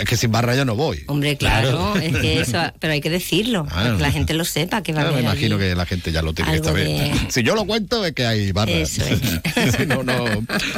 Es 0.00 0.04
que 0.08 0.16
sin 0.16 0.32
barra 0.32 0.54
yo 0.56 0.64
no 0.64 0.74
voy. 0.74 1.04
Hombre, 1.06 1.36
claro, 1.36 1.92
Claro. 1.94 1.96
es 2.00 2.16
que 2.18 2.40
eso, 2.40 2.58
pero 2.80 2.92
hay 2.92 3.00
que 3.00 3.08
decirlo, 3.08 3.66
Ah, 3.70 3.74
para 3.74 3.96
que 3.96 4.02
la 4.02 4.12
gente 4.12 4.34
lo 4.34 4.44
sepa, 4.44 4.82
que 4.82 4.92
va 4.92 5.08
a 5.08 5.12
me 5.12 5.20
imagino 5.20 5.56
allí. 5.56 5.64
que 5.68 5.74
la 5.76 5.86
gente 5.86 6.10
ya 6.12 6.22
lo 6.22 6.32
tiene 6.32 6.58
saber. 6.58 6.86
de- 6.86 7.12
Si 7.30 7.42
yo 7.42 7.54
lo 7.54 7.64
cuento 7.64 8.04
es 8.04 8.12
que 8.12 8.26
hay 8.26 8.50
barra. 8.52 8.72
Eso 8.72 9.02
si, 9.78 9.86
no, 9.86 10.02
no, 10.02 10.24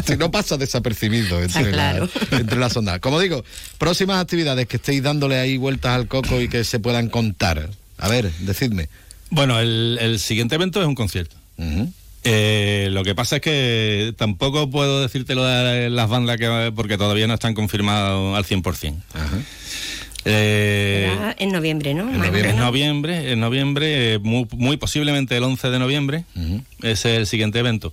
si 0.07 0.17
no 0.17 0.31
pasa 0.31 0.57
desapercibido 0.57 1.43
entre, 1.43 1.61
Ah, 1.69 1.71
claro. 1.73 2.09
la- 2.31 2.39
entre 2.39 2.59
las 2.59 2.77
ondas. 2.77 3.01
Como 3.01 3.19
digo, 3.19 3.45
próximas 3.79 4.21
actividades 4.21 4.67
que 4.69 4.77
estéis 4.77 5.03
dándole 5.03 5.37
ahí 5.39 5.57
vueltas 5.57 5.93
al 5.97 6.07
coco 6.07 6.41
y 6.41 6.49
que 6.49 6.63
se 6.65 6.79
puedan 6.79 7.09
contar. 7.09 7.71
A 7.99 8.09
ver, 8.09 8.31
decidme. 8.41 8.89
Bueno, 9.31 9.59
el, 9.59 9.99
el 10.01 10.19
siguiente 10.21 10.55
evento 10.57 10.81
es 10.83 10.87
un 10.87 10.95
concierto. 10.95 11.35
Eh, 12.25 12.89
lo 12.93 13.03
que 13.03 13.15
pasa 13.15 13.37
es 13.37 13.43
que 13.43 14.15
tampoco 14.17 14.71
puedo 14.71 15.03
decirte 15.03 15.35
lo 15.35 15.45
de 15.45 15.91
las 15.91 16.09
bandas 16.09 16.37
que 16.37 16.73
porque 16.75 16.97
todavía 16.97 17.27
no 17.27 17.35
están 17.35 17.55
confirmados 17.55 18.37
al 18.37 18.45
100%. 18.45 18.95
Eh, 20.25 21.11
Será 21.13 21.35
en 21.37 21.51
noviembre, 21.51 21.95
¿no? 21.95 22.09
en 22.09 22.19
noviembre, 22.19 22.51
en 22.51 22.57
noviembre, 22.57 23.33
en 23.33 23.41
noviembre, 23.41 24.15
eh, 24.15 24.19
muy, 24.21 24.47
muy 24.53 24.77
posiblemente 24.77 25.37
el 25.37 25.43
11 25.43 25.69
de 25.69 25.79
noviembre, 25.81 26.25
es 26.83 27.05
el 27.05 27.27
siguiente 27.27 27.59
evento. 27.59 27.93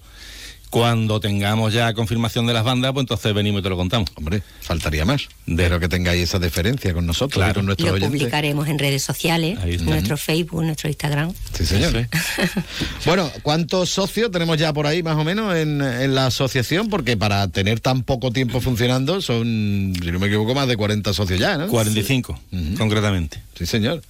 Cuando 0.69 1.19
tengamos 1.19 1.73
ya 1.73 1.93
confirmación 1.93 2.45
de 2.45 2.53
las 2.53 2.63
bandas, 2.63 2.93
pues 2.93 3.03
entonces 3.03 3.33
venimos 3.33 3.61
y 3.61 3.63
te 3.63 3.69
lo 3.69 3.77
contamos. 3.77 4.09
Hombre, 4.15 4.43
faltaría 4.61 5.03
más. 5.03 5.27
Espero 5.47 5.79
que 5.79 5.87
tengáis 5.89 6.23
esa 6.23 6.37
deferencia 6.37 6.93
con 6.93 7.07
nosotros 7.07 7.43
y 7.49 7.53
con 7.53 7.65
nuestros 7.65 7.89
Lo 7.89 7.95
oyentes. 7.95 8.19
publicaremos 8.19 8.67
en 8.67 8.77
redes 8.77 9.01
sociales, 9.03 9.57
nuestro 9.81 10.15
Facebook, 10.17 10.63
nuestro 10.63 10.87
Instagram. 10.89 11.33
Sí, 11.53 11.65
señor. 11.65 12.07
Bueno, 13.05 13.31
¿cuántos 13.41 13.89
socios 13.89 14.29
tenemos 14.31 14.57
ya 14.57 14.71
por 14.73 14.85
ahí 14.85 15.01
más 15.01 15.15
o 15.15 15.23
menos 15.23 15.55
en, 15.55 15.81
en 15.81 16.13
la 16.15 16.27
asociación? 16.27 16.89
Porque 16.89 17.17
para 17.17 17.47
tener 17.47 17.79
tan 17.79 18.03
poco 18.03 18.31
tiempo 18.31 18.61
funcionando 18.61 19.21
son, 19.21 19.93
si 20.01 20.11
no 20.11 20.19
me 20.19 20.27
equivoco, 20.27 20.53
más 20.53 20.67
de 20.67 20.77
40 20.77 21.13
socios 21.13 21.39
ya, 21.39 21.57
¿no? 21.57 21.67
45, 21.67 22.39
concretamente. 22.77 23.41
Sí, 23.57 23.65
señor. 23.65 24.01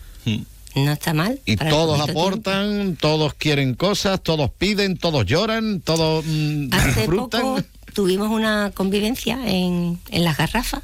No 0.75 0.91
está 0.91 1.13
mal. 1.13 1.39
Y 1.45 1.55
todos 1.55 1.99
aportan, 1.99 2.95
todos 2.95 3.33
quieren 3.33 3.73
cosas, 3.73 4.21
todos 4.21 4.51
piden, 4.51 4.97
todos 4.97 5.25
lloran, 5.25 5.81
todos 5.81 6.23
mm, 6.25 6.69
Hace 6.71 6.87
disfrutan. 7.01 7.41
poco 7.41 7.63
tuvimos 7.93 8.29
una 8.29 8.71
convivencia 8.73 9.39
en, 9.45 9.99
en 10.11 10.23
las 10.23 10.37
garrafas 10.37 10.83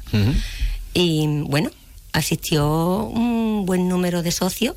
y 0.92 1.26
bueno, 1.44 1.70
asistió 2.12 3.04
un 3.04 3.64
buen 3.64 3.88
número 3.88 4.22
de 4.22 4.32
socios 4.32 4.74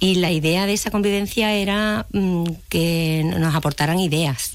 y 0.00 0.16
la 0.16 0.30
idea 0.30 0.66
de 0.66 0.74
esa 0.74 0.90
convivencia 0.90 1.52
era 1.54 2.06
mm, 2.12 2.44
que 2.68 3.22
nos 3.24 3.54
aportaran 3.54 3.98
ideas. 3.98 4.52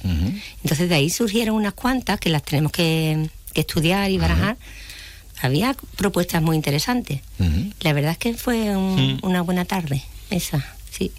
Entonces 0.64 0.88
de 0.88 0.96
ahí 0.96 1.10
surgieron 1.10 1.56
unas 1.56 1.74
cuantas 1.74 2.20
que 2.20 2.30
las 2.30 2.44
tenemos 2.44 2.72
que, 2.72 3.30
que 3.54 3.62
estudiar 3.62 4.10
y 4.12 4.18
barajar. 4.18 4.58
Había 5.44 5.76
propuestas 5.98 6.42
muy 6.42 6.56
interesantes. 6.56 7.20
La 7.82 7.94
verdad 7.94 8.12
es 8.14 8.18
que 8.18 8.34
fue 8.34 8.76
un- 8.76 9.20
una 9.22 9.42
buena 9.42 9.66
tarde, 9.66 10.02
esa, 10.30 10.66
sí. 10.90 11.12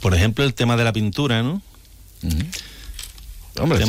Por 0.00 0.14
ejemplo, 0.14 0.44
el 0.44 0.54
tema 0.54 0.76
de 0.76 0.84
la 0.84 0.92
pintura, 0.92 1.42
¿no? 1.42 1.60
Hombre, 3.58 3.84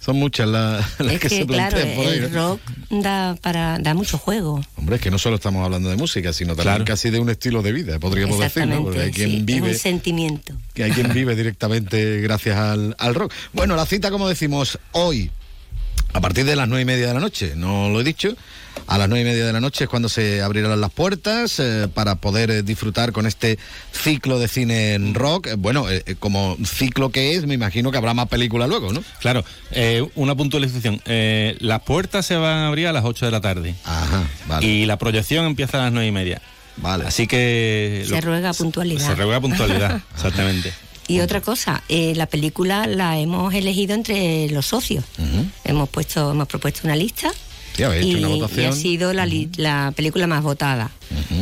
son, 0.00 0.16
muchas 0.16 0.46
las, 0.48 0.84
las 1.00 1.14
es 1.14 1.20
que, 1.20 1.28
que, 1.28 1.36
se 1.38 1.46
claro, 1.46 1.70
plantean 1.76 1.96
por 1.96 2.06
ahí. 2.06 2.18
el 2.18 2.32
rock 2.32 2.60
da, 2.90 3.36
para, 3.40 3.78
da 3.78 3.94
mucho 3.94 4.18
juego. 4.18 4.60
Hombre, 4.76 4.96
es 4.96 5.02
que 5.02 5.10
no 5.10 5.18
solo 5.18 5.36
estamos 5.36 5.64
hablando 5.64 5.88
de 5.88 5.96
música, 5.96 6.32
sino 6.32 6.50
también 6.54 6.74
Claro. 6.76 6.84
casi 6.84 7.10
de 7.10 7.18
un 7.18 7.30
estilo 7.30 7.62
de 7.62 7.72
vida, 7.72 7.98
podríamos 7.98 8.38
decir, 8.38 8.66
¿no? 8.66 8.82
Porque 8.82 9.00
hay 9.00 9.10
quien 9.10 9.30
sí, 9.30 9.36
es 9.38 9.44
vive 9.44 9.70
un 9.70 9.78
sentimiento. 9.78 10.54
que 10.74 10.84
hay 10.84 10.90
quien 10.92 11.12
vive 11.14 11.34
directamente 11.34 12.20
gracias 12.20 12.56
al, 12.56 12.94
al 12.98 13.14
rock. 13.14 13.32
Bueno, 13.52 13.74
la 13.76 13.86
cita, 13.86 14.10
como 14.10 14.28
decimos, 14.28 14.78
hoy, 14.92 15.30
a 16.12 16.20
partir 16.20 16.44
de 16.44 16.56
las 16.56 16.68
nueve 16.68 16.82
y 16.82 16.84
media 16.84 17.06
de 17.08 17.14
la 17.14 17.20
noche, 17.20 17.54
no 17.56 17.88
lo 17.88 18.00
he 18.00 18.04
dicho, 18.04 18.34
a 18.86 18.98
las 18.98 19.08
nueve 19.08 19.22
y 19.22 19.24
media 19.32 19.46
de 19.46 19.52
la 19.52 19.60
noche 19.60 19.84
es 19.84 19.90
cuando 19.90 20.08
se 20.08 20.42
abrirán 20.42 20.78
las 20.80 20.90
puertas 20.90 21.58
eh, 21.60 21.88
para 21.92 22.16
poder 22.16 22.50
eh, 22.50 22.62
disfrutar 22.62 23.12
con 23.12 23.26
este 23.26 23.58
ciclo 23.92 24.38
de 24.38 24.48
cine 24.48 24.94
en 24.94 25.14
rock. 25.14 25.46
Eh, 25.46 25.54
Bueno, 25.56 25.88
eh, 25.90 26.16
como 26.18 26.56
ciclo 26.64 27.10
que 27.10 27.34
es, 27.34 27.46
me 27.46 27.54
imagino 27.54 27.90
que 27.90 27.98
habrá 27.98 28.14
más 28.14 28.28
películas 28.28 28.68
luego, 28.68 28.92
¿no? 28.92 29.02
Claro, 29.20 29.44
eh, 29.70 30.06
una 30.14 30.34
puntualización. 30.34 31.00
Eh, 31.06 31.56
las 31.60 31.82
puertas 31.82 32.26
se 32.26 32.36
van 32.36 32.58
a 32.58 32.68
abrir 32.68 32.86
a 32.88 32.92
las 32.92 33.04
8 33.04 33.26
de 33.26 33.32
la 33.32 33.40
tarde. 33.40 33.74
Ajá, 33.84 34.24
vale. 34.46 34.66
Y 34.66 34.86
la 34.86 34.98
proyección 34.98 35.46
empieza 35.46 35.78
a 35.78 35.84
las 35.84 35.92
9 35.92 36.08
y 36.08 36.12
media. 36.12 36.42
Vale. 36.78 37.04
Así 37.06 37.26
que... 37.26 38.04
Se 38.08 38.20
ruega 38.22 38.52
puntualidad. 38.54 39.06
Se 39.06 39.14
ruega 39.14 39.40
puntualidad, 39.40 40.00
exactamente. 40.14 40.72
Y 41.08 41.20
otra 41.20 41.40
cosa, 41.40 41.82
eh, 41.88 42.12
la 42.16 42.26
película 42.26 42.86
la 42.86 43.18
hemos 43.18 43.52
elegido 43.54 43.94
entre 43.94 44.48
los 44.50 44.66
socios. 44.66 45.04
Hemos 45.64 45.88
puesto, 45.88 46.30
hemos 46.30 46.48
propuesto 46.48 46.80
una 46.84 46.96
lista 46.96 47.30
Sí, 47.76 47.82
y, 48.02 48.14
una 48.16 48.28
y 48.30 48.40
votación. 48.40 48.66
ha 48.72 48.72
sido 48.76 49.12
la, 49.12 49.26
li- 49.26 49.50
la 49.56 49.92
película 49.96 50.26
más 50.26 50.42
votada. 50.42 50.90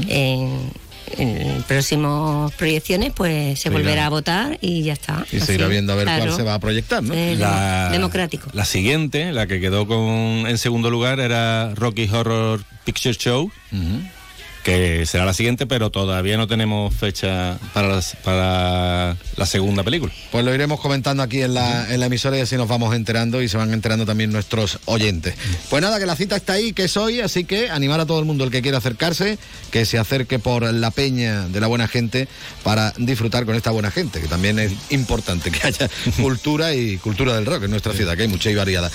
En, 0.09 0.70
en 1.19 1.62
próximas 1.65 2.53
proyecciones, 2.53 3.12
pues 3.15 3.59
se 3.59 3.62
Se 3.65 3.69
irá. 3.69 3.78
volverá 3.78 4.07
a 4.07 4.09
votar 4.11 4.59
y 4.61 4.82
ya 4.82 4.93
está. 4.93 5.27
Y 5.32 5.41
se 5.41 5.55
irá 5.55 5.66
viendo 5.66 5.93
a 5.93 5.97
ver 5.97 6.07
cuál 6.07 6.32
se 6.35 6.43
va 6.43 6.55
a 6.55 6.59
proyectar, 6.61 7.03
¿no? 7.03 7.12
Eh, 7.15 7.35
La- 7.37 7.91
democrático. 7.91 8.49
La 8.53 8.65
siguiente, 8.65 9.32
la 9.32 9.47
que 9.47 9.61
quedó 9.61 9.87
con, 9.87 10.47
en 10.47 10.57
segundo 10.59 10.89
lugar, 10.91 11.19
era 11.20 11.74
Rocky 11.74 12.09
Horror 12.09 12.62
Picture 12.85 13.15
Show, 13.15 13.51
que 14.62 15.07
será 15.07 15.24
la 15.24 15.32
siguiente, 15.35 15.66
pero 15.66 15.91
todavía 15.91 16.37
no 16.37 16.47
tenemos 16.47 16.95
fecha 16.95 17.59
para, 17.73 17.89
las- 17.89 18.15
para 18.23 19.16
la 19.37 19.47
segunda 19.47 19.82
película. 19.82 20.12
Pues 20.31 20.45
lo 20.45 20.55
iremos 20.55 20.81
comentando 20.81 21.23
aquí 21.23 21.43
en 21.43 21.55
la, 21.55 21.93
en 21.93 22.01
la 22.01 22.07
emisora 22.07 22.37
y 22.37 22.41
así 22.41 22.57
nos 22.57 22.69
vamos 22.69 22.95
enterando 22.95 23.41
y 23.43 23.49
se 23.49 23.57
van 23.57 23.73
enterando 23.73 24.05
también 24.07 24.32
nuestros 24.32 24.78
oyentes. 24.85 25.35
Pues 25.70 25.82
nada, 25.82 25.99
que 25.99 26.07
la 26.07 26.15
cita 26.16 26.37
está 26.37 26.55
ahí, 26.55 26.73
que 26.73 26.85
es 26.85 26.97
hoy, 26.97 27.20
así 27.20 27.45
que 27.45 27.70
animar 27.70 28.01
a 28.01 28.07
todo 28.07 28.19
el 28.19 28.24
mundo 28.27 28.45
el 28.45 28.51
que 28.51 28.61
quiera 28.62 28.78
acercarse, 28.78 29.39
que 29.70 29.85
se 29.87 29.99
acerque 29.99 30.39
por 30.39 30.62
la 30.73 30.91
peña 30.91 31.49
de 31.49 31.61
la 31.61 31.66
buena 31.66 31.89
gente 31.89 32.28
para 32.62 32.93
disfrutar 32.99 33.47
con 33.47 33.55
esta 33.55 33.70
buena 33.70 33.91
gente, 33.91 34.20
que 34.20 34.28
también 34.28 34.59
es 34.59 34.73
importante 34.91 35.51
que 35.51 35.66
haya 35.66 35.89
cultura 36.20 36.74
y 36.74 36.99
cultura 36.99 37.35
del 37.35 37.47
rock 37.47 37.65
en 37.65 37.70
nuestra 37.70 37.93
ciudad, 37.95 38.16
que 38.16 38.23
hay 38.23 38.28
mucha 38.28 38.51
y 38.51 38.55
variada. 38.55 38.91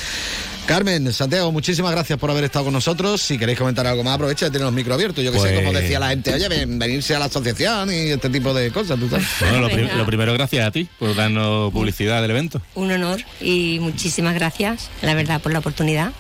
Carmen, 0.66 1.14
Santiago, 1.14 1.52
muchísimas 1.52 1.92
gracias 1.92 2.18
por 2.18 2.32
haber 2.32 2.44
estado 2.46 2.66
con 2.66 2.74
nosotros. 2.74 3.22
Si 3.22 3.38
queréis 3.38 3.60
comentar 3.60 3.86
algo 3.86 4.04
más, 4.04 4.16
aprovecha 4.16 4.46
de 4.46 4.52
tener 4.52 4.66
los 4.66 4.74
micro 4.74 4.96
abiertos. 4.96 5.24
Yo 5.24 5.32
que 5.32 5.40
sé, 5.40 5.55
como 5.56 5.74
decía 5.74 6.00
la 6.00 6.10
gente, 6.10 6.34
oye, 6.34 6.48
ven, 6.48 6.78
venirse 6.80 7.16
a 7.16 7.20
la 7.20 7.26
asociación 7.26 7.92
y 7.92 8.12
este 8.12 8.30
tipo 8.30 8.54
de 8.54 8.72
cosas, 8.72 9.00
¿tú 9.00 9.10
sabes? 9.10 9.26
Bueno, 9.40 9.60
lo, 9.62 9.70
prim- 9.70 9.90
lo 9.98 10.06
primero, 10.06 10.34
gracias 10.34 10.68
a 10.68 10.72
ti 10.72 10.88
por 11.00 11.16
darnos 11.16 11.72
publicidad 11.72 12.22
del 12.22 12.32
evento. 12.32 12.62
Un 12.76 12.92
honor 12.92 13.22
y 13.42 13.80
muchísimas 13.80 14.34
gracias, 14.36 14.90
la 15.02 15.14
verdad, 15.14 15.42
por 15.42 15.52
la 15.54 15.60
oportunidad. 15.60 16.12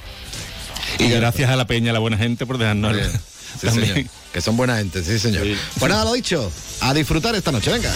Y 0.99 1.09
gracias 1.09 1.49
a 1.49 1.55
la 1.55 1.65
peña, 1.67 1.91
a 1.91 1.93
la 1.93 1.99
buena 1.99 2.17
gente, 2.17 2.45
por 2.45 2.57
dejarnos 2.57 2.95
Sí, 3.59 3.69
señor. 3.69 4.03
Que 4.33 4.41
son 4.41 4.57
buena 4.57 4.77
gente, 4.77 5.01
sí, 5.01 5.17
señor. 5.17 5.47
Pues 5.79 5.89
nada, 5.89 6.03
lo 6.03 6.13
dicho, 6.13 6.51
a 6.81 6.93
disfrutar 6.93 7.35
esta 7.35 7.51
noche, 7.53 7.71
venga. 7.71 7.91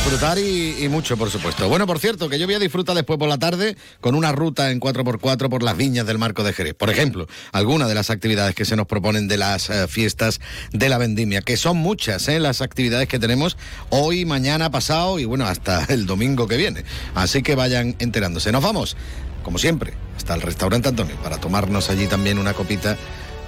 Disfrutar 0.00 0.38
y, 0.38 0.82
y 0.82 0.88
mucho, 0.88 1.18
por 1.18 1.30
supuesto. 1.30 1.68
Bueno, 1.68 1.86
por 1.86 1.98
cierto, 1.98 2.30
que 2.30 2.38
yo 2.38 2.46
voy 2.46 2.54
a 2.54 2.58
disfrutar 2.58 2.96
después 2.96 3.18
por 3.18 3.28
la 3.28 3.36
tarde 3.36 3.76
con 4.00 4.14
una 4.14 4.32
ruta 4.32 4.70
en 4.70 4.80
4x4 4.80 5.50
por 5.50 5.62
las 5.62 5.76
viñas 5.76 6.06
del 6.06 6.16
Marco 6.16 6.42
de 6.42 6.54
Jerez. 6.54 6.72
Por 6.72 6.88
ejemplo, 6.88 7.28
algunas 7.52 7.86
de 7.86 7.94
las 7.94 8.08
actividades 8.08 8.54
que 8.54 8.64
se 8.64 8.76
nos 8.76 8.86
proponen 8.86 9.28
de 9.28 9.36
las 9.36 9.68
eh, 9.68 9.86
fiestas 9.88 10.40
de 10.72 10.88
la 10.88 10.96
vendimia, 10.96 11.42
que 11.42 11.58
son 11.58 11.76
muchas, 11.76 12.26
¿eh? 12.28 12.40
las 12.40 12.62
actividades 12.62 13.08
que 13.08 13.18
tenemos 13.18 13.58
hoy, 13.90 14.24
mañana, 14.24 14.70
pasado 14.70 15.18
y 15.18 15.26
bueno, 15.26 15.44
hasta 15.44 15.84
el 15.90 16.06
domingo 16.06 16.48
que 16.48 16.56
viene. 16.56 16.82
Así 17.14 17.42
que 17.42 17.54
vayan 17.54 17.94
enterándose. 17.98 18.52
Nos 18.52 18.62
vamos, 18.62 18.96
como 19.44 19.58
siempre, 19.58 19.92
hasta 20.16 20.34
el 20.34 20.40
restaurante 20.40 20.88
Antonio 20.88 21.16
para 21.22 21.36
tomarnos 21.36 21.90
allí 21.90 22.06
también 22.06 22.38
una 22.38 22.54
copita 22.54 22.96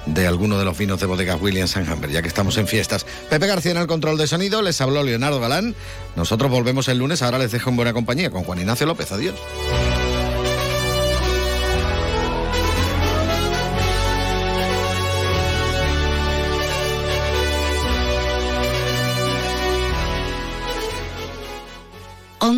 de 0.06 0.26
alguno 0.26 0.58
de 0.58 0.64
los 0.64 0.76
vinos 0.76 1.00
de 1.00 1.06
bodegas 1.06 1.40
Williams 1.40 1.76
Humber, 1.76 2.10
ya 2.10 2.22
que 2.22 2.28
estamos 2.28 2.56
en 2.58 2.66
fiestas. 2.66 3.06
Pepe 3.30 3.46
García 3.46 3.72
en 3.72 3.78
el 3.78 3.86
control 3.86 4.18
de 4.18 4.26
sonido, 4.26 4.62
les 4.62 4.80
habló 4.80 5.02
Leonardo 5.02 5.40
Galán. 5.40 5.74
Nosotros 6.16 6.50
volvemos 6.50 6.88
el 6.88 6.98
lunes, 6.98 7.22
ahora 7.22 7.38
les 7.38 7.52
dejo 7.52 7.70
en 7.70 7.76
buena 7.76 7.92
compañía 7.92 8.30
con 8.30 8.44
Juan 8.44 8.58
Ignacio 8.60 8.86
López. 8.86 9.12
Adiós. 9.12 9.34